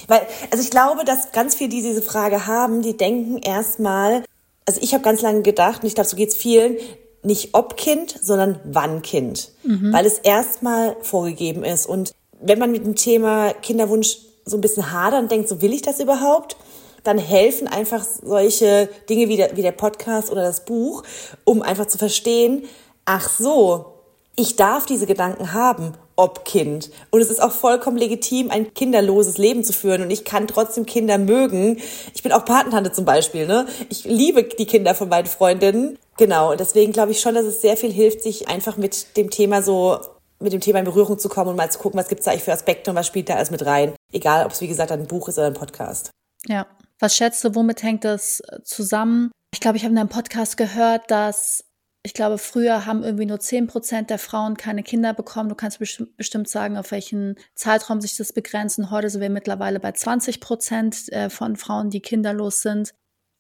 weil, 0.07 0.21
also 0.51 0.63
ich 0.63 0.71
glaube, 0.71 1.05
dass 1.05 1.31
ganz 1.31 1.55
viele, 1.55 1.69
die 1.69 1.81
diese 1.81 2.01
Frage 2.01 2.47
haben, 2.47 2.81
die 2.81 2.97
denken 2.97 3.38
erstmal, 3.38 4.23
also 4.65 4.79
ich 4.81 4.93
habe 4.93 5.03
ganz 5.03 5.21
lange 5.21 5.41
gedacht, 5.41 5.83
und 5.83 5.88
ich 5.88 5.95
glaube, 5.95 6.09
so 6.09 6.15
geht's 6.15 6.36
vielen, 6.36 6.77
nicht 7.23 7.49
ob 7.53 7.77
Kind, 7.77 8.17
sondern 8.21 8.59
wann 8.65 9.01
Kind. 9.01 9.51
Mhm. 9.63 9.93
Weil 9.93 10.05
es 10.05 10.19
erstmal 10.19 10.95
vorgegeben 11.01 11.63
ist. 11.63 11.86
Und 11.86 12.13
wenn 12.41 12.59
man 12.59 12.71
mit 12.71 12.86
dem 12.86 12.95
Thema 12.95 13.53
Kinderwunsch 13.53 14.17
so 14.45 14.57
ein 14.57 14.62
bisschen 14.62 14.91
hadern 14.91 15.29
denkt, 15.29 15.47
so 15.47 15.62
will 15.62 15.73
ich 15.73 15.81
das 15.81 15.99
überhaupt, 15.99 16.57
dann 17.03 17.17
helfen 17.17 17.67
einfach 17.67 18.03
solche 18.03 18.89
Dinge 19.09 19.27
wie 19.29 19.37
der, 19.37 19.55
wie 19.55 19.61
der 19.61 19.71
Podcast 19.71 20.31
oder 20.31 20.43
das 20.43 20.65
Buch, 20.65 21.03
um 21.43 21.61
einfach 21.61 21.85
zu 21.85 21.97
verstehen, 21.97 22.63
ach 23.05 23.29
so, 23.29 23.93
ich 24.35 24.55
darf 24.55 24.85
diese 24.85 25.05
Gedanken 25.05 25.53
haben, 25.53 25.93
ob 26.15 26.45
Kind. 26.45 26.91
Und 27.11 27.21
es 27.21 27.29
ist 27.29 27.41
auch 27.41 27.51
vollkommen 27.51 27.97
legitim, 27.97 28.51
ein 28.51 28.73
kinderloses 28.73 29.37
Leben 29.37 29.63
zu 29.63 29.73
führen. 29.73 30.01
Und 30.01 30.11
ich 30.11 30.25
kann 30.25 30.47
trotzdem 30.47 30.85
Kinder 30.85 31.17
mögen. 31.17 31.79
Ich 32.13 32.23
bin 32.23 32.31
auch 32.31 32.45
Patentante 32.45 32.91
zum 32.91 33.05
Beispiel. 33.05 33.47
Ne? 33.47 33.67
Ich 33.89 34.05
liebe 34.05 34.43
die 34.43 34.65
Kinder 34.65 34.95
von 34.95 35.09
meinen 35.09 35.25
Freundinnen. 35.25 35.97
Genau. 36.17 36.51
Und 36.51 36.59
deswegen 36.59 36.91
glaube 36.91 37.11
ich 37.11 37.19
schon, 37.19 37.35
dass 37.35 37.45
es 37.45 37.61
sehr 37.61 37.77
viel 37.77 37.91
hilft, 37.91 38.21
sich 38.21 38.47
einfach 38.47 38.77
mit 38.77 39.17
dem 39.17 39.29
Thema 39.29 39.63
so 39.63 39.99
mit 40.39 40.51
dem 40.51 40.59
Thema 40.59 40.79
in 40.79 40.85
Berührung 40.85 41.17
zu 41.17 41.29
kommen 41.29 41.51
und 41.51 41.55
mal 41.55 41.71
zu 41.71 41.79
gucken, 41.79 41.97
was 41.97 42.09
gibt 42.09 42.19
es 42.19 42.27
eigentlich 42.27 42.43
für 42.43 42.51
Aspekte 42.51 42.91
und 42.91 42.97
was 42.97 43.07
spielt 43.07 43.29
da 43.29 43.35
alles 43.35 43.49
mit 43.49 43.65
rein. 43.65 43.93
Egal, 44.11 44.45
ob 44.45 44.51
es 44.51 44.59
wie 44.59 44.67
gesagt 44.67 44.91
ein 44.91 45.07
Buch 45.07 45.29
ist 45.29 45.37
oder 45.37 45.47
ein 45.47 45.53
Podcast. 45.53 46.11
Ja. 46.47 46.67
Was 47.03 47.17
schätzt 47.17 47.43
du, 47.43 47.53
womit 47.53 47.83
hängt 47.83 48.05
das 48.05 48.41
zusammen? 48.63 49.29
Ich 49.53 49.59
glaube, 49.59 49.75
ich 49.75 49.83
habe 49.83 49.91
in 49.91 49.97
einem 49.97 50.07
Podcast 50.07 50.55
gehört, 50.55 51.11
dass 51.11 51.65
ich 52.01 52.13
glaube, 52.13 52.37
früher 52.37 52.85
haben 52.85 53.03
irgendwie 53.03 53.25
nur 53.25 53.41
zehn 53.41 53.67
Prozent 53.67 54.09
der 54.09 54.19
Frauen 54.19 54.55
keine 54.55 54.83
Kinder 54.83 55.13
bekommen. 55.13 55.49
Du 55.49 55.55
kannst 55.55 55.79
bestimmt 55.79 56.47
sagen, 56.47 56.77
auf 56.77 56.91
welchen 56.91 57.35
Zeitraum 57.55 57.99
sich 57.99 58.15
das 58.15 58.31
begrenzen. 58.31 58.89
Heute 58.89 59.09
sind 59.09 59.19
wir 59.19 59.29
mittlerweile 59.29 59.81
bei 59.81 59.91
20 59.91 60.39
Prozent 60.39 61.11
äh, 61.11 61.29
von 61.29 61.57
Frauen, 61.57 61.89
die 61.89 61.99
kinderlos 61.99 62.61
sind. 62.61 62.93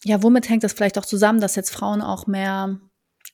ja, 0.03 0.21
womit 0.21 0.49
hängt 0.49 0.65
das 0.65 0.73
vielleicht 0.73 0.97
auch 0.97 1.05
zusammen, 1.05 1.39
dass 1.39 1.55
jetzt 1.55 1.69
Frauen 1.69 2.01
auch 2.01 2.27
mehr 2.27 2.81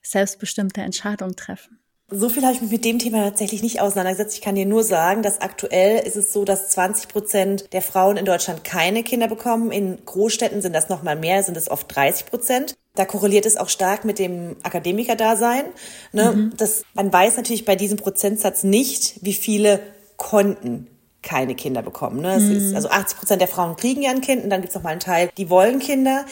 selbstbestimmte 0.04 0.82
Entscheidungen 0.82 1.38
treffen? 1.38 1.80
So 2.12 2.30
viel 2.30 2.44
habe 2.44 2.54
ich 2.54 2.62
mich 2.62 2.72
mit 2.72 2.86
dem 2.86 2.98
Thema 2.98 3.24
tatsächlich 3.26 3.62
nicht 3.62 3.82
auseinandergesetzt. 3.82 4.36
Ich 4.36 4.42
kann 4.42 4.56
dir 4.56 4.66
nur 4.66 4.84
sagen, 4.84 5.22
dass 5.22 5.42
aktuell 5.42 6.06
ist 6.06 6.16
es 6.16 6.34
so, 6.34 6.44
dass 6.44 6.70
20 6.70 7.08
Prozent 7.08 7.74
der 7.74 7.82
Frauen 7.82 8.18
in 8.18 8.26
Deutschland 8.26 8.64
keine 8.64 9.04
Kinder 9.04 9.28
bekommen. 9.28 9.72
In 9.72 10.04
Großstädten 10.06 10.62
sind 10.62 10.74
das 10.74 10.90
noch 10.90 11.04
mal 11.04 11.16
mehr, 11.16 11.44
sind 11.44 11.56
es 11.56 11.70
oft 11.70 11.94
30 11.96 12.26
Prozent. 12.26 12.76
Da 12.96 13.06
korreliert 13.06 13.46
es 13.46 13.58
auch 13.58 13.70
stark 13.70 14.06
mit 14.06 14.18
dem 14.18 14.56
Akademikerdasein. 14.64 15.66
Ne? 16.12 16.32
Mhm. 16.32 16.54
Das, 16.58 16.84
man 16.96 17.14
weiß 17.14 17.38
natürlich 17.38 17.66
bei 17.66 17.76
diesem 17.76 17.98
Prozentsatz 17.98 18.64
nicht, 18.64 19.20
wie 19.22 19.34
viele 19.34 19.80
konnten 20.18 20.88
keine 21.22 21.54
Kinder 21.54 21.82
bekommen. 21.84 22.22
Ne? 22.22 22.40
Mhm. 22.40 22.52
Ist, 22.52 22.76
also 22.76 22.90
80 22.90 23.20
Prozent 23.20 23.42
der 23.42 23.48
Frauen 23.48 23.76
kriegen 23.76 24.02
ja 24.02 24.10
ein 24.10 24.22
Kind 24.22 24.44
und 24.44 24.50
dann 24.50 24.62
gibt 24.62 24.70
es 24.70 24.76
noch 24.76 24.84
mal 24.84 24.92
einen 24.92 25.00
Teil, 25.00 25.30
die 25.38 25.50
wollen 25.50 25.80
Kinder. 25.80 26.26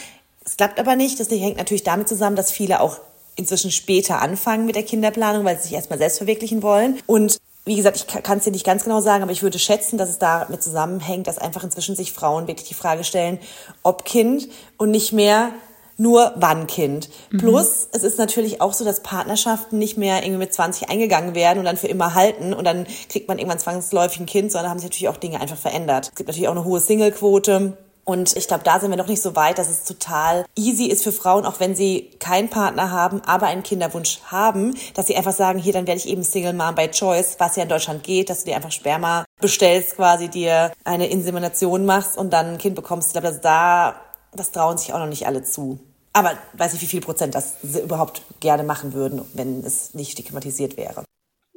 Es 0.44 0.58
klappt 0.58 0.80
aber 0.80 0.96
nicht. 0.96 1.20
Das 1.20 1.30
hängt 1.30 1.58
natürlich 1.58 1.84
damit 1.84 2.08
zusammen, 2.08 2.36
dass 2.36 2.52
viele 2.52 2.82
auch 2.82 3.00
inzwischen 3.38 3.72
später 3.72 4.22
anfangen 4.22 4.66
mit 4.66 4.76
der 4.76 4.84
Kinderplanung, 4.84 5.46
weil 5.46 5.58
sie 5.58 5.64
sich 5.64 5.74
erstmal 5.74 6.00
selbst 6.00 6.18
verwirklichen 6.18 6.62
wollen. 6.62 7.00
Und 7.06 7.38
wie 7.66 7.76
gesagt, 7.76 7.98
ich 7.98 8.24
kann 8.24 8.38
es 8.40 8.46
dir 8.46 8.52
nicht 8.52 8.66
ganz 8.66 8.84
genau 8.84 9.02
sagen, 9.02 9.24
aber 9.24 9.32
ich 9.32 9.44
würde 9.44 9.60
schätzen, 9.60 9.98
dass 9.98 10.10
es 10.10 10.20
damit 10.20 10.64
zusammenhängt, 10.64 11.28
dass 11.28 11.38
einfach 11.38 11.64
inzwischen 11.64 11.96
sich 11.96 12.14
Frauen 12.14 12.48
wirklich 12.48 12.68
die 12.68 12.74
Frage 12.74 13.04
stellen, 13.04 13.40
ob 13.84 14.06
Kind 14.06 14.48
und 14.78 14.92
nicht 14.92 15.14
mehr 15.14 15.52
nur 15.98 16.34
wann 16.36 16.68
Kind. 16.68 17.10
Mhm. 17.32 17.40
Plus, 17.40 17.88
es 17.92 18.04
ist 18.04 18.20
natürlich 18.20 18.62
auch 18.62 18.74
so, 18.74 18.86
dass 18.86 19.02
Partnerschaften 19.02 19.80
nicht 19.80 19.98
mehr 19.98 20.24
irgendwie 20.24 20.38
mit 20.38 20.54
20 20.54 20.90
eingegangen 20.90 21.36
werden 21.36 21.60
und 21.60 21.66
dann 21.66 21.78
für 21.78 21.88
immer 21.88 22.14
halten 22.14 22.54
und 22.54 22.66
dann 22.66 22.86
kriegt 23.10 23.28
man 23.28 23.40
irgendwann 23.40 23.60
zwangsläufig 23.60 24.20
ein 24.20 24.26
Kind, 24.28 24.52
sondern 24.52 24.70
haben 24.72 24.80
sich 24.80 24.90
natürlich 24.90 25.10
auch 25.10 25.18
Dinge 25.18 25.42
einfach 25.42 25.58
verändert. 25.58 26.10
Es 26.10 26.16
gibt 26.16 26.28
natürlich 26.28 26.48
auch 26.48 26.56
eine 26.56 26.66
hohe 26.66 26.80
Singlequote. 26.80 27.78
Und 28.10 28.38
ich 28.38 28.48
glaube, 28.48 28.64
da 28.64 28.80
sind 28.80 28.90
wir 28.90 28.96
noch 28.96 29.10
nicht 29.10 29.22
so 29.22 29.36
weit, 29.36 29.58
dass 29.58 29.70
es 29.70 29.84
total 29.84 30.46
easy 30.56 30.86
ist 30.86 31.04
für 31.04 31.12
Frauen, 31.12 31.46
auch 31.46 31.60
wenn 31.60 31.76
sie 31.76 32.10
keinen 32.20 32.50
Partner 32.50 32.90
haben, 32.90 33.22
aber 33.26 33.48
einen 33.48 33.64
Kinderwunsch 33.64 34.22
haben, 34.24 34.78
dass 34.94 35.08
sie 35.08 35.18
einfach 35.18 35.34
sagen, 35.34 35.60
hier, 35.60 35.74
dann 35.74 35.88
werde 35.88 36.00
ich 36.00 36.08
eben 36.08 36.24
Single 36.24 36.54
Mom 36.54 36.74
by 36.74 36.90
Choice, 36.90 37.36
was 37.38 37.58
ja 37.58 37.64
in 37.64 37.70
Deutschland 37.70 38.04
geht, 38.04 38.30
dass 38.30 38.40
du 38.40 38.50
dir 38.50 38.56
einfach 38.56 38.72
Sperma 38.72 39.26
bestellst, 39.42 39.98
quasi 39.98 40.30
dir 40.30 40.72
eine 40.86 41.08
Insemination 41.08 41.86
machst 41.86 42.18
und 42.18 42.32
dann 42.32 42.54
ein 42.54 42.58
Kind 42.58 42.76
bekommst. 42.76 43.10
Ich 43.10 43.12
glaube, 43.12 43.28
dass 43.28 43.42
da, 43.42 44.00
das 44.32 44.54
trauen 44.54 44.78
sich 44.78 44.94
auch 44.94 45.00
noch 45.00 45.08
nicht 45.08 45.28
alle 45.28 45.44
zu. 45.44 45.78
Aber 46.14 46.32
weiß 46.54 46.72
nicht, 46.72 46.84
wie 46.84 46.88
viel 46.88 47.02
Prozent 47.02 47.36
das 47.36 47.56
überhaupt 47.62 48.22
gerne 48.40 48.64
machen 48.64 48.94
würden, 48.94 49.22
wenn 49.34 49.66
es 49.66 49.94
nicht 49.96 50.14
stigmatisiert 50.14 50.78
wäre. 50.78 51.04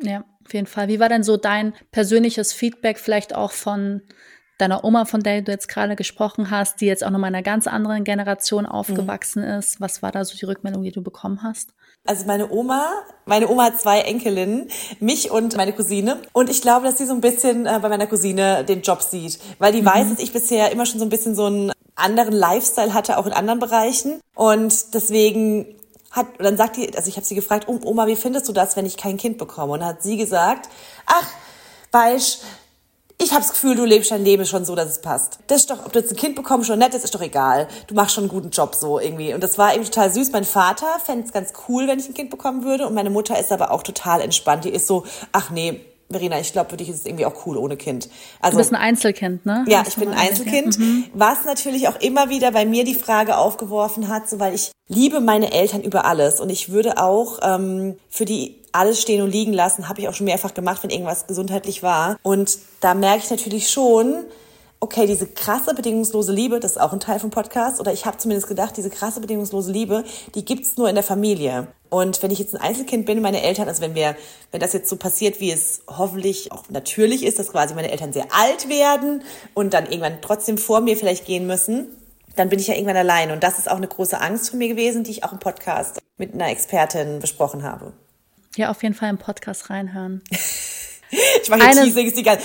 Ja, 0.02 0.24
auf 0.44 0.52
jeden 0.52 0.66
Fall. 0.66 0.88
Wie 0.88 0.98
war 0.98 1.08
denn 1.08 1.22
so 1.22 1.36
dein 1.36 1.74
persönliches 1.92 2.52
Feedback 2.52 2.98
vielleicht 2.98 3.36
auch 3.36 3.52
von 3.52 4.02
deiner 4.60 4.84
Oma, 4.84 5.04
von 5.04 5.22
der 5.22 5.42
du 5.42 5.52
jetzt 5.52 5.68
gerade 5.68 5.96
gesprochen 5.96 6.50
hast, 6.50 6.80
die 6.80 6.86
jetzt 6.86 7.04
auch 7.04 7.10
noch 7.10 7.18
mal 7.18 7.28
in 7.28 7.34
einer 7.34 7.42
ganz 7.42 7.66
anderen 7.66 8.04
Generation 8.04 8.66
aufgewachsen 8.66 9.42
mhm. 9.42 9.58
ist. 9.58 9.80
Was 9.80 10.02
war 10.02 10.12
da 10.12 10.24
so 10.24 10.36
die 10.36 10.44
Rückmeldung, 10.44 10.82
die 10.82 10.92
du 10.92 11.02
bekommen 11.02 11.42
hast? 11.42 11.70
Also 12.06 12.26
meine 12.26 12.50
Oma, 12.50 12.88
meine 13.26 13.48
Oma 13.48 13.64
hat 13.64 13.80
zwei 13.80 14.00
Enkelinnen, 14.00 14.68
mich 15.00 15.30
und 15.30 15.56
meine 15.56 15.72
Cousine. 15.72 16.16
Und 16.32 16.48
ich 16.48 16.62
glaube, 16.62 16.86
dass 16.86 16.98
sie 16.98 17.06
so 17.06 17.12
ein 17.12 17.20
bisschen 17.20 17.66
äh, 17.66 17.78
bei 17.80 17.88
meiner 17.88 18.06
Cousine 18.06 18.64
den 18.64 18.80
Job 18.82 19.02
sieht, 19.02 19.38
weil 19.58 19.72
die 19.72 19.82
mhm. 19.82 19.86
weiß, 19.86 20.10
dass 20.10 20.18
ich 20.18 20.32
bisher 20.32 20.72
immer 20.72 20.86
schon 20.86 20.98
so 20.98 21.06
ein 21.06 21.10
bisschen 21.10 21.34
so 21.34 21.46
einen 21.46 21.72
anderen 21.94 22.32
Lifestyle 22.32 22.94
hatte, 22.94 23.18
auch 23.18 23.26
in 23.26 23.32
anderen 23.32 23.60
Bereichen. 23.60 24.20
Und 24.34 24.94
deswegen 24.94 25.76
hat, 26.10 26.26
und 26.38 26.44
dann 26.44 26.56
sagt 26.56 26.76
die, 26.76 26.96
also 26.96 27.08
ich 27.08 27.16
habe 27.16 27.26
sie 27.26 27.34
gefragt, 27.34 27.68
Oma, 27.68 28.06
wie 28.06 28.16
findest 28.16 28.48
du 28.48 28.52
das, 28.52 28.76
wenn 28.76 28.86
ich 28.86 28.96
kein 28.96 29.16
Kind 29.16 29.38
bekomme? 29.38 29.74
Und 29.74 29.84
hat 29.84 30.02
sie 30.02 30.16
gesagt, 30.16 30.68
ach, 31.06 31.26
Beisch, 31.90 32.38
ich 33.20 33.32
habe 33.32 33.42
das 33.42 33.50
Gefühl, 33.50 33.76
du 33.76 33.84
lebst 33.84 34.10
dein 34.10 34.24
Leben 34.24 34.46
schon 34.46 34.64
so, 34.64 34.74
dass 34.74 34.88
es 34.88 35.00
passt. 35.00 35.40
Das 35.46 35.60
ist 35.60 35.70
doch, 35.70 35.84
ob 35.84 35.92
du 35.92 35.98
jetzt 35.98 36.10
ein 36.10 36.16
Kind 36.16 36.36
bekommst 36.36 36.66
schon 36.66 36.78
nett, 36.78 36.94
das 36.94 37.04
ist 37.04 37.14
doch 37.14 37.20
egal. 37.20 37.68
Du 37.86 37.94
machst 37.94 38.14
schon 38.14 38.24
einen 38.24 38.30
guten 38.30 38.48
Job 38.48 38.74
so 38.74 38.98
irgendwie. 38.98 39.34
Und 39.34 39.42
das 39.42 39.58
war 39.58 39.74
eben 39.74 39.84
total 39.84 40.10
süß. 40.10 40.32
Mein 40.32 40.44
Vater 40.44 40.86
fände 41.04 41.26
es 41.26 41.32
ganz 41.32 41.52
cool, 41.68 41.86
wenn 41.86 41.98
ich 41.98 42.08
ein 42.08 42.14
Kind 42.14 42.30
bekommen 42.30 42.64
würde. 42.64 42.86
Und 42.86 42.94
meine 42.94 43.10
Mutter 43.10 43.38
ist 43.38 43.52
aber 43.52 43.72
auch 43.72 43.82
total 43.82 44.22
entspannt. 44.22 44.64
Die 44.64 44.70
ist 44.70 44.86
so, 44.86 45.04
ach 45.32 45.50
nee, 45.50 45.80
Verena, 46.10 46.40
ich 46.40 46.52
glaube, 46.52 46.70
für 46.70 46.76
dich 46.76 46.88
ist 46.88 47.00
es 47.00 47.06
irgendwie 47.06 47.24
auch 47.24 47.46
cool 47.46 47.56
ohne 47.56 47.76
Kind. 47.76 48.08
Also, 48.40 48.56
du 48.56 48.58
bist 48.58 48.72
ein 48.72 48.80
Einzelkind, 48.80 49.46
ne? 49.46 49.64
Ja, 49.68 49.84
ich 49.86 49.94
bin 49.94 50.08
ein 50.08 50.18
Einzelkind. 50.18 50.78
Mhm. 50.78 51.04
Was 51.14 51.44
natürlich 51.44 51.86
auch 51.88 52.00
immer 52.00 52.30
wieder 52.30 52.50
bei 52.50 52.66
mir 52.66 52.84
die 52.84 52.96
Frage 52.96 53.38
aufgeworfen 53.38 54.08
hat, 54.08 54.28
so 54.28 54.40
weil 54.40 54.54
ich 54.54 54.72
liebe 54.88 55.20
meine 55.20 55.52
Eltern 55.52 55.82
über 55.82 56.04
alles 56.04 56.40
und 56.40 56.50
ich 56.50 56.70
würde 56.70 56.98
auch 56.98 57.38
ähm, 57.42 57.96
für 58.08 58.24
die 58.24 58.56
alles 58.72 59.00
stehen 59.00 59.22
und 59.22 59.30
liegen 59.30 59.52
lassen, 59.52 59.88
habe 59.88 60.00
ich 60.00 60.08
auch 60.08 60.14
schon 60.14 60.26
mehrfach 60.26 60.54
gemacht, 60.54 60.82
wenn 60.82 60.90
irgendwas 60.90 61.26
gesundheitlich 61.26 61.82
war. 61.82 62.16
Und 62.22 62.58
da 62.80 62.94
merke 62.94 63.22
ich 63.24 63.30
natürlich 63.30 63.70
schon, 63.70 64.24
okay, 64.80 65.06
diese 65.06 65.26
krasse 65.26 65.74
bedingungslose 65.74 66.32
Liebe, 66.32 66.58
das 66.58 66.72
ist 66.72 66.80
auch 66.80 66.92
ein 66.92 67.00
Teil 67.00 67.20
vom 67.20 67.30
Podcast, 67.30 67.80
oder 67.80 67.92
ich 67.92 68.06
habe 68.06 68.18
zumindest 68.18 68.48
gedacht, 68.48 68.76
diese 68.76 68.90
krasse 68.90 69.20
bedingungslose 69.20 69.70
Liebe, 69.70 70.04
die 70.34 70.44
gibt's 70.44 70.76
nur 70.76 70.88
in 70.88 70.94
der 70.94 71.04
Familie. 71.04 71.68
Und 71.90 72.22
wenn 72.22 72.30
ich 72.30 72.38
jetzt 72.38 72.54
ein 72.54 72.60
Einzelkind 72.60 73.04
bin, 73.04 73.20
meine 73.20 73.42
Eltern, 73.42 73.68
also 73.68 73.82
wenn 73.82 73.94
wir, 73.94 74.16
wenn 74.52 74.60
das 74.60 74.72
jetzt 74.72 74.88
so 74.88 74.96
passiert, 74.96 75.40
wie 75.40 75.50
es 75.50 75.82
hoffentlich 75.88 76.52
auch 76.52 76.64
natürlich 76.70 77.24
ist, 77.24 77.38
dass 77.38 77.48
quasi 77.48 77.74
meine 77.74 77.90
Eltern 77.90 78.12
sehr 78.12 78.26
alt 78.30 78.68
werden 78.68 79.22
und 79.54 79.74
dann 79.74 79.86
irgendwann 79.86 80.22
trotzdem 80.22 80.56
vor 80.56 80.80
mir 80.80 80.96
vielleicht 80.96 81.26
gehen 81.26 81.46
müssen, 81.46 81.88
dann 82.36 82.48
bin 82.48 82.60
ich 82.60 82.68
ja 82.68 82.74
irgendwann 82.74 82.96
allein. 82.96 83.32
Und 83.32 83.42
das 83.42 83.58
ist 83.58 83.70
auch 83.70 83.76
eine 83.76 83.88
große 83.88 84.20
Angst 84.20 84.50
von 84.50 84.58
mir 84.58 84.68
gewesen, 84.68 85.02
die 85.02 85.10
ich 85.10 85.24
auch 85.24 85.32
im 85.32 85.40
Podcast 85.40 86.00
mit 86.16 86.32
einer 86.32 86.48
Expertin 86.48 87.18
besprochen 87.18 87.64
habe. 87.64 87.92
Ja, 88.56 88.70
auf 88.70 88.82
jeden 88.82 88.94
Fall 88.94 89.10
im 89.10 89.18
Podcast 89.18 89.68
reinhören. 89.70 90.22
Ich 91.42 91.50
mache 91.50 91.68
hier 91.68 91.82
Teasings 91.82 92.14
die 92.14 92.22
ganze, 92.22 92.44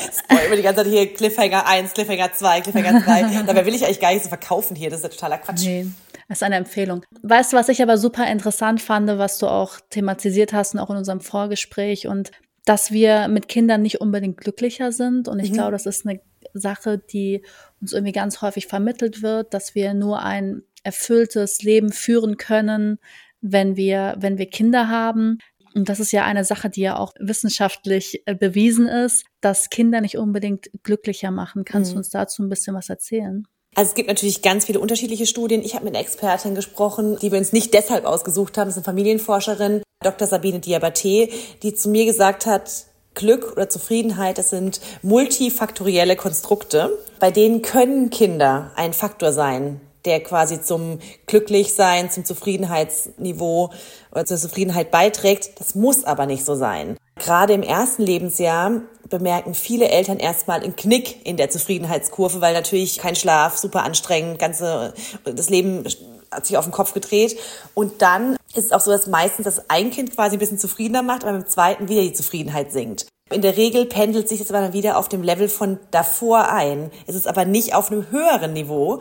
die 0.55 0.61
ganze 0.63 0.83
Zeit 0.83 0.91
hier 0.91 1.13
Cliffhanger 1.13 1.67
1, 1.67 1.93
Cliffhanger 1.93 2.33
2, 2.33 2.61
Cliffhanger 2.61 2.99
3. 3.01 3.43
Dabei 3.45 3.63
will 3.65 3.75
ich 3.75 3.85
eigentlich 3.85 3.99
gar 3.99 4.11
nicht 4.11 4.23
so 4.23 4.29
verkaufen 4.29 4.75
hier. 4.75 4.89
Das 4.89 4.99
ist 4.99 5.03
ja 5.03 5.09
totaler 5.09 5.37
Quatsch. 5.37 5.65
Nee. 5.65 5.85
Das 6.27 6.39
ist 6.39 6.43
eine 6.43 6.55
Empfehlung. 6.55 7.03
Weißt 7.21 7.53
du, 7.53 7.57
was 7.57 7.69
ich 7.69 7.81
aber 7.81 7.97
super 7.97 8.29
interessant 8.29 8.81
fand, 8.81 9.07
was 9.07 9.37
du 9.37 9.47
auch 9.47 9.79
thematisiert 9.89 10.53
hast 10.53 10.73
und 10.73 10.79
auch 10.79 10.89
in 10.89 10.97
unserem 10.97 11.21
Vorgespräch 11.21 12.07
und 12.07 12.31
dass 12.65 12.91
wir 12.91 13.27
mit 13.27 13.47
Kindern 13.47 13.83
nicht 13.83 14.01
unbedingt 14.01 14.37
glücklicher 14.37 14.91
sind. 14.91 15.27
Und 15.27 15.39
ich 15.39 15.51
mhm. 15.51 15.55
glaube, 15.55 15.71
das 15.71 15.85
ist 15.85 16.05
eine 16.05 16.19
Sache, 16.53 16.97
die 16.97 17.43
uns 17.79 17.93
irgendwie 17.93 18.11
ganz 18.11 18.41
häufig 18.41 18.65
vermittelt 18.67 19.21
wird, 19.21 19.53
dass 19.53 19.75
wir 19.75 19.93
nur 19.93 20.23
ein 20.23 20.63
erfülltes 20.83 21.61
Leben 21.61 21.91
führen 21.91 22.37
können, 22.37 22.97
wenn 23.41 23.75
wir, 23.75 24.15
wenn 24.17 24.37
wir 24.37 24.49
Kinder 24.49 24.89
haben. 24.89 25.37
Und 25.75 25.89
das 25.89 25.99
ist 25.99 26.11
ja 26.11 26.23
eine 26.23 26.45
Sache, 26.45 26.69
die 26.69 26.81
ja 26.81 26.97
auch 26.97 27.13
wissenschaftlich 27.19 28.23
äh, 28.25 28.33
bewiesen 28.33 28.87
ist, 28.87 29.25
dass 29.41 29.69
Kinder 29.69 30.01
nicht 30.01 30.17
unbedingt 30.17 30.69
glücklicher 30.83 31.31
machen. 31.31 31.65
Kannst 31.65 31.91
mhm. 31.91 31.95
du 31.95 31.97
uns 31.99 32.09
dazu 32.09 32.41
ein 32.41 32.49
bisschen 32.49 32.75
was 32.75 32.89
erzählen? 32.89 33.45
Also 33.75 33.89
es 33.89 33.95
gibt 33.95 34.07
natürlich 34.07 34.41
ganz 34.41 34.65
viele 34.65 34.79
unterschiedliche 34.79 35.25
Studien. 35.25 35.61
Ich 35.61 35.75
habe 35.75 35.83
mit 35.83 35.93
einer 35.93 36.03
Expertin 36.03 36.55
gesprochen, 36.55 37.17
die 37.21 37.31
wir 37.31 37.37
uns 37.37 37.51
nicht 37.51 37.73
deshalb 37.73 38.05
ausgesucht 38.05 38.57
haben. 38.57 38.67
Das 38.67 38.77
ist 38.77 38.77
eine 38.77 38.85
Familienforscherin, 38.85 39.83
Dr. 40.01 40.27
Sabine 40.27 40.59
Diabaté, 40.59 41.29
die 41.61 41.75
zu 41.75 41.89
mir 41.89 42.05
gesagt 42.05 42.45
hat, 42.45 42.85
Glück 43.15 43.51
oder 43.51 43.69
Zufriedenheit, 43.69 44.37
das 44.37 44.49
sind 44.49 44.79
multifaktorielle 45.01 46.15
Konstrukte. 46.15 46.97
Bei 47.19 47.31
denen 47.31 47.61
können 47.61 48.09
Kinder 48.09 48.71
ein 48.75 48.93
Faktor 48.93 49.33
sein, 49.33 49.81
der 50.05 50.21
quasi 50.21 50.61
zum 50.61 50.99
Glücklichsein, 51.25 52.11
zum 52.11 52.23
Zufriedenheitsniveau 52.23 53.71
oder 54.11 54.25
zur 54.25 54.37
Zufriedenheit 54.37 54.91
beiträgt. 54.91 55.59
Das 55.59 55.75
muss 55.75 56.03
aber 56.03 56.25
nicht 56.25 56.45
so 56.45 56.55
sein. 56.55 56.97
Gerade 57.17 57.53
im 57.53 57.63
ersten 57.63 58.03
Lebensjahr 58.03 58.81
bemerken 59.09 59.53
viele 59.53 59.87
Eltern 59.87 60.17
erstmal 60.17 60.61
einen 60.61 60.75
Knick 60.75 61.25
in 61.25 61.37
der 61.37 61.49
Zufriedenheitskurve, 61.49 62.41
weil 62.41 62.53
natürlich 62.53 62.97
kein 62.97 63.15
Schlaf, 63.15 63.57
super 63.57 63.83
anstrengend, 63.83 64.39
ganze, 64.39 64.93
das 65.23 65.49
Leben 65.49 65.83
hat 66.31 66.45
sich 66.45 66.57
auf 66.57 66.65
den 66.65 66.71
Kopf 66.73 66.93
gedreht. 66.93 67.37
Und 67.73 68.01
dann 68.01 68.35
ist 68.53 68.65
es 68.65 68.71
auch 68.71 68.81
so, 68.81 68.91
dass 68.91 69.07
meistens 69.07 69.45
das 69.45 69.69
ein 69.69 69.91
Kind 69.91 70.13
quasi 70.13 70.35
ein 70.35 70.39
bisschen 70.39 70.59
zufriedener 70.59 71.03
macht, 71.03 71.23
aber 71.23 71.33
beim 71.33 71.47
zweiten 71.47 71.87
wieder 71.87 72.01
die 72.01 72.13
Zufriedenheit 72.13 72.71
sinkt. 72.71 73.07
In 73.31 73.41
der 73.41 73.57
Regel 73.57 73.85
pendelt 73.85 74.29
sich 74.29 74.39
das 74.39 74.51
aber 74.51 74.61
dann 74.61 74.73
wieder 74.73 74.97
auf 74.97 75.09
dem 75.09 75.23
Level 75.23 75.49
von 75.49 75.79
davor 75.91 76.51
ein. 76.51 76.91
Es 77.07 77.15
ist 77.15 77.27
aber 77.27 77.45
nicht 77.45 77.73
auf 77.73 77.91
einem 77.91 78.11
höheren 78.11 78.53
Niveau, 78.53 78.99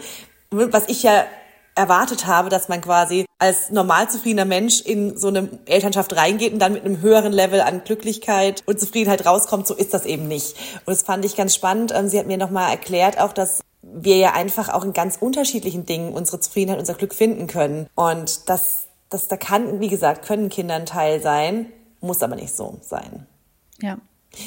was 0.51 0.89
ich 0.89 1.03
ja 1.03 1.25
erwartet 1.75 2.27
habe, 2.27 2.49
dass 2.49 2.69
man 2.69 2.81
quasi 2.81 3.27
als 3.39 3.71
normal 3.71 4.09
zufriedener 4.09 4.45
Mensch 4.45 4.81
in 4.81 5.17
so 5.17 5.29
eine 5.29 5.49
Elternschaft 5.67 6.15
reingeht 6.17 6.53
und 6.53 6.59
dann 6.61 6.73
mit 6.73 6.85
einem 6.85 7.01
höheren 7.01 7.33
Level 7.33 7.61
an 7.61 7.83
Glücklichkeit 7.85 8.63
und 8.67 8.79
Zufriedenheit 8.79 9.27
rauskommt. 9.27 9.67
So 9.67 9.75
ist 9.75 9.93
das 9.93 10.07
eben 10.07 10.29
nicht. 10.29 10.57
Und 10.87 10.93
das 10.93 11.03
fand 11.03 11.25
ich 11.25 11.37
ganz 11.37 11.55
spannend. 11.55 11.93
Ähm, 11.95 12.09
sie 12.09 12.19
hat 12.19 12.27
mir 12.27 12.39
nochmal 12.39 12.71
erklärt 12.71 13.19
auch, 13.19 13.33
dass 13.33 13.61
wir 13.83 14.17
ja 14.17 14.33
einfach 14.33 14.69
auch 14.69 14.85
in 14.85 14.93
ganz 14.93 15.17
unterschiedlichen 15.21 15.85
Dingen 15.85 16.13
unsere 16.13 16.41
Zufriedenheit, 16.41 16.79
unser 16.79 16.95
Glück 16.95 17.15
finden 17.15 17.47
können. 17.47 17.89
Und 17.95 18.49
das, 18.49 18.87
das 19.11 19.29
da 19.29 19.37
kann, 19.37 19.81
wie 19.81 19.89
gesagt, 19.89 20.25
können 20.25 20.49
Kinder 20.49 20.75
ein 20.75 20.87
Teil 20.87 21.21
sein, 21.21 21.67
muss 22.01 22.23
aber 22.23 22.37
nicht 22.37 22.55
so 22.55 22.79
sein. 22.83 23.27
Ja, 23.81 23.99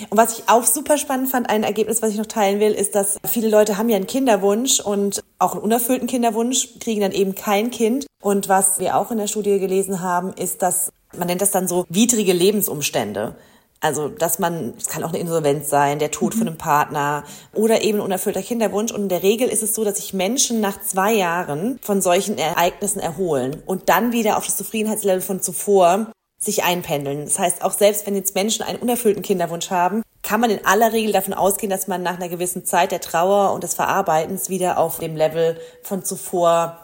und 0.09 0.17
was 0.17 0.37
ich 0.37 0.49
auch 0.49 0.63
super 0.63 0.97
spannend 0.97 1.29
fand, 1.29 1.49
ein 1.49 1.63
Ergebnis, 1.63 2.01
was 2.01 2.11
ich 2.11 2.17
noch 2.17 2.25
teilen 2.25 2.59
will, 2.59 2.71
ist, 2.71 2.95
dass 2.95 3.17
viele 3.25 3.49
Leute 3.49 3.77
haben 3.77 3.89
ja 3.89 3.95
einen 3.95 4.07
Kinderwunsch 4.07 4.79
und 4.79 5.23
auch 5.39 5.53
einen 5.53 5.61
unerfüllten 5.61 6.07
Kinderwunsch, 6.07 6.79
kriegen 6.79 7.01
dann 7.01 7.11
eben 7.11 7.35
kein 7.35 7.71
Kind. 7.71 8.05
Und 8.21 8.49
was 8.49 8.79
wir 8.79 8.97
auch 8.97 9.11
in 9.11 9.17
der 9.17 9.27
Studie 9.27 9.59
gelesen 9.59 10.01
haben, 10.01 10.33
ist, 10.33 10.61
dass 10.61 10.91
man 11.15 11.27
nennt 11.27 11.41
das 11.41 11.51
dann 11.51 11.67
so 11.67 11.85
widrige 11.89 12.33
Lebensumstände. 12.33 13.35
Also, 13.79 14.07
dass 14.09 14.39
man, 14.39 14.73
es 14.75 14.87
kann 14.87 15.03
auch 15.03 15.09
eine 15.09 15.19
Insolvenz 15.19 15.69
sein, 15.69 15.99
der 15.99 16.09
Tod 16.09 16.33
mhm. 16.33 16.39
von 16.39 16.47
einem 16.47 16.57
Partner 16.57 17.23
oder 17.53 17.83
eben 17.83 17.99
ein 17.99 18.05
unerfüllter 18.05 18.41
Kinderwunsch. 18.41 18.91
Und 18.91 19.03
in 19.03 19.09
der 19.09 19.21
Regel 19.21 19.47
ist 19.49 19.61
es 19.61 19.75
so, 19.75 19.83
dass 19.83 19.97
sich 19.97 20.13
Menschen 20.13 20.61
nach 20.61 20.81
zwei 20.81 21.13
Jahren 21.13 21.77
von 21.83 22.01
solchen 22.01 22.39
Ereignissen 22.39 22.99
erholen 22.99 23.61
und 23.65 23.89
dann 23.89 24.13
wieder 24.13 24.37
auf 24.37 24.45
das 24.45 24.57
Zufriedenheitslevel 24.57 25.21
von 25.21 25.41
zuvor 25.41 26.11
sich 26.39 26.63
einpendeln. 26.63 27.25
Das 27.25 27.39
heißt, 27.39 27.63
auch 27.63 27.73
selbst 27.73 28.05
wenn 28.05 28.15
jetzt 28.15 28.35
Menschen 28.35 28.63
einen 28.63 28.79
unerfüllten 28.79 29.23
Kinderwunsch 29.23 29.71
haben, 29.71 30.03
kann 30.21 30.39
man 30.41 30.49
in 30.49 30.65
aller 30.65 30.93
Regel 30.93 31.13
davon 31.13 31.33
ausgehen, 31.33 31.69
dass 31.69 31.87
man 31.87 32.03
nach 32.03 32.15
einer 32.15 32.29
gewissen 32.29 32.65
Zeit 32.65 32.91
der 32.91 33.01
Trauer 33.01 33.53
und 33.53 33.63
des 33.63 33.73
Verarbeitens 33.73 34.49
wieder 34.49 34.77
auf 34.77 34.99
dem 34.99 35.15
Level 35.15 35.59
von 35.83 36.03
zuvor, 36.03 36.79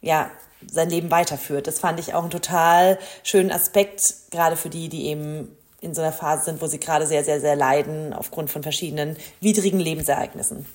ja, 0.00 0.30
sein 0.70 0.90
Leben 0.90 1.10
weiterführt. 1.10 1.66
Das 1.66 1.78
fand 1.78 2.00
ich 2.00 2.14
auch 2.14 2.22
einen 2.22 2.30
total 2.30 2.98
schönen 3.22 3.50
Aspekt, 3.50 4.14
gerade 4.30 4.56
für 4.56 4.68
die, 4.68 4.88
die 4.88 5.06
eben 5.06 5.56
in 5.80 5.94
so 5.94 6.02
einer 6.02 6.12
Phase 6.12 6.44
sind, 6.44 6.62
wo 6.62 6.66
sie 6.66 6.78
gerade 6.78 7.06
sehr, 7.06 7.24
sehr, 7.24 7.40
sehr 7.40 7.56
leiden 7.56 8.12
aufgrund 8.12 8.50
von 8.50 8.62
verschiedenen 8.62 9.16
widrigen 9.40 9.80
Lebensereignissen. 9.80 10.66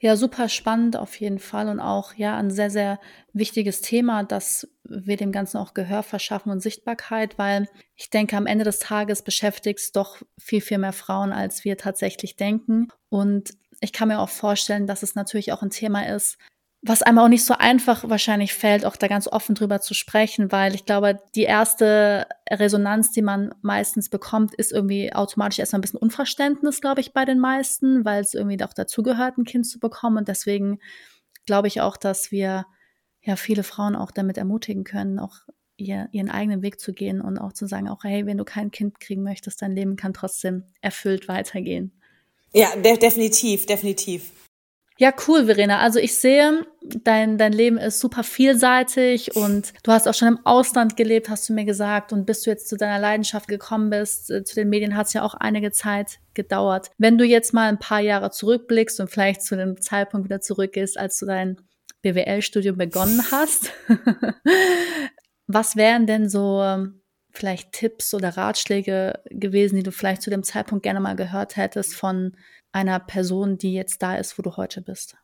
Ja, 0.00 0.16
super 0.16 0.48
spannend 0.48 0.96
auf 0.96 1.18
jeden 1.20 1.38
Fall 1.38 1.68
und 1.68 1.80
auch 1.80 2.14
ja 2.14 2.36
ein 2.36 2.50
sehr, 2.50 2.70
sehr 2.70 3.00
wichtiges 3.32 3.80
Thema, 3.80 4.24
dass 4.24 4.68
wir 4.84 5.16
dem 5.16 5.32
Ganzen 5.32 5.58
auch 5.58 5.74
Gehör 5.74 6.02
verschaffen 6.02 6.52
und 6.52 6.60
Sichtbarkeit, 6.60 7.38
weil 7.38 7.68
ich 7.94 8.10
denke, 8.10 8.36
am 8.36 8.46
Ende 8.46 8.64
des 8.64 8.78
Tages 8.78 9.22
beschäftigt 9.22 9.80
es 9.80 9.92
doch 9.92 10.22
viel, 10.38 10.60
viel 10.60 10.78
mehr 10.78 10.92
Frauen, 10.92 11.32
als 11.32 11.64
wir 11.64 11.76
tatsächlich 11.76 12.36
denken. 12.36 12.88
Und 13.08 13.54
ich 13.80 13.92
kann 13.92 14.08
mir 14.08 14.20
auch 14.20 14.28
vorstellen, 14.28 14.86
dass 14.86 15.02
es 15.02 15.14
natürlich 15.14 15.52
auch 15.52 15.62
ein 15.62 15.70
Thema 15.70 16.06
ist, 16.06 16.38
was 16.86 17.02
einem 17.02 17.18
auch 17.18 17.28
nicht 17.28 17.44
so 17.44 17.54
einfach 17.54 18.08
wahrscheinlich 18.08 18.54
fällt, 18.54 18.84
auch 18.84 18.96
da 18.96 19.08
ganz 19.08 19.28
offen 19.28 19.54
drüber 19.54 19.80
zu 19.80 19.94
sprechen, 19.94 20.52
weil 20.52 20.74
ich 20.74 20.84
glaube, 20.84 21.20
die 21.34 21.42
erste 21.42 22.26
Resonanz, 22.50 23.12
die 23.12 23.22
man 23.22 23.54
meistens 23.62 24.08
bekommt, 24.08 24.54
ist 24.54 24.72
irgendwie 24.72 25.12
automatisch 25.12 25.58
erstmal 25.58 25.78
ein 25.78 25.82
bisschen 25.82 26.00
Unverständnis, 26.00 26.80
glaube 26.80 27.00
ich, 27.00 27.12
bei 27.12 27.24
den 27.24 27.38
meisten, 27.38 28.04
weil 28.04 28.22
es 28.22 28.34
irgendwie 28.34 28.62
auch 28.62 28.72
dazugehört, 28.72 29.38
ein 29.38 29.44
Kind 29.44 29.66
zu 29.66 29.78
bekommen. 29.78 30.18
Und 30.18 30.28
deswegen 30.28 30.78
glaube 31.46 31.68
ich 31.68 31.80
auch, 31.80 31.96
dass 31.96 32.30
wir 32.30 32.66
ja 33.22 33.36
viele 33.36 33.62
Frauen 33.62 33.96
auch 33.96 34.10
damit 34.10 34.38
ermutigen 34.38 34.84
können, 34.84 35.18
auch 35.18 35.36
ihr, 35.76 36.08
ihren 36.12 36.30
eigenen 36.30 36.62
Weg 36.62 36.80
zu 36.80 36.92
gehen 36.92 37.20
und 37.20 37.38
auch 37.38 37.52
zu 37.52 37.66
sagen, 37.66 37.88
auch 37.88 38.04
hey, 38.04 38.26
wenn 38.26 38.38
du 38.38 38.44
kein 38.44 38.70
Kind 38.70 39.00
kriegen 39.00 39.22
möchtest, 39.22 39.62
dein 39.62 39.72
Leben 39.72 39.96
kann 39.96 40.14
trotzdem 40.14 40.64
erfüllt 40.80 41.28
weitergehen. 41.28 41.92
Ja, 42.52 42.74
de 42.76 42.96
definitiv, 42.96 43.66
definitiv. 43.66 44.30
Ja, 44.98 45.12
cool, 45.28 45.44
Verena. 45.44 45.80
Also 45.80 45.98
ich 45.98 46.14
sehe, 46.14 46.66
dein, 46.82 47.36
dein 47.36 47.52
Leben 47.52 47.76
ist 47.76 48.00
super 48.00 48.22
vielseitig 48.22 49.36
und 49.36 49.74
du 49.82 49.92
hast 49.92 50.08
auch 50.08 50.14
schon 50.14 50.28
im 50.28 50.46
Ausland 50.46 50.96
gelebt, 50.96 51.28
hast 51.28 51.48
du 51.48 51.52
mir 51.52 51.66
gesagt. 51.66 52.14
Und 52.14 52.24
bis 52.24 52.42
du 52.42 52.50
jetzt 52.50 52.68
zu 52.68 52.76
deiner 52.76 52.98
Leidenschaft 52.98 53.46
gekommen 53.46 53.90
bist, 53.90 54.30
äh, 54.30 54.42
zu 54.42 54.54
den 54.54 54.70
Medien 54.70 54.96
hat 54.96 55.08
es 55.08 55.12
ja 55.12 55.22
auch 55.22 55.34
einige 55.34 55.70
Zeit 55.70 56.18
gedauert. 56.32 56.90
Wenn 56.96 57.18
du 57.18 57.24
jetzt 57.24 57.52
mal 57.52 57.68
ein 57.68 57.78
paar 57.78 58.00
Jahre 58.00 58.30
zurückblickst 58.30 58.98
und 59.00 59.10
vielleicht 59.10 59.42
zu 59.42 59.54
dem 59.56 59.80
Zeitpunkt 59.82 60.24
wieder 60.24 60.40
zurückgehst, 60.40 60.98
als 60.98 61.18
du 61.18 61.26
dein 61.26 61.58
BWL-Studium 62.00 62.78
begonnen 62.78 63.22
hast, 63.30 63.72
was 65.46 65.76
wären 65.76 66.06
denn 66.06 66.30
so 66.30 66.62
ähm, 66.62 67.02
vielleicht 67.32 67.72
Tipps 67.72 68.14
oder 68.14 68.30
Ratschläge 68.36 69.20
gewesen, 69.30 69.76
die 69.76 69.82
du 69.82 69.92
vielleicht 69.92 70.22
zu 70.22 70.30
dem 70.30 70.42
Zeitpunkt 70.42 70.82
gerne 70.82 71.00
mal 71.00 71.16
gehört 71.16 71.56
hättest 71.56 71.94
von 71.94 72.34
einer 72.76 73.00
Person, 73.00 73.56
die 73.56 73.72
jetzt 73.72 74.02
da 74.02 74.16
ist, 74.16 74.36
wo 74.38 74.42
du 74.42 74.56
heute 74.58 74.82
bist? 74.82 75.16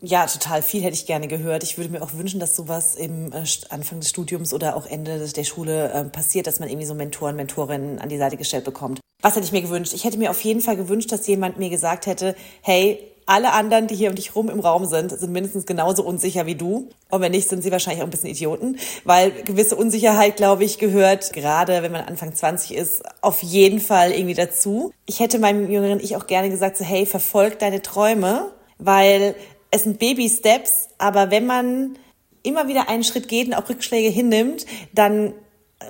Ja, 0.00 0.26
total 0.26 0.62
viel 0.62 0.82
hätte 0.82 0.94
ich 0.94 1.06
gerne 1.06 1.26
gehört. 1.28 1.64
Ich 1.64 1.76
würde 1.76 1.90
mir 1.90 2.02
auch 2.02 2.14
wünschen, 2.14 2.40
dass 2.40 2.56
sowas 2.56 2.94
im 2.94 3.32
äh, 3.32 3.44
Anfang 3.70 4.00
des 4.00 4.08
Studiums 4.08 4.54
oder 4.54 4.76
auch 4.76 4.86
Ende 4.86 5.28
der 5.28 5.44
Schule 5.44 5.92
äh, 5.92 6.04
passiert, 6.04 6.46
dass 6.46 6.60
man 6.60 6.68
irgendwie 6.68 6.86
so 6.86 6.94
Mentoren, 6.94 7.36
Mentorinnen 7.36 7.98
an 7.98 8.08
die 8.08 8.18
Seite 8.18 8.36
gestellt 8.36 8.64
bekommt. 8.64 9.00
Was 9.20 9.36
hätte 9.36 9.46
ich 9.46 9.52
mir 9.52 9.62
gewünscht? 9.62 9.92
Ich 9.94 10.04
hätte 10.04 10.18
mir 10.18 10.30
auf 10.30 10.40
jeden 10.42 10.60
Fall 10.60 10.76
gewünscht, 10.76 11.12
dass 11.12 11.26
jemand 11.26 11.58
mir 11.58 11.70
gesagt 11.70 12.06
hätte, 12.06 12.34
hey, 12.62 13.11
alle 13.26 13.52
anderen, 13.52 13.86
die 13.86 13.94
hier 13.94 14.10
um 14.10 14.16
dich 14.16 14.34
rum 14.34 14.48
im 14.48 14.60
Raum 14.60 14.84
sind, 14.86 15.10
sind 15.10 15.32
mindestens 15.32 15.66
genauso 15.66 16.02
unsicher 16.04 16.46
wie 16.46 16.54
du. 16.54 16.88
Und 17.10 17.20
wenn 17.20 17.32
nicht, 17.32 17.48
sind 17.48 17.62
sie 17.62 17.72
wahrscheinlich 17.72 18.02
auch 18.02 18.06
ein 18.06 18.10
bisschen 18.10 18.30
Idioten, 18.30 18.78
weil 19.04 19.30
gewisse 19.30 19.76
Unsicherheit, 19.76 20.36
glaube 20.36 20.64
ich, 20.64 20.78
gehört, 20.78 21.32
gerade 21.32 21.82
wenn 21.82 21.92
man 21.92 22.02
Anfang 22.02 22.34
20 22.34 22.76
ist, 22.76 23.02
auf 23.20 23.42
jeden 23.42 23.80
Fall 23.80 24.12
irgendwie 24.12 24.34
dazu. 24.34 24.92
Ich 25.06 25.20
hätte 25.20 25.38
meinem 25.38 25.70
jüngeren 25.70 26.00
Ich 26.00 26.16
auch 26.16 26.26
gerne 26.26 26.50
gesagt, 26.50 26.76
so, 26.76 26.84
hey, 26.84 27.06
verfolg 27.06 27.58
deine 27.58 27.82
Träume, 27.82 28.52
weil 28.78 29.34
es 29.70 29.84
sind 29.84 29.98
Baby-Steps, 29.98 30.88
aber 30.98 31.30
wenn 31.30 31.46
man 31.46 31.98
immer 32.42 32.68
wieder 32.68 32.88
einen 32.88 33.04
Schritt 33.04 33.28
geht 33.28 33.46
und 33.46 33.54
auch 33.54 33.68
Rückschläge 33.68 34.08
hinnimmt, 34.08 34.66
dann 34.92 35.34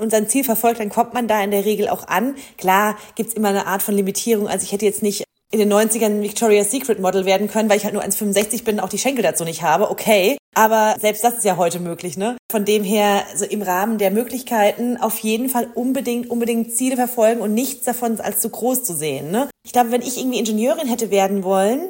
und 0.01 0.11
sein 0.11 0.29
Ziel 0.29 0.45
verfolgt, 0.45 0.81
dann 0.81 0.89
kommt 0.89 1.15
man 1.15 1.29
da 1.29 1.43
in 1.43 1.51
der 1.51 1.65
Regel 1.65 1.89
auch 1.89 2.09
an. 2.09 2.35
Klar 2.57 2.97
gibt's 3.15 3.35
immer 3.35 3.49
eine 3.49 3.67
Art 3.67 3.83
von 3.83 3.95
Limitierung. 3.95 4.49
Also 4.49 4.65
ich 4.65 4.73
hätte 4.73 4.87
jetzt 4.87 5.03
nicht 5.03 5.25
in 5.53 5.59
den 5.59 5.73
90ern 5.73 6.23
Victoria's 6.23 6.71
Secret 6.71 6.99
Model 6.99 7.27
werden 7.27 7.47
können, 7.47 7.69
weil 7.69 7.77
ich 7.77 7.85
halt 7.85 7.95
nur 7.95 8.03
1,65 8.03 8.65
bin 8.65 8.77
und 8.77 8.81
auch 8.81 8.89
die 8.89 8.99
Schenkel 8.99 9.23
dazu 9.23 9.45
nicht 9.45 9.63
habe. 9.63 9.91
Okay. 9.91 10.39
Aber 10.55 10.97
selbst 11.01 11.23
das 11.25 11.35
ist 11.35 11.45
ja 11.45 11.57
heute 11.57 11.79
möglich, 11.79 12.17
ne? 12.17 12.37
Von 12.51 12.65
dem 12.65 12.85
her, 12.85 13.23
so 13.35 13.45
im 13.45 13.63
Rahmen 13.63 13.99
der 13.99 14.11
Möglichkeiten 14.11 14.97
auf 14.99 15.19
jeden 15.19 15.49
Fall 15.49 15.69
unbedingt, 15.75 16.29
unbedingt 16.29 16.75
Ziele 16.75 16.97
verfolgen 16.97 17.41
und 17.41 17.55
nichts 17.55 17.85
davon 17.85 18.21
als 18.21 18.41
zu 18.41 18.51
groß 18.51 18.83
zu 18.83 18.95
sehen, 18.95 19.31
ne? 19.31 19.49
Ich 19.65 19.73
glaube, 19.73 19.93
wenn 19.93 20.03
ich 20.03 20.19
irgendwie 20.19 20.39
Ingenieurin 20.39 20.89
hätte 20.89 21.11
werden 21.11 21.45
wollen, 21.45 21.81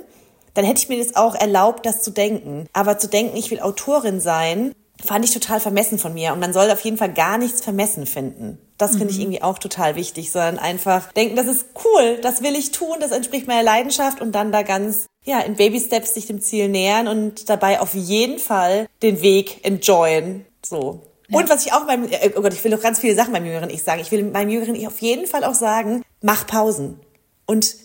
dann 0.54 0.64
hätte 0.64 0.80
ich 0.80 0.88
mir 0.88 0.98
das 0.98 1.16
auch 1.16 1.34
erlaubt, 1.34 1.86
das 1.86 2.02
zu 2.02 2.10
denken. 2.10 2.66
Aber 2.72 2.98
zu 2.98 3.08
denken, 3.08 3.36
ich 3.36 3.50
will 3.50 3.60
Autorin 3.60 4.20
sein, 4.20 4.72
fand 5.04 5.24
ich 5.24 5.32
total 5.32 5.60
vermessen 5.60 5.98
von 5.98 6.14
mir. 6.14 6.32
Und 6.32 6.40
man 6.40 6.52
soll 6.52 6.70
auf 6.70 6.80
jeden 6.80 6.96
Fall 6.96 7.12
gar 7.12 7.38
nichts 7.38 7.60
vermessen 7.60 8.06
finden. 8.06 8.58
Das 8.78 8.92
finde 8.92 9.10
ich 9.10 9.16
mhm. 9.16 9.22
irgendwie 9.22 9.42
auch 9.42 9.58
total 9.58 9.94
wichtig, 9.94 10.32
sondern 10.32 10.58
einfach 10.58 11.12
denken, 11.12 11.36
das 11.36 11.46
ist 11.46 11.66
cool, 11.84 12.18
das 12.20 12.42
will 12.42 12.56
ich 12.56 12.72
tun, 12.72 12.96
das 13.00 13.12
entspricht 13.12 13.46
meiner 13.46 13.62
Leidenschaft 13.62 14.20
und 14.20 14.32
dann 14.32 14.50
da 14.50 14.62
ganz, 14.62 15.06
ja, 15.24 15.40
in 15.40 15.54
Baby-Steps 15.54 16.14
sich 16.14 16.26
dem 16.26 16.40
Ziel 16.40 16.68
nähern 16.68 17.06
und 17.06 17.48
dabei 17.48 17.80
auf 17.80 17.94
jeden 17.94 18.38
Fall 18.38 18.88
den 19.02 19.22
Weg 19.22 19.64
enjoyen. 19.64 20.46
So. 20.64 21.02
Ja. 21.28 21.38
Und 21.38 21.48
was 21.48 21.64
ich 21.64 21.72
auch 21.72 21.86
beim, 21.86 22.04
äh, 22.04 22.32
oh 22.36 22.42
Gott, 22.42 22.52
ich 22.52 22.64
will 22.64 22.72
noch 22.72 22.80
ganz 22.80 22.98
viele 22.98 23.14
Sachen 23.14 23.32
beim 23.32 23.44
Jüngeren 23.44 23.70
Ich 23.70 23.84
sagen. 23.84 24.00
Ich 24.00 24.10
will 24.10 24.24
meinem 24.24 24.50
Jüngeren 24.50 24.74
Ich 24.74 24.86
auf 24.86 25.00
jeden 25.00 25.26
Fall 25.26 25.44
auch 25.44 25.54
sagen, 25.54 26.02
mach 26.20 26.46
Pausen. 26.46 26.98
Und 27.46 27.76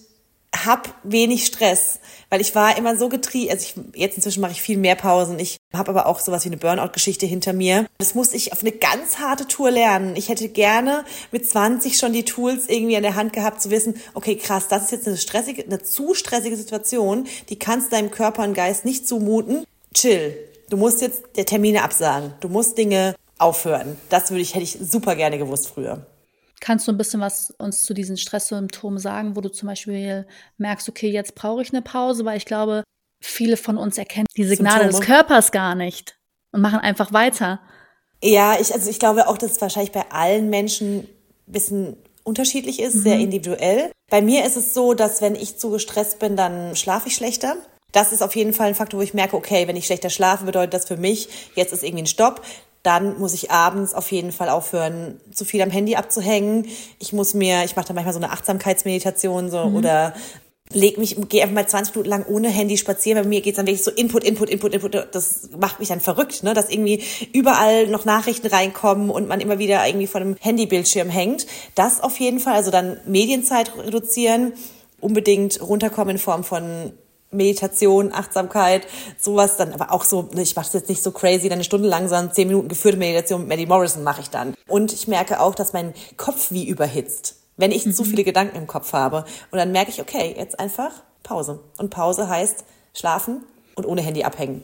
hab 0.68 0.94
wenig 1.04 1.46
Stress, 1.48 2.00
weil 2.30 2.42
ich 2.42 2.54
war 2.54 2.78
immer 2.78 2.96
so 2.96 3.10
getrieben, 3.10 3.52
also 3.52 3.66
ich, 3.66 4.00
jetzt 4.00 4.18
inzwischen 4.18 4.42
mache 4.42 4.52
ich 4.52 4.62
viel 4.62 4.78
mehr 4.78 4.96
Pausen. 4.96 5.40
Ich 5.40 5.58
habe 5.74 5.90
aber 5.90 6.06
auch 6.06 6.20
sowas 6.20 6.44
wie 6.46 6.50
eine 6.50 6.58
Burnout-Geschichte 6.58 7.26
hinter 7.26 7.54
mir. 7.54 7.88
Das 7.98 8.14
musste 8.14 8.36
ich 8.36 8.54
auf 8.54 8.62
eine 8.62 8.72
ganz 8.72 9.18
harte 9.18 9.48
Tour 9.48 9.72
lernen. 9.72 10.16
Ich 10.16 10.30
hätte 10.30 10.50
gerne 10.50 11.06
mit 11.32 11.50
20 11.50 11.98
schon 11.98 12.14
die 12.14 12.26
Tools 12.26 12.68
irgendwie 12.68 12.98
an 12.98 13.04
der 13.04 13.16
Hand 13.16 13.34
gehabt, 13.34 13.62
zu 13.62 13.72
wissen, 13.72 13.96
okay, 14.14 14.36
krass, 14.36 14.68
das 14.68 14.84
ist 14.84 14.92
jetzt 14.92 15.08
eine 15.08 15.18
stressige, 15.18 15.64
eine 15.64 15.82
zu 15.82 16.14
stressige 16.14 16.58
Situation, 16.58 17.28
die 17.50 17.58
kannst 17.58 17.94
deinem 17.94 18.12
Körper 18.12 18.44
und 18.44 18.54
Geist 18.54 18.86
nicht 18.86 19.08
zumuten. 19.08 19.66
Chill. 19.94 20.38
Du 20.70 20.78
musst 20.78 21.02
jetzt 21.02 21.24
der 21.38 21.46
Termine 21.46 21.84
absagen. 21.84 22.34
Du 22.42 22.50
musst 22.50 22.78
Dinge 22.78 23.16
aufhören. 23.38 23.98
Das 24.10 24.32
würde 24.32 24.42
ich, 24.42 24.54
hätte 24.54 24.64
ich 24.64 24.78
super 24.82 25.16
gerne 25.16 25.38
gewusst 25.38 25.70
früher. 25.70 26.06
Kannst 26.60 26.88
du 26.88 26.92
ein 26.92 26.98
bisschen 26.98 27.22
was 27.22 27.52
uns 27.58 27.84
zu 27.84 27.94
diesen 27.94 28.18
Stresssymptomen 28.18 29.00
sagen, 29.00 29.36
wo 29.36 29.42
du 29.42 29.50
zum 29.50 29.68
Beispiel 29.68 30.26
merkst, 30.58 30.90
okay, 30.90 31.10
jetzt 31.10 31.36
brauche 31.36 31.62
ich 31.62 31.72
eine 31.72 31.82
Pause, 31.82 32.26
weil 32.26 32.38
ich 32.38 32.46
glaube, 32.46 32.84
viele 33.24 33.58
von 33.58 33.78
uns 33.78 33.98
erkennen 33.98 34.26
die 34.36 34.44
Signale 34.44 34.84
Symptome. 34.84 35.00
des 35.00 35.08
Körpers 35.08 35.52
gar 35.52 35.76
nicht 35.76 36.18
und 36.52 36.62
machen 36.62 36.80
einfach 36.80 37.14
weiter. 37.14 37.60
Ja, 38.24 38.60
ich, 38.60 38.74
also 38.74 38.90
ich 38.90 39.00
glaube 39.00 39.28
auch, 39.28 39.38
dass 39.38 39.52
es 39.52 39.62
wahrscheinlich 39.62 39.92
bei 39.92 40.10
allen 40.10 40.50
Menschen 40.50 41.00
ein 41.00 41.08
bisschen 41.46 41.98
unterschiedlich 42.24 42.82
ist, 42.82 42.96
mhm. 42.96 43.02
sehr 43.02 43.20
individuell. 43.20 43.92
Bei 44.10 44.22
mir 44.22 44.46
ist 44.46 44.58
es 44.58 44.74
so, 44.74 44.94
dass 44.94 45.22
wenn 45.22 45.36
ich 45.36 45.58
zu 45.58 45.70
gestresst 45.70 46.20
bin, 46.20 46.36
dann 46.36 46.76
schlafe 46.76 47.08
ich 47.08 47.16
schlechter. 47.16 47.56
Das 47.92 48.12
ist 48.12 48.22
auf 48.22 48.36
jeden 48.36 48.54
Fall 48.54 48.68
ein 48.68 48.76
Faktor, 48.76 49.00
wo 49.00 49.04
ich 49.04 49.14
merke, 49.14 49.36
okay, 49.36 49.68
wenn 49.68 49.76
ich 49.76 49.86
schlechter 49.86 50.10
schlafe, 50.10 50.46
bedeutet 50.46 50.74
das 50.74 50.86
für 50.86 50.98
mich, 50.98 51.30
jetzt 51.56 51.72
ist 51.72 51.84
irgendwie 51.84 52.04
ein 52.04 52.08
Stopp 52.08 52.42
dann 52.84 53.20
muss 53.20 53.34
ich 53.34 53.52
abends 53.52 53.94
auf 53.94 54.12
jeden 54.12 54.32
Fall 54.32 54.50
aufhören, 54.50 55.20
zu 55.34 55.46
viel 55.46 55.62
am 55.62 55.70
Handy 55.70 55.96
abzuhängen. 55.96 56.68
Ich 57.00 57.14
muss 57.14 57.34
mir, 57.34 57.64
ich 57.66 57.76
mache 57.76 57.88
dann 57.88 57.96
manchmal 57.96 58.14
so 58.14 58.20
eine 58.20 58.32
Achtsamkeitsmeditation 58.32 59.50
so 59.50 59.66
mhm. 59.66 59.76
oder 59.76 60.14
leg 60.74 60.98
mich, 60.98 61.16
gehe 61.30 61.42
einfach 61.42 61.56
mal 61.56 61.68
20 61.68 61.96
Minuten 61.96 62.10
lang 62.10 62.26
ohne 62.28 62.50
Handy 62.50 62.78
spazieren. 62.78 63.22
Bei 63.22 63.28
mir 63.28 63.42
geht's 63.42 63.58
dann 63.58 63.68
wirklich 63.68 63.84
so 63.84 63.92
Input, 63.92 64.24
Input, 64.24 64.50
Input, 64.50 64.74
Input. 64.74 65.08
Das 65.14 65.50
macht 65.58 65.80
mich 65.80 65.90
dann 65.90 66.02
verrückt, 66.02 66.44
ne? 66.44 66.54
dass 66.54 66.70
irgendwie 66.70 67.04
überall 67.34 67.88
noch 67.88 68.06
Nachrichten 68.06 68.48
reinkommen 68.48 69.10
und 69.10 69.28
man 69.28 69.40
immer 69.40 69.60
wieder 69.60 69.86
irgendwie 69.88 70.08
vor 70.08 70.20
dem 70.20 70.36
Handybildschirm 70.40 71.10
hängt. 71.10 71.48
Das 71.76 72.02
auf 72.02 72.20
jeden 72.20 72.40
Fall, 72.40 72.56
also 72.56 72.72
dann 72.72 73.00
Medienzeit 73.06 73.72
reduzieren, 73.78 74.54
unbedingt 75.00 75.62
runterkommen 75.62 76.16
in 76.16 76.22
Form 76.22 76.44
von 76.44 76.94
Meditation, 77.32 78.14
Achtsamkeit, 78.14 78.88
sowas 79.20 79.58
dann, 79.58 79.74
aber 79.74 79.92
auch 79.92 80.06
so, 80.06 80.30
ne, 80.34 80.42
ich 80.42 80.56
mache 80.56 80.66
das 80.66 80.74
jetzt 80.74 80.90
nicht 80.90 81.04
so 81.04 81.12
crazy, 81.12 81.50
dann 81.50 81.58
eine 81.58 81.64
Stunde 81.64 81.88
lang, 81.88 82.08
sondern 82.08 82.34
zehn 82.34 82.48
Minuten 82.48 82.68
geführte 82.68 82.98
Meditation 82.98 83.42
mit 83.42 83.50
Maddie 83.50 83.66
Morrison 83.66 84.04
mache 84.04 84.22
ich 84.22 84.30
dann. 84.30 84.54
Und 84.68 84.94
ich 84.94 85.08
merke 85.08 85.40
auch, 85.40 85.56
dass 85.56 85.74
mein 85.74 85.94
Kopf 86.16 86.52
wie 86.52 86.68
überhitzt, 86.68 87.36
wenn 87.58 87.72
ich 87.72 87.86
mhm. 87.86 87.94
zu 87.94 88.04
viele 88.04 88.24
Gedanken 88.24 88.58
im 88.58 88.68
Kopf 88.68 88.94
habe. 88.94 89.26
Und 89.52 89.58
dann 89.58 89.72
merke 89.72 89.92
ich, 89.92 90.02
okay, 90.02 90.36
jetzt 90.38 90.60
einfach 90.60 90.92
Pause. 91.24 91.60
Und 91.78 91.90
Pause 91.90 92.30
heißt 92.30 92.64
schlafen 92.94 93.44
und 93.76 93.86
ohne 93.86 94.02
Handy 94.02 94.24
abhängen. 94.24 94.64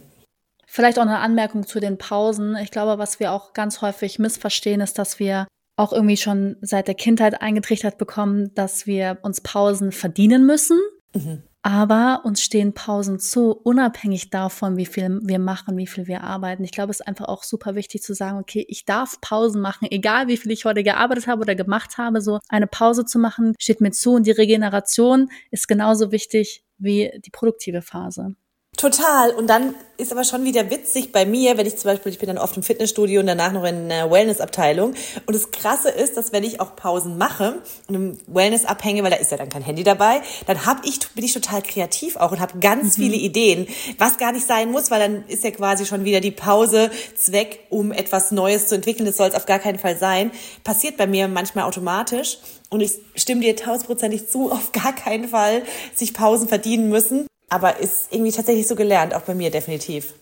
Vielleicht 0.66 0.98
auch 0.98 1.04
eine 1.04 1.20
Anmerkung 1.20 1.68
zu 1.68 1.80
den 1.80 1.98
Pausen. 1.98 2.56
Ich 2.56 2.72
glaube, 2.72 2.98
was 2.98 3.20
wir 3.20 3.32
auch 3.32 3.54
ganz 3.54 3.82
häufig 3.82 4.18
missverstehen, 4.18 4.82
ist, 4.82 4.98
dass 4.98 5.20
wir 5.20 5.48
auch 5.76 5.92
irgendwie 5.92 6.18
schon 6.18 6.56
seit 6.62 6.88
der 6.88 6.96
Kindheit 6.96 7.42
eingetrichtert 7.42 7.98
bekommen, 7.98 8.54
dass 8.56 8.88
wir 8.88 9.20
uns 9.22 9.42
Pausen 9.42 9.92
verdienen 9.92 10.46
müssen. 10.46 10.80
Mhm. 11.14 11.44
Aber 11.66 12.24
uns 12.26 12.42
stehen 12.42 12.74
Pausen 12.74 13.20
zu, 13.20 13.52
unabhängig 13.52 14.30
davon, 14.30 14.76
wie 14.76 14.86
viel 14.86 15.22
wir 15.24 15.40
machen, 15.40 15.78
wie 15.78 15.88
viel 15.88 16.08
wir 16.08 16.22
arbeiten. 16.22 16.66
Ich 16.66 16.74
glaube, 16.74 16.92
es 16.92 17.00
ist 17.00 17.08
einfach 17.08 17.30
auch 17.30 17.44
super 17.44 17.74
wichtig 17.74 18.04
zu 18.04 18.14
sagen, 18.14 18.38
okay, 18.38 18.66
ich 18.68 18.84
darf 18.84 19.22
Pausen 19.22 19.62
machen, 19.62 19.88
egal 19.90 20.28
wie 20.28 20.36
viel 20.36 20.52
ich 20.52 20.66
heute 20.66 20.84
gearbeitet 20.84 21.28
habe 21.28 21.42
oder 21.42 21.56
gemacht 21.56 21.98
habe. 21.98 22.20
So 22.20 22.40
eine 22.50 22.68
Pause 22.68 23.06
zu 23.06 23.18
machen, 23.18 23.56
steht 23.60 23.80
mir 23.80 23.92
zu 23.92 24.12
und 24.12 24.28
die 24.28 24.32
Regeneration 24.32 25.30
ist 25.52 25.70
genauso 25.70 26.12
wichtig 26.12 26.66
wie 26.78 27.12
die 27.26 27.32
produktive 27.32 27.82
Phase. 27.82 28.36
Total. 28.78 29.32
Und 29.32 29.48
dann 29.48 29.76
ist 29.98 30.12
aber 30.12 30.24
schon 30.24 30.44
wieder 30.44 30.72
witzig 30.72 31.12
bei 31.12 31.26
mir, 31.26 31.58
wenn 31.58 31.68
ich 31.68 31.78
zum 31.78 31.92
Beispiel, 31.92 32.12
ich 32.12 32.18
bin 32.18 32.28
dann 32.28 32.40
oft 32.40 32.58
im 32.58 32.64
Fitnessstudio 32.64 33.20
und 33.20 33.28
danach 33.28 33.52
noch 33.52 33.64
in 33.64 33.88
der 33.88 34.10
Wellnessabteilung. 34.10 34.96
Und 35.26 35.36
das 35.36 35.52
Krasse 35.52 35.90
ist, 35.90 36.18
dass 36.18 36.32
wenn 36.32 36.44
ich 36.44 36.60
auch 36.60 36.76
Pausen 36.76 37.18
mache 37.18 37.62
und 37.88 37.96
im 37.96 38.18
Wellness 38.26 38.66
abhänge, 38.66 39.04
weil 39.04 39.12
da 39.12 39.18
ist 39.18 39.32
ja 39.32 39.38
dann 39.38 39.50
kein 39.50 39.62
Handy 39.62 39.84
dabei, 39.84 40.22
dann 40.48 40.66
hab 40.66 40.84
ich, 40.86 41.00
bin 41.14 41.24
ich 41.24 41.34
total 41.34 41.62
kreativ 41.62 42.16
auch 42.16 42.32
und 42.32 42.40
habe 42.40 42.58
ganz 42.60 42.98
mhm. 42.98 43.04
viele 43.04 43.16
Ideen, 43.16 43.68
was 44.00 44.18
gar 44.18 44.32
nicht 44.32 44.48
sein 44.48 44.72
muss, 44.72 44.90
weil 44.90 45.00
dann 45.00 45.24
ist 45.28 45.44
ja 45.44 45.52
quasi 45.52 45.86
schon 45.86 46.04
wieder 46.04 46.20
die 46.20 46.32
Pause 46.32 46.90
Zweck, 47.16 47.60
um 47.70 47.92
etwas 47.92 48.32
Neues 48.32 48.68
zu 48.68 48.76
entwickeln. 48.76 49.06
Das 49.06 49.18
soll 49.18 49.30
es 49.30 49.36
auf 49.36 49.46
gar 49.46 49.60
keinen 49.60 49.78
Fall 49.78 49.98
sein. 49.98 50.32
Passiert 50.64 50.98
bei 50.98 51.06
mir 51.06 51.28
manchmal 51.28 51.66
automatisch. 51.66 52.40
Und 52.70 52.82
ich 52.82 52.94
stimme 53.16 53.42
dir 53.42 53.56
tausendprozentig 53.56 54.30
zu, 54.30 54.52
auf 54.52 54.72
gar 54.72 54.94
keinen 54.94 55.30
Fall 55.30 55.62
sich 55.94 56.16
Pausen 56.16 56.48
verdienen 56.48 56.90
müssen 56.90 57.28
aber 57.54 57.80
ist 57.80 58.12
irgendwie 58.12 58.32
tatsächlich 58.32 58.68
so 58.68 58.76
gelernt, 58.76 59.14
auch 59.14 59.22
bei 59.22 59.36
mir 59.36 59.52
definitiv. 59.52 60.16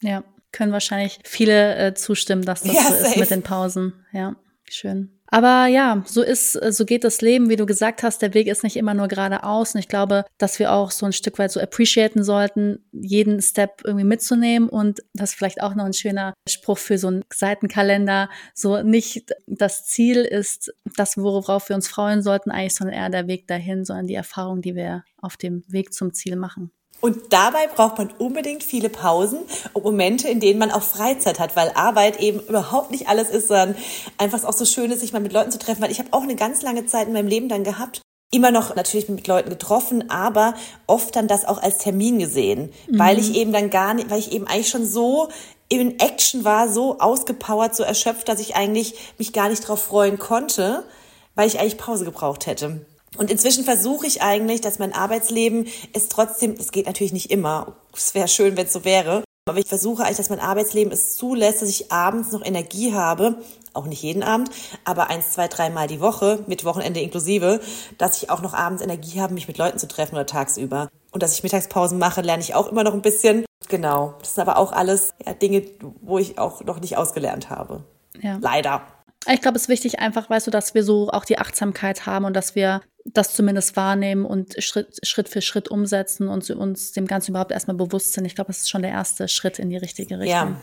Ja, 0.00 0.24
können 0.50 0.72
wahrscheinlich 0.72 1.20
viele 1.22 1.76
äh, 1.76 1.94
zustimmen, 1.94 2.44
dass 2.44 2.62
das 2.62 2.74
ja, 2.74 2.82
so 2.82 2.94
ist 2.94 3.16
mit 3.16 3.30
den 3.30 3.42
Pausen. 3.42 3.92
Ja, 4.12 4.34
schön. 4.68 5.10
Aber 5.28 5.66
ja, 5.66 6.02
so 6.06 6.22
ist, 6.22 6.54
äh, 6.54 6.70
so 6.70 6.84
geht 6.84 7.04
das 7.04 7.20
Leben, 7.20 7.48
wie 7.48 7.56
du 7.56 7.66
gesagt 7.66 8.02
hast. 8.02 8.22
Der 8.22 8.34
Weg 8.34 8.46
ist 8.46 8.62
nicht 8.62 8.76
immer 8.76 8.94
nur 8.94 9.08
geradeaus. 9.08 9.74
Und 9.74 9.80
ich 9.80 9.88
glaube, 9.88 10.24
dass 10.38 10.58
wir 10.58 10.72
auch 10.72 10.90
so 10.90 11.06
ein 11.06 11.12
Stück 11.12 11.38
weit 11.38 11.50
so 11.50 11.60
appreciaten 11.60 12.22
sollten, 12.22 12.84
jeden 12.92 13.40
Step 13.40 13.82
irgendwie 13.84 14.04
mitzunehmen. 14.04 14.68
Und 14.68 15.02
das 15.14 15.30
ist 15.30 15.36
vielleicht 15.36 15.62
auch 15.62 15.74
noch 15.74 15.86
ein 15.86 15.92
schöner 15.92 16.34
Spruch 16.48 16.78
für 16.78 16.98
so 16.98 17.08
einen 17.08 17.24
Seitenkalender. 17.32 18.28
So 18.54 18.82
nicht 18.82 19.32
das 19.46 19.86
Ziel 19.86 20.18
ist 20.18 20.72
das, 20.96 21.16
worauf 21.16 21.68
wir 21.68 21.76
uns 21.76 21.88
freuen 21.88 22.22
sollten, 22.22 22.50
eigentlich, 22.50 22.74
sondern 22.74 22.96
eher 22.96 23.10
der 23.10 23.26
Weg 23.26 23.48
dahin, 23.48 23.84
sondern 23.84 24.06
die 24.06 24.14
Erfahrung, 24.14 24.60
die 24.60 24.74
wir 24.74 25.04
auf 25.20 25.36
dem 25.36 25.64
Weg 25.68 25.92
zum 25.92 26.12
Ziel 26.12 26.36
machen. 26.36 26.70
Und 27.00 27.32
dabei 27.32 27.66
braucht 27.66 27.98
man 27.98 28.10
unbedingt 28.18 28.62
viele 28.62 28.88
Pausen 28.88 29.40
und 29.74 29.84
Momente, 29.84 30.28
in 30.28 30.40
denen 30.40 30.58
man 30.58 30.70
auch 30.70 30.82
Freizeit 30.82 31.38
hat, 31.38 31.54
weil 31.54 31.70
Arbeit 31.74 32.20
eben 32.20 32.40
überhaupt 32.40 32.90
nicht 32.90 33.08
alles 33.08 33.28
ist, 33.28 33.48
sondern 33.48 33.76
einfach 34.16 34.42
auch 34.44 34.54
so 34.54 34.64
schön 34.64 34.90
ist, 34.90 35.00
sich 35.00 35.12
mal 35.12 35.20
mit 35.20 35.32
Leuten 35.32 35.50
zu 35.50 35.58
treffen, 35.58 35.82
weil 35.82 35.90
ich 35.90 35.98
habe 35.98 36.08
auch 36.12 36.22
eine 36.22 36.34
ganz 36.34 36.62
lange 36.62 36.86
Zeit 36.86 37.06
in 37.06 37.12
meinem 37.12 37.28
Leben 37.28 37.48
dann 37.48 37.62
gehabt, 37.62 38.00
immer 38.30 38.50
noch 38.50 38.74
natürlich 38.74 39.08
mit 39.08 39.26
Leuten 39.26 39.50
getroffen, 39.50 40.10
aber 40.10 40.54
oft 40.86 41.14
dann 41.14 41.28
das 41.28 41.44
auch 41.44 41.62
als 41.62 41.78
Termin 41.78 42.18
gesehen, 42.18 42.72
mhm. 42.88 42.98
weil 42.98 43.18
ich 43.18 43.34
eben 43.36 43.52
dann 43.52 43.70
gar 43.70 43.94
nicht, 43.94 44.10
weil 44.10 44.18
ich 44.18 44.32
eben 44.32 44.46
eigentlich 44.46 44.70
schon 44.70 44.86
so 44.86 45.28
in 45.68 45.98
Action 46.00 46.44
war, 46.44 46.68
so 46.68 46.98
ausgepowert, 46.98 47.74
so 47.76 47.82
erschöpft, 47.82 48.28
dass 48.28 48.40
ich 48.40 48.56
eigentlich 48.56 48.94
mich 49.18 49.32
gar 49.32 49.48
nicht 49.48 49.66
drauf 49.66 49.82
freuen 49.82 50.18
konnte, 50.18 50.84
weil 51.34 51.46
ich 51.46 51.58
eigentlich 51.58 51.78
Pause 51.78 52.04
gebraucht 52.04 52.46
hätte. 52.46 52.84
Und 53.16 53.30
inzwischen 53.30 53.64
versuche 53.64 54.06
ich 54.06 54.22
eigentlich, 54.22 54.60
dass 54.60 54.78
mein 54.78 54.92
Arbeitsleben 54.92 55.66
es 55.92 56.08
trotzdem, 56.08 56.54
es 56.58 56.72
geht 56.72 56.86
natürlich 56.86 57.12
nicht 57.12 57.30
immer, 57.30 57.76
es 57.94 58.14
wäre 58.14 58.28
schön, 58.28 58.56
wenn 58.56 58.66
es 58.66 58.72
so 58.72 58.84
wäre, 58.84 59.24
aber 59.46 59.58
ich 59.58 59.66
versuche 59.66 60.02
eigentlich, 60.04 60.16
dass 60.16 60.30
mein 60.30 60.40
Arbeitsleben 60.40 60.92
es 60.92 61.16
zulässt, 61.16 61.60
dass 61.60 61.68
ich 61.68 61.92
abends 61.92 62.32
noch 62.32 62.42
Energie 62.42 62.94
habe, 62.94 63.36
auch 63.74 63.84
nicht 63.84 64.02
jeden 64.02 64.22
Abend, 64.22 64.50
aber 64.84 65.10
eins, 65.10 65.32
zwei, 65.32 65.48
dreimal 65.48 65.86
die 65.86 66.00
Woche, 66.00 66.42
mit 66.46 66.64
Wochenende 66.64 67.00
inklusive, 67.00 67.60
dass 67.98 68.22
ich 68.22 68.30
auch 68.30 68.40
noch 68.40 68.54
abends 68.54 68.82
Energie 68.82 69.20
habe, 69.20 69.34
mich 69.34 69.46
mit 69.46 69.58
Leuten 69.58 69.78
zu 69.78 69.86
treffen 69.86 70.14
oder 70.14 70.24
tagsüber. 70.24 70.88
Und 71.12 71.22
dass 71.22 71.34
ich 71.34 71.42
Mittagspausen 71.42 71.98
mache, 71.98 72.22
lerne 72.22 72.42
ich 72.42 72.54
auch 72.54 72.70
immer 72.70 72.84
noch 72.84 72.94
ein 72.94 73.02
bisschen. 73.02 73.44
Genau. 73.68 74.14
Das 74.20 74.34
sind 74.34 74.42
aber 74.48 74.58
auch 74.58 74.72
alles 74.72 75.12
ja, 75.24 75.34
Dinge, 75.34 75.62
wo 76.00 76.18
ich 76.18 76.38
auch 76.38 76.62
noch 76.64 76.80
nicht 76.80 76.96
ausgelernt 76.96 77.50
habe. 77.50 77.84
Ja. 78.22 78.38
Leider. 78.40 78.82
Ich 79.30 79.40
glaube, 79.42 79.56
es 79.56 79.64
ist 79.64 79.68
wichtig 79.68 79.98
einfach, 79.98 80.30
weißt 80.30 80.46
du, 80.46 80.50
dass 80.50 80.74
wir 80.74 80.84
so 80.84 81.10
auch 81.10 81.24
die 81.24 81.38
Achtsamkeit 81.38 82.06
haben 82.06 82.24
und 82.24 82.34
dass 82.34 82.54
wir 82.54 82.80
das 83.04 83.34
zumindest 83.34 83.76
wahrnehmen 83.76 84.24
und 84.24 84.62
Schritt, 84.62 84.98
Schritt 85.06 85.28
für 85.28 85.42
Schritt 85.42 85.68
umsetzen 85.68 86.28
und 86.28 86.48
uns 86.50 86.92
dem 86.92 87.06
Ganzen 87.06 87.32
überhaupt 87.32 87.52
erstmal 87.52 87.76
bewusst 87.76 88.14
sind. 88.14 88.24
Ich 88.24 88.34
glaube, 88.34 88.48
das 88.48 88.58
ist 88.58 88.70
schon 88.70 88.82
der 88.82 88.92
erste 88.92 89.28
Schritt 89.28 89.58
in 89.58 89.70
die 89.70 89.76
richtige 89.76 90.18
Richtung. 90.18 90.28
Ja. 90.28 90.60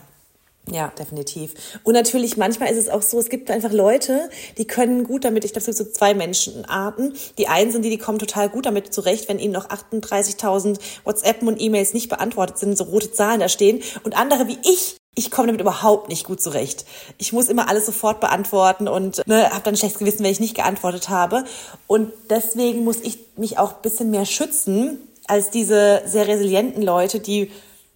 Ja, 0.69 0.89
definitiv. 0.89 1.79
Und 1.83 1.95
natürlich, 1.95 2.37
manchmal 2.37 2.69
ist 2.69 2.77
es 2.77 2.87
auch 2.87 3.01
so, 3.01 3.17
es 3.17 3.29
gibt 3.29 3.49
einfach 3.49 3.71
Leute, 3.71 4.29
die 4.59 4.65
können 4.67 5.03
gut 5.03 5.25
damit, 5.25 5.43
ich 5.43 5.53
glaube, 5.53 5.71
es 5.71 5.77
gibt 5.77 5.89
so 5.89 5.91
zwei 5.91 6.13
Menschenarten. 6.13 7.13
Die 7.39 7.47
einen 7.47 7.71
sind 7.71 7.83
die, 7.83 7.89
die 7.89 7.97
kommen 7.97 8.19
total 8.19 8.47
gut 8.47 8.67
damit 8.67 8.93
zurecht, 8.93 9.27
wenn 9.27 9.39
ihnen 9.39 9.53
noch 9.53 9.69
38.000 9.69 10.79
WhatsApp 11.03 11.41
und 11.41 11.59
E-Mails 11.59 11.95
nicht 11.95 12.09
beantwortet 12.09 12.59
sind, 12.59 12.77
so 12.77 12.83
rote 12.83 13.11
Zahlen 13.11 13.39
da 13.39 13.49
stehen. 13.49 13.81
Und 14.03 14.15
andere 14.15 14.47
wie 14.47 14.59
ich, 14.63 14.97
ich 15.15 15.29
komme 15.29 15.47
damit 15.47 15.61
überhaupt 15.61 16.07
nicht 16.07 16.23
gut 16.23 16.41
zurecht. 16.41 16.85
Ich 17.17 17.33
muss 17.33 17.49
immer 17.49 17.67
alles 17.67 17.85
sofort 17.85 18.21
beantworten 18.21 18.87
und 18.87 19.27
ne, 19.27 19.49
habe 19.49 19.63
dann 19.63 19.75
schlechtes 19.75 19.99
Gewissen, 19.99 20.23
wenn 20.23 20.31
ich 20.31 20.39
nicht 20.39 20.55
geantwortet 20.55 21.09
habe. 21.09 21.43
Und 21.87 22.13
deswegen 22.29 22.85
muss 22.85 23.01
ich 23.01 23.19
mich 23.35 23.57
auch 23.57 23.75
ein 23.75 23.81
bisschen 23.81 24.09
mehr 24.09 24.25
schützen 24.25 24.99
als 25.27 25.49
diese 25.49 26.01
sehr 26.05 26.27
resilienten 26.27 26.81
Leute, 26.81 27.19
die 27.19 27.51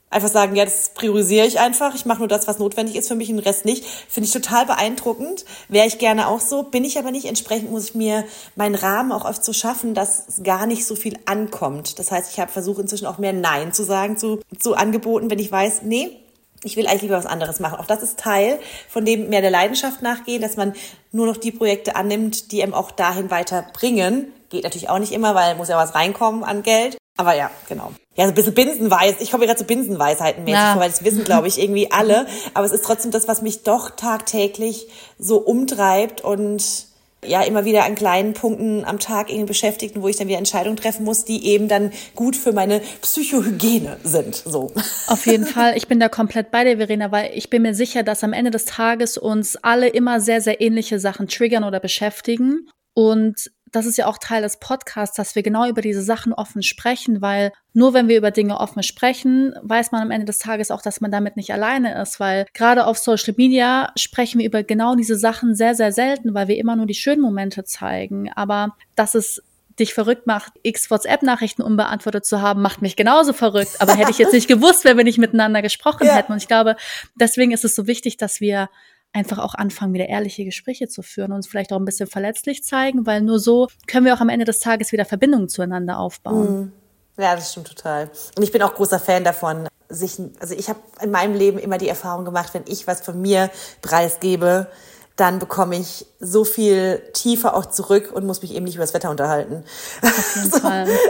einfach 0.10 0.30
sagen, 0.30 0.56
ja, 0.56 0.66
das 0.66 0.92
priorisiere 0.94 1.46
ich 1.46 1.60
einfach. 1.60 1.96
Ich 1.96 2.06
mache 2.06 2.20
nur 2.20 2.28
das, 2.28 2.48
was 2.48 2.60
notwendig 2.60 2.96
ist 2.96 3.08
für 3.08 3.16
mich, 3.16 3.28
den 3.28 3.40
Rest 3.40 3.66
nicht. 3.66 3.86
Finde 3.86 4.28
ich 4.28 4.34
total 4.34 4.66
beeindruckend. 4.66 5.46
Wäre 5.68 5.88
ich 5.88 5.98
gerne 5.98 6.28
auch 6.28 6.40
so, 6.40 6.64
bin 6.64 6.84
ich 6.84 6.98
aber 6.98 7.12
nicht. 7.12 7.26
Entsprechend 7.26 7.72
muss 7.72 7.90
ich 7.90 7.96
mir 7.96 8.26
meinen 8.56 8.76
Rahmen 8.76 9.12
auch 9.12 9.26
oft 9.26 9.44
so 9.44 9.54
schaffen, 9.54 9.94
dass 9.94 10.42
gar 10.44 10.68
nicht 10.68 10.86
so 10.86 10.96
viel 10.96 11.18
ankommt. 11.26 11.98
Das 12.00 12.12
heißt, 12.12 12.32
ich 12.32 12.40
habe 12.40 12.52
versucht 12.52 12.80
inzwischen 12.80 13.08
auch 13.08 13.18
mehr 13.18 13.34
Nein 13.34 13.74
zu 13.74 13.84
sagen 13.84 14.18
zu, 14.18 14.40
zu 14.60 14.76
Angeboten, 14.76 15.30
wenn 15.30 15.40
ich 15.40 15.52
weiß, 15.52 15.82
nee, 15.84 16.18
ich 16.66 16.76
will 16.76 16.88
eigentlich 16.88 17.04
lieber 17.04 17.18
was 17.18 17.26
anderes 17.26 17.60
machen. 17.60 17.80
Auch 17.80 17.86
das 17.86 18.04
ist 18.04 18.20
Teil 18.20 18.60
von 18.90 19.06
dem 19.06 19.30
mehr 19.30 19.42
der 19.42 19.52
Leidenschaft 19.52 20.02
nachgehen, 20.02 20.42
dass 20.42 20.58
man 20.58 20.74
nur 21.12 21.28
noch 21.28 21.38
die 21.38 21.52
Projekte 21.52 21.96
annimmt, 21.96 22.52
die 22.52 22.64
einem 22.64 22.74
auch 22.74 22.92
dahin 22.92 23.32
weiterbringen. 23.32 24.32
Geht 24.50 24.64
natürlich 24.64 24.90
auch 24.90 25.00
nicht 25.00 25.12
immer, 25.12 25.36
weil 25.36 25.56
muss 25.56 25.70
ja 25.70 25.78
was 25.78 25.96
reinkommen 25.96 26.44
an 26.44 26.64
Geld. 26.64 26.98
Aber 27.18 27.34
ja, 27.34 27.50
genau. 27.70 27.92
Ja, 28.16 28.26
so 28.26 28.32
ein 28.32 28.36
bisschen 28.36 28.54
Binsenweis. 28.54 29.16
Ich 29.20 29.32
komme 29.32 29.46
gerade 29.46 29.58
zu 29.58 29.66
Binsenweisheiten 29.66 30.44
mäßig 30.44 30.60
ja. 30.60 30.80
weil 30.80 30.90
das 30.90 31.04
wissen, 31.04 31.24
glaube 31.24 31.48
ich, 31.48 31.62
irgendwie 31.62 31.92
alle. 31.92 32.28
Aber 32.54 32.66
es 32.66 32.74
ist 32.74 32.84
trotzdem 32.84 33.12
das, 33.12 33.28
was 33.28 33.42
mich 33.42 33.64
doch 33.64 33.92
tagtäglich 33.92 34.88
so 35.18 35.38
umtreibt 35.38 36.22
und 36.22 36.88
ja 37.28 37.44
immer 37.44 37.66
wieder 37.66 37.86
an 37.86 37.96
kleinen 37.96 38.34
Punkten 38.34 38.84
am 38.86 39.00
Tag 39.00 39.30
irgendwie 39.30 39.48
beschäftigt, 39.48 39.96
wo 40.00 40.08
ich 40.08 40.18
dann 40.18 40.28
wieder 40.28 40.38
Entscheidungen 40.38 40.78
treffen 40.78 41.04
muss, 41.04 41.26
die 41.26 41.46
eben 41.48 41.68
dann 41.68 41.92
gut 42.16 42.36
für 42.36 42.54
meine 42.54 42.82
Psychohygiene 43.02 43.98
sind. 44.04 44.36
So. 44.36 44.72
Auf 45.08 45.26
jeden 45.26 45.46
Fall. 45.46 45.78
Ich 45.78 45.88
bin 45.88 46.00
da 46.00 46.10
komplett 46.10 46.52
bei 46.52 46.64
dir, 46.64 46.78
Verena, 46.78 47.12
weil 47.12 47.32
ich 47.34 47.50
bin 47.50 47.62
mir 47.62 47.76
sicher, 47.76 48.04
dass 48.04 48.24
am 48.24 48.34
Ende 48.34 48.52
des 48.52 48.66
Tages 48.66 49.18
uns 49.18 49.56
alle 49.58 49.88
immer 49.88 50.20
sehr, 50.20 50.42
sehr 50.42 50.62
ähnliche 50.62 51.00
Sachen 51.00 51.28
triggern 51.28 51.64
oder 51.64 51.80
beschäftigen. 51.80 52.68
Und 52.94 53.52
das 53.76 53.86
ist 53.86 53.98
ja 53.98 54.08
auch 54.08 54.18
Teil 54.18 54.42
des 54.42 54.58
Podcasts, 54.58 55.18
dass 55.18 55.36
wir 55.36 55.44
genau 55.44 55.68
über 55.68 55.82
diese 55.82 56.02
Sachen 56.02 56.34
offen 56.34 56.64
sprechen, 56.64 57.22
weil 57.22 57.52
nur 57.74 57.94
wenn 57.94 58.08
wir 58.08 58.18
über 58.18 58.32
Dinge 58.32 58.60
offen 58.60 58.84
sprechen, 58.84 59.54
weiß 59.64 59.92
man 59.92 60.02
am 60.02 60.12
Ende 60.12 60.26
des 60.26 60.40
Tages 60.40 60.72
auch, 60.72 60.82
dass 60.82 61.02
man 61.02 61.12
damit 61.12 61.36
nicht 61.36 61.52
alleine 61.52 62.02
ist, 62.02 62.20
weil 62.20 62.46
gerade 62.54 62.86
auf 62.86 62.98
Social 62.98 63.34
Media 63.36 63.92
sprechen 63.98 64.40
wir 64.40 64.46
über 64.46 64.64
genau 64.64 64.96
diese 64.96 65.18
Sachen 65.18 65.56
sehr, 65.56 65.76
sehr 65.76 65.92
selten, 65.92 66.34
weil 66.34 66.48
wir 66.48 66.58
immer 66.58 66.78
nur 66.78 66.86
die 66.86 66.94
schönen 66.94 67.22
Momente 67.22 67.66
zeigen. 67.66 68.32
Aber 68.34 68.78
dass 68.96 69.14
es 69.14 69.44
dich 69.78 69.94
verrückt 69.94 70.26
macht, 70.26 70.54
x 70.64 70.90
WhatsApp-Nachrichten 70.90 71.62
unbeantwortet 71.62 72.26
zu 72.26 72.42
haben, 72.42 72.62
macht 72.62 72.82
mich 72.82 72.96
genauso 72.96 73.34
verrückt. 73.34 73.76
Aber 73.80 73.94
hätte 73.94 74.12
ich 74.12 74.18
jetzt 74.18 74.34
nicht 74.34 74.48
gewusst, 74.48 74.86
wenn 74.86 74.96
wir 74.96 75.04
nicht 75.04 75.18
miteinander 75.18 75.62
gesprochen 75.62 76.08
ja. 76.08 76.16
hätten. 76.16 76.32
Und 76.32 76.38
ich 76.38 76.48
glaube, 76.48 76.78
deswegen 77.16 77.52
ist 77.52 77.66
es 77.66 77.76
so 77.76 77.88
wichtig, 77.88 78.16
dass 78.16 78.40
wir 78.40 78.70
einfach 79.16 79.38
auch 79.40 79.56
anfangen, 79.56 79.94
wieder 79.94 80.10
ehrliche 80.10 80.44
Gespräche 80.44 80.88
zu 80.88 81.02
führen 81.02 81.32
und 81.32 81.38
uns 81.38 81.48
vielleicht 81.48 81.72
auch 81.72 81.78
ein 81.78 81.86
bisschen 81.86 82.08
verletzlich 82.08 82.64
zeigen, 82.64 83.06
weil 83.06 83.22
nur 83.22 83.40
so 83.40 83.68
können 83.88 84.06
wir 84.06 84.14
auch 84.14 84.20
am 84.20 84.30
Ende 84.30 84.46
des 84.46 84.60
Tages 84.60 84.92
wieder 84.92 85.06
Verbindungen 85.06 85.48
zueinander 85.48 85.98
aufbauen. 85.98 86.60
Mhm. 86.60 86.72
Ja, 87.18 87.34
das 87.34 87.52
stimmt 87.52 87.68
total. 87.68 88.12
Und 88.36 88.44
ich 88.44 88.52
bin 88.52 88.62
auch 88.62 88.76
großer 88.76 89.00
Fan 89.00 89.24
davon, 89.24 89.70
sich, 89.88 90.20
also 90.40 90.54
ich 90.54 90.68
habe 90.68 90.80
in 91.02 91.12
meinem 91.12 91.34
Leben 91.34 91.58
immer 91.58 91.78
die 91.78 91.88
Erfahrung 91.88 92.26
gemacht, 92.26 92.54
wenn 92.54 92.64
ich 92.68 92.88
was 92.88 93.02
von 93.02 93.22
mir 93.22 93.50
preisgebe, 93.82 94.68
dann 95.16 95.40
bekomme 95.40 95.78
ich 95.78 96.06
so 96.20 96.44
viel 96.44 97.02
tiefer 97.14 97.56
auch 97.56 97.68
zurück 97.68 98.12
und 98.14 98.26
muss 98.26 98.42
mich 98.42 98.54
eben 98.54 98.66
nicht 98.66 98.76
über 98.76 98.84
das 98.84 98.94
Wetter 98.94 99.10
unterhalten. 99.10 99.64
So, 100.36 100.60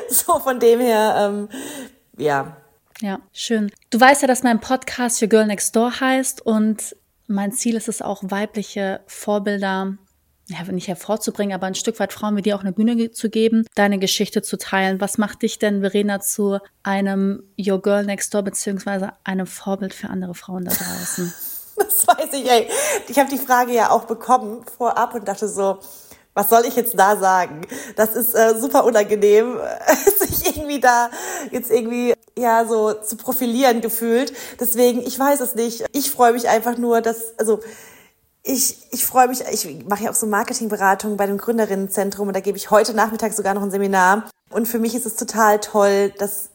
so 0.10 0.40
von 0.40 0.60
dem 0.60 0.80
her, 0.80 1.16
ähm, 1.18 1.50
ja. 2.18 2.56
Ja, 3.02 3.20
schön. 3.34 3.72
Du 3.90 4.00
weißt 4.00 4.22
ja, 4.22 4.28
dass 4.28 4.44
mein 4.44 4.60
Podcast 4.60 5.22
Your 5.24 5.30
Girl 5.30 5.48
Next 5.48 5.76
Door 5.76 6.00
heißt 6.00 6.46
und 6.46 6.96
mein 7.28 7.52
Ziel 7.52 7.76
ist 7.76 7.88
es 7.88 8.02
auch, 8.02 8.22
weibliche 8.24 9.02
Vorbilder 9.08 9.98
ja, 10.48 10.64
nicht 10.72 10.88
hervorzubringen, 10.88 11.56
aber 11.56 11.66
ein 11.66 11.76
Stück 11.76 12.00
weit 12.00 12.14
Frauen 12.14 12.36
wie 12.36 12.42
dir 12.42 12.56
auch 12.56 12.62
eine 12.62 12.72
Bühne 12.72 13.12
zu 13.12 13.30
geben, 13.30 13.66
deine 13.74 13.98
Geschichte 13.98 14.42
zu 14.42 14.58
teilen. 14.58 15.02
Was 15.02 15.18
macht 15.18 15.42
dich 15.42 15.58
denn, 15.58 15.82
Verena, 15.82 16.20
zu 16.20 16.60
einem 16.84 17.44
Your 17.60 17.82
Girl 17.82 18.06
Next 18.06 18.34
Door 18.34 18.44
beziehungsweise 18.44 19.14
einem 19.24 19.48
Vorbild 19.48 19.94
für 19.94 20.10
andere 20.10 20.36
Frauen 20.36 20.66
da 20.66 20.72
draußen? 20.72 21.34
Das 21.78 22.08
weiß 22.08 22.32
ich, 22.32 22.50
ey. 22.50 22.70
Ich 23.10 23.20
habe 23.20 23.30
die 23.30 23.38
Frage 23.38 23.74
ja 23.74 23.90
auch 23.90 24.06
bekommen 24.06 24.64
vorab 24.78 25.14
und 25.14 25.28
dachte 25.28 25.50
so, 25.50 25.80
was 26.36 26.50
soll 26.50 26.66
ich 26.66 26.76
jetzt 26.76 27.00
da 27.00 27.16
sagen? 27.16 27.62
Das 27.96 28.14
ist 28.14 28.36
äh, 28.36 28.56
super 28.60 28.84
unangenehm, 28.84 29.58
sich 30.20 30.56
irgendwie 30.56 30.80
da 30.80 31.10
jetzt 31.50 31.72
irgendwie 31.72 32.14
ja 32.38 32.66
so 32.66 32.94
zu 32.94 33.16
profilieren 33.16 33.82
gefühlt. 33.82 34.34
Deswegen, 34.60 35.00
ich 35.00 35.18
weiß 35.18 35.40
es 35.40 35.56
nicht. 35.56 35.86
Ich 35.94 36.12
freue 36.12 36.34
mich 36.34 36.48
einfach 36.48 36.78
nur, 36.78 37.02
dass 37.02 37.34
also 37.40 37.62
ich, 38.44 38.78
ich 38.92 39.06
freue 39.06 39.28
mich, 39.28 39.42
ich 39.50 39.86
mache 39.88 40.04
ja 40.04 40.12
auch 40.12 40.16
so 40.16 40.28
Marketingberatung 40.28 41.18
bei 41.18 41.26
dem 41.26 41.38
Gründerinnenzentrum 41.38 42.28
und 42.28 42.36
da 42.36 42.42
gebe 42.42 42.58
ich 42.58 42.70
heute 42.70 42.94
Nachmittag 42.94 43.34
sogar 43.34 43.56
noch 43.56 43.64
ein 43.64 43.72
Seminar. 43.72 44.30
Und 44.52 44.68
für 44.68 44.78
mich 44.78 44.94
ist 44.94 45.08
es 45.08 45.16
total 45.16 45.60
toll, 45.60 46.14
dass 46.20 46.50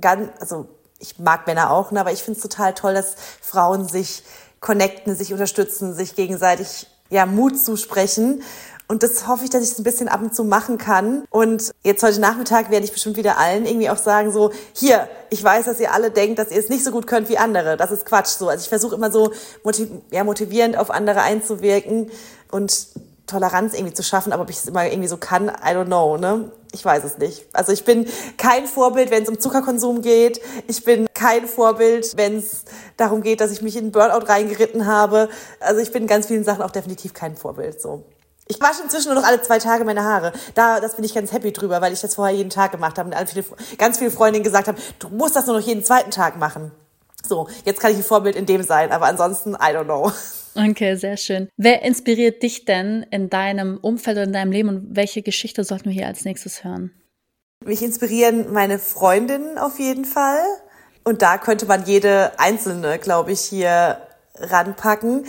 ganz, 0.00 0.30
also 0.40 0.66
ich 0.98 1.18
mag 1.18 1.46
Männer 1.46 1.70
auch, 1.70 1.92
ne, 1.92 2.00
aber 2.00 2.12
ich 2.12 2.22
finde 2.22 2.38
es 2.38 2.42
total 2.42 2.74
toll, 2.74 2.94
dass 2.94 3.14
Frauen 3.40 3.86
sich 3.86 4.24
connecten, 4.58 5.14
sich 5.14 5.32
unterstützen, 5.32 5.94
sich 5.94 6.16
gegenseitig 6.16 6.88
ja 7.08 7.24
Mut 7.24 7.58
zusprechen. 7.60 8.42
Und 8.88 9.02
das 9.02 9.28
hoffe 9.28 9.44
ich, 9.44 9.50
dass 9.50 9.62
ich 9.62 9.72
es 9.72 9.78
ein 9.78 9.84
bisschen 9.84 10.08
ab 10.08 10.22
und 10.22 10.34
zu 10.34 10.44
machen 10.44 10.78
kann. 10.78 11.24
Und 11.28 11.72
jetzt 11.84 12.02
heute 12.02 12.20
Nachmittag 12.20 12.70
werde 12.70 12.86
ich 12.86 12.92
bestimmt 12.92 13.18
wieder 13.18 13.38
allen 13.38 13.66
irgendwie 13.66 13.90
auch 13.90 13.98
sagen, 13.98 14.32
so, 14.32 14.50
hier, 14.72 15.08
ich 15.28 15.44
weiß, 15.44 15.66
dass 15.66 15.78
ihr 15.78 15.92
alle 15.92 16.10
denkt, 16.10 16.38
dass 16.38 16.50
ihr 16.50 16.58
es 16.58 16.70
nicht 16.70 16.82
so 16.82 16.90
gut 16.90 17.06
könnt 17.06 17.28
wie 17.28 17.36
andere. 17.36 17.76
Das 17.76 17.90
ist 17.90 18.06
Quatsch. 18.06 18.28
So, 18.28 18.48
also 18.48 18.62
ich 18.62 18.68
versuche 18.70 18.94
immer 18.94 19.12
so 19.12 19.32
motiv 19.62 19.88
ja, 20.10 20.24
motivierend 20.24 20.78
auf 20.78 20.90
andere 20.90 21.20
einzuwirken 21.20 22.10
und 22.50 22.88
Toleranz 23.26 23.74
irgendwie 23.74 23.92
zu 23.92 24.02
schaffen, 24.02 24.32
aber 24.32 24.42
ob 24.42 24.50
ich 24.50 24.56
es 24.56 24.66
immer 24.66 24.86
irgendwie 24.86 25.08
so 25.08 25.18
kann, 25.18 25.48
I 25.48 25.74
don't 25.74 25.84
know, 25.84 26.16
ne? 26.16 26.50
Ich 26.72 26.82
weiß 26.82 27.04
es 27.04 27.18
nicht. 27.18 27.46
Also 27.52 27.72
ich 27.72 27.84
bin 27.84 28.06
kein 28.38 28.66
Vorbild, 28.66 29.10
wenn 29.10 29.22
es 29.22 29.28
um 29.28 29.38
Zuckerkonsum 29.38 30.02
geht. 30.02 30.40
Ich 30.66 30.84
bin 30.84 31.06
kein 31.14 31.46
Vorbild, 31.46 32.16
wenn 32.16 32.38
es 32.38 32.64
darum 32.96 33.22
geht, 33.22 33.40
dass 33.40 33.50
ich 33.50 33.62
mich 33.62 33.76
in 33.76 33.92
Burnout 33.92 34.26
reingeritten 34.26 34.86
habe. 34.86 35.28
Also 35.60 35.80
ich 35.80 35.92
bin 35.92 36.02
in 36.02 36.08
ganz 36.08 36.26
vielen 36.26 36.44
Sachen 36.44 36.62
auch 36.62 36.70
definitiv 36.70 37.12
kein 37.12 37.36
Vorbild, 37.36 37.80
so. 37.80 38.02
Ich 38.48 38.60
wasche 38.60 38.82
inzwischen 38.82 39.12
nur 39.12 39.20
noch 39.20 39.28
alle 39.28 39.42
zwei 39.42 39.58
Tage 39.58 39.84
meine 39.84 40.02
Haare. 40.02 40.32
Da, 40.54 40.80
das 40.80 40.96
bin 40.96 41.04
ich 41.04 41.14
ganz 41.14 41.32
happy 41.32 41.52
drüber, 41.52 41.80
weil 41.80 41.92
ich 41.92 42.00
das 42.00 42.14
vorher 42.14 42.34
jeden 42.34 42.50
Tag 42.50 42.72
gemacht 42.72 42.98
habe 42.98 43.10
und 43.14 43.28
viele, 43.28 43.44
ganz 43.76 43.98
viele 43.98 44.10
Freundinnen 44.10 44.42
gesagt 44.42 44.68
haben, 44.68 44.78
du 44.98 45.08
musst 45.10 45.36
das 45.36 45.46
nur 45.46 45.58
noch 45.58 45.66
jeden 45.66 45.84
zweiten 45.84 46.10
Tag 46.10 46.38
machen. 46.38 46.72
So, 47.26 47.48
jetzt 47.64 47.80
kann 47.80 47.90
ich 47.90 47.98
ein 47.98 48.02
Vorbild 48.02 48.36
in 48.36 48.46
dem 48.46 48.62
sein, 48.62 48.90
aber 48.90 49.06
ansonsten, 49.06 49.54
I 49.54 49.74
don't 49.74 49.84
know. 49.84 50.10
Okay, 50.54 50.96
sehr 50.96 51.16
schön. 51.16 51.48
Wer 51.56 51.82
inspiriert 51.82 52.42
dich 52.42 52.64
denn 52.64 53.06
in 53.10 53.28
deinem 53.28 53.78
Umfeld 53.78 54.16
oder 54.16 54.26
in 54.26 54.32
deinem 54.32 54.50
Leben 54.50 54.68
und 54.68 54.96
welche 54.96 55.22
Geschichte 55.22 55.62
sollten 55.62 55.84
wir 55.86 55.92
hier 55.92 56.06
als 56.06 56.24
nächstes 56.24 56.64
hören? 56.64 56.90
Mich 57.64 57.82
inspirieren 57.82 58.52
meine 58.52 58.78
Freundinnen 58.78 59.58
auf 59.58 59.78
jeden 59.78 60.04
Fall. 60.04 60.40
Und 61.04 61.22
da 61.22 61.38
könnte 61.38 61.66
man 61.66 61.84
jede 61.84 62.32
einzelne, 62.38 62.98
glaube 62.98 63.32
ich, 63.32 63.40
hier 63.40 63.98
ranpacken. 64.34 65.26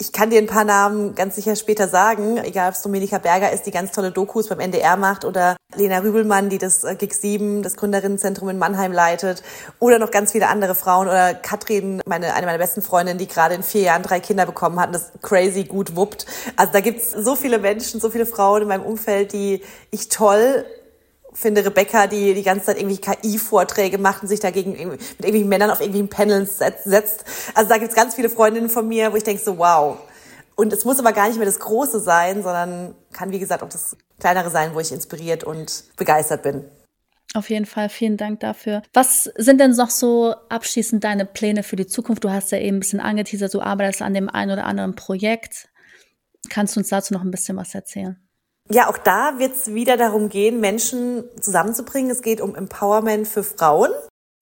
Ich 0.00 0.12
kann 0.12 0.30
dir 0.30 0.38
ein 0.38 0.46
paar 0.46 0.62
Namen 0.62 1.16
ganz 1.16 1.34
sicher 1.34 1.56
später 1.56 1.88
sagen, 1.88 2.36
egal 2.44 2.68
ob 2.68 2.76
es 2.76 2.82
Dominika 2.82 3.18
Berger 3.18 3.50
ist, 3.50 3.66
die 3.66 3.72
ganz 3.72 3.90
tolle 3.90 4.12
Dokus 4.12 4.48
beim 4.48 4.60
NDR 4.60 4.96
macht 4.96 5.24
oder 5.24 5.56
Lena 5.74 5.98
Rübelmann, 5.98 6.50
die 6.50 6.58
das 6.58 6.84
äh, 6.84 6.94
GIG 6.94 7.12
7, 7.12 7.62
das 7.64 7.76
Gründerinnenzentrum 7.76 8.48
in 8.48 8.58
Mannheim 8.58 8.92
leitet. 8.92 9.42
Oder 9.80 9.98
noch 9.98 10.12
ganz 10.12 10.30
viele 10.30 10.46
andere 10.46 10.76
Frauen. 10.76 11.08
Oder 11.08 11.34
Katrin, 11.34 12.00
meine, 12.06 12.34
eine 12.34 12.46
meiner 12.46 12.58
besten 12.58 12.80
Freundinnen, 12.80 13.18
die 13.18 13.26
gerade 13.26 13.56
in 13.56 13.64
vier 13.64 13.82
Jahren 13.82 14.04
drei 14.04 14.20
Kinder 14.20 14.46
bekommen 14.46 14.78
hat 14.78 14.86
und 14.86 14.92
das 14.92 15.10
crazy 15.20 15.64
gut 15.64 15.96
wuppt. 15.96 16.26
Also 16.54 16.72
da 16.72 16.80
gibt's 16.80 17.10
so 17.10 17.34
viele 17.34 17.58
Menschen, 17.58 17.98
so 17.98 18.08
viele 18.08 18.24
Frauen 18.24 18.62
in 18.62 18.68
meinem 18.68 18.84
Umfeld, 18.84 19.32
die 19.32 19.64
ich 19.90 20.08
toll 20.08 20.64
finde 21.32 21.64
Rebecca, 21.64 22.06
die 22.06 22.34
die 22.34 22.42
ganze 22.42 22.66
Zeit 22.66 22.78
irgendwie 22.78 22.98
KI-Vorträge 22.98 23.98
macht 23.98 24.22
und 24.22 24.28
sich 24.28 24.40
dagegen 24.40 24.72
mit 24.72 24.80
irgendwelchen 24.80 25.48
Männern 25.48 25.70
auf 25.70 25.80
irgendwelchen 25.80 26.08
Panels 26.08 26.58
setzt. 26.58 27.24
Also 27.54 27.68
da 27.68 27.78
gibt's 27.78 27.94
ganz 27.94 28.14
viele 28.14 28.28
Freundinnen 28.28 28.68
von 28.68 28.88
mir, 28.88 29.12
wo 29.12 29.16
ich 29.16 29.24
denke 29.24 29.42
so, 29.42 29.58
wow. 29.58 29.98
Und 30.56 30.72
es 30.72 30.84
muss 30.84 30.98
aber 30.98 31.12
gar 31.12 31.28
nicht 31.28 31.36
mehr 31.36 31.46
das 31.46 31.60
Große 31.60 32.00
sein, 32.00 32.42
sondern 32.42 32.94
kann, 33.12 33.30
wie 33.30 33.38
gesagt, 33.38 33.62
auch 33.62 33.68
das 33.68 33.96
Kleinere 34.18 34.50
sein, 34.50 34.74
wo 34.74 34.80
ich 34.80 34.90
inspiriert 34.90 35.44
und 35.44 35.84
begeistert 35.96 36.42
bin. 36.42 36.64
Auf 37.34 37.50
jeden 37.50 37.66
Fall, 37.66 37.88
vielen 37.90 38.16
Dank 38.16 38.40
dafür. 38.40 38.82
Was 38.94 39.24
sind 39.36 39.60
denn 39.60 39.72
noch 39.72 39.90
so 39.90 40.34
abschließend 40.48 41.04
deine 41.04 41.26
Pläne 41.26 41.62
für 41.62 41.76
die 41.76 41.86
Zukunft? 41.86 42.24
Du 42.24 42.30
hast 42.30 42.50
ja 42.50 42.58
eben 42.58 42.78
ein 42.78 42.80
bisschen 42.80 43.00
angeteasert, 43.00 43.52
du 43.52 43.60
arbeitest 43.60 44.02
an 44.02 44.14
dem 44.14 44.28
einen 44.28 44.52
oder 44.52 44.64
anderen 44.64 44.94
Projekt. 44.96 45.68
Kannst 46.48 46.74
du 46.74 46.80
uns 46.80 46.88
dazu 46.88 47.12
noch 47.12 47.22
ein 47.22 47.30
bisschen 47.30 47.56
was 47.56 47.74
erzählen? 47.74 48.16
Ja, 48.70 48.90
auch 48.90 48.98
da 48.98 49.38
wird 49.38 49.56
es 49.56 49.72
wieder 49.72 49.96
darum 49.96 50.28
gehen, 50.28 50.60
Menschen 50.60 51.24
zusammenzubringen. 51.40 52.10
Es 52.10 52.20
geht 52.20 52.40
um 52.40 52.54
Empowerment 52.54 53.26
für 53.26 53.42
Frauen. 53.42 53.90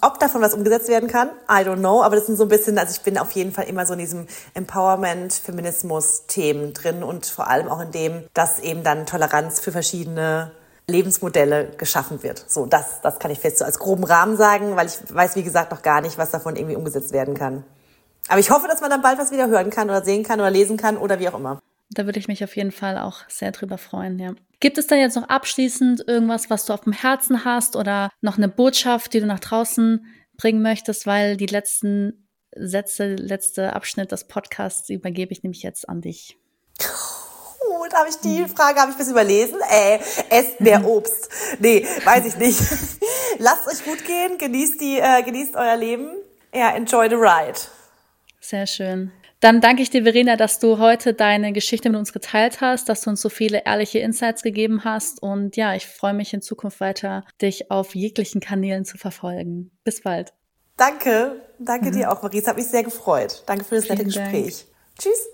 Ob 0.02 0.18
davon 0.18 0.42
was 0.42 0.52
umgesetzt 0.52 0.88
werden 0.88 1.08
kann, 1.08 1.28
I 1.48 1.64
don't 1.64 1.78
know, 1.78 2.02
aber 2.02 2.16
das 2.16 2.26
sind 2.26 2.36
so 2.36 2.42
ein 2.42 2.50
bisschen, 2.50 2.76
also 2.76 2.92
ich 2.92 3.00
bin 3.00 3.16
auf 3.16 3.32
jeden 3.32 3.50
Fall 3.50 3.64
immer 3.64 3.86
so 3.86 3.94
in 3.94 3.98
diesem 4.00 4.26
Empowerment, 4.52 5.32
Feminismus-Themen 5.32 6.74
drin 6.74 7.02
und 7.02 7.24
vor 7.24 7.48
allem 7.48 7.68
auch 7.68 7.80
in 7.80 7.92
dem, 7.92 8.24
dass 8.34 8.58
eben 8.58 8.82
dann 8.82 9.06
Toleranz 9.06 9.58
für 9.58 9.72
verschiedene 9.72 10.50
Lebensmodelle 10.86 11.70
geschaffen 11.78 12.22
wird. 12.22 12.44
So, 12.46 12.66
das, 12.66 13.00
das 13.00 13.18
kann 13.18 13.30
ich 13.30 13.40
fest 13.40 13.58
so 13.58 13.64
als 13.64 13.78
groben 13.78 14.04
Rahmen 14.04 14.36
sagen, 14.36 14.76
weil 14.76 14.86
ich 14.86 14.98
weiß, 15.08 15.34
wie 15.34 15.42
gesagt, 15.42 15.70
noch 15.70 15.80
gar 15.80 16.02
nicht, 16.02 16.18
was 16.18 16.30
davon 16.30 16.56
irgendwie 16.56 16.76
umgesetzt 16.76 17.12
werden 17.12 17.34
kann. 17.34 17.64
Aber 18.28 18.38
ich 18.38 18.50
hoffe, 18.50 18.68
dass 18.68 18.82
man 18.82 18.90
dann 18.90 19.00
bald 19.00 19.18
was 19.18 19.30
wieder 19.30 19.48
hören 19.48 19.70
kann 19.70 19.88
oder 19.88 20.04
sehen 20.04 20.24
kann 20.24 20.40
oder 20.40 20.50
lesen 20.50 20.76
kann 20.76 20.98
oder 20.98 21.18
wie 21.20 21.28
auch 21.28 21.38
immer. 21.38 21.58
Da 21.90 22.04
würde 22.04 22.18
ich 22.18 22.28
mich 22.28 22.42
auf 22.42 22.56
jeden 22.56 22.72
Fall 22.72 22.98
auch 22.98 23.20
sehr 23.28 23.52
drüber 23.52 23.78
freuen, 23.78 24.18
ja. 24.18 24.34
Gibt 24.58 24.78
es 24.78 24.86
dann 24.86 24.98
jetzt 24.98 25.16
noch 25.16 25.28
abschließend 25.28 26.04
irgendwas, 26.08 26.50
was 26.50 26.64
du 26.64 26.72
auf 26.72 26.80
dem 26.80 26.92
Herzen 26.92 27.44
hast 27.44 27.76
oder 27.76 28.10
noch 28.20 28.38
eine 28.38 28.48
Botschaft, 28.48 29.12
die 29.12 29.20
du 29.20 29.26
nach 29.26 29.40
draußen 29.40 30.06
bringen 30.36 30.62
möchtest, 30.62 31.06
weil 31.06 31.36
die 31.36 31.46
letzten 31.46 32.28
Sätze, 32.56 33.14
letzte 33.14 33.74
Abschnitt 33.74 34.12
des 34.12 34.26
Podcasts 34.26 34.88
übergebe 34.88 35.32
ich 35.32 35.42
nämlich 35.42 35.62
jetzt 35.62 35.88
an 35.88 36.00
dich. 36.00 36.38
Oh, 37.68 37.86
da 37.90 37.98
habe 37.98 38.08
ich 38.08 38.16
die 38.16 38.46
Frage 38.46 38.80
habe 38.80 38.92
ich 38.92 38.96
bis 38.96 39.10
überlesen. 39.10 39.58
Äh, 39.70 39.98
esst 40.30 40.60
mehr. 40.60 40.84
Obst. 40.86 41.28
Nee, 41.60 41.86
weiß 42.04 42.26
ich 42.26 42.36
nicht. 42.36 42.60
Lasst 43.38 43.68
euch 43.68 43.84
gut 43.84 44.04
gehen, 44.06 44.38
genießt 44.38 44.80
die 44.80 44.98
äh, 44.98 45.22
genießt 45.22 45.56
euer 45.56 45.76
Leben. 45.76 46.10
Ja, 46.54 46.70
enjoy 46.74 47.08
the 47.08 47.16
ride. 47.16 47.58
Sehr 48.40 48.66
schön. 48.66 49.12
Dann 49.40 49.60
danke 49.60 49.82
ich 49.82 49.90
dir, 49.90 50.04
Verena, 50.04 50.36
dass 50.36 50.58
du 50.58 50.78
heute 50.78 51.12
deine 51.12 51.52
Geschichte 51.52 51.90
mit 51.90 51.98
uns 51.98 52.12
geteilt 52.12 52.60
hast, 52.60 52.88
dass 52.88 53.02
du 53.02 53.10
uns 53.10 53.20
so 53.20 53.28
viele 53.28 53.64
ehrliche 53.64 53.98
Insights 53.98 54.42
gegeben 54.42 54.84
hast. 54.84 55.22
Und 55.22 55.56
ja, 55.56 55.74
ich 55.74 55.86
freue 55.86 56.14
mich 56.14 56.32
in 56.32 56.40
Zukunft 56.40 56.80
weiter, 56.80 57.24
dich 57.42 57.70
auf 57.70 57.94
jeglichen 57.94 58.40
Kanälen 58.40 58.84
zu 58.84 58.96
verfolgen. 58.96 59.70
Bis 59.84 60.02
bald. 60.02 60.32
Danke. 60.76 61.42
Danke 61.58 61.88
mhm. 61.88 61.92
dir 61.92 62.12
auch, 62.12 62.22
Marie. 62.22 62.38
Es 62.38 62.46
hat 62.46 62.56
mich 62.56 62.66
sehr 62.66 62.82
gefreut. 62.82 63.42
Danke 63.46 63.64
für 63.64 63.76
das 63.76 63.84
Vielen 63.84 63.98
nette 63.98 64.10
Gespräch. 64.10 64.64
Dank. 64.64 64.98
Tschüss. 64.98 65.28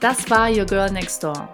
Das 0.00 0.30
war 0.30 0.50
Your 0.50 0.66
Girl 0.66 0.90
Next 0.90 1.22
Door. 1.22 1.48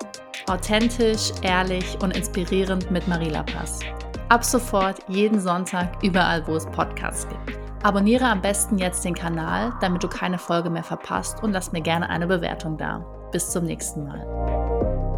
Authentisch, 0.46 1.30
ehrlich 1.42 1.96
und 2.02 2.16
inspirierend 2.16 2.90
mit 2.90 3.06
Marie 3.08 3.30
Lapas. 3.30 3.80
Ab 4.28 4.44
sofort 4.44 4.98
jeden 5.08 5.40
Sonntag 5.40 6.02
überall, 6.02 6.46
wo 6.46 6.56
es 6.56 6.66
Podcasts 6.66 7.26
gibt. 7.28 7.69
Abonniere 7.82 8.26
am 8.26 8.42
besten 8.42 8.76
jetzt 8.76 9.06
den 9.06 9.14
Kanal, 9.14 9.72
damit 9.80 10.02
du 10.02 10.08
keine 10.08 10.36
Folge 10.36 10.68
mehr 10.68 10.84
verpasst 10.84 11.42
und 11.42 11.52
lass 11.52 11.72
mir 11.72 11.80
gerne 11.80 12.10
eine 12.10 12.26
Bewertung 12.26 12.76
da. 12.76 13.06
Bis 13.32 13.50
zum 13.50 13.64
nächsten 13.64 14.04
Mal. 14.04 15.09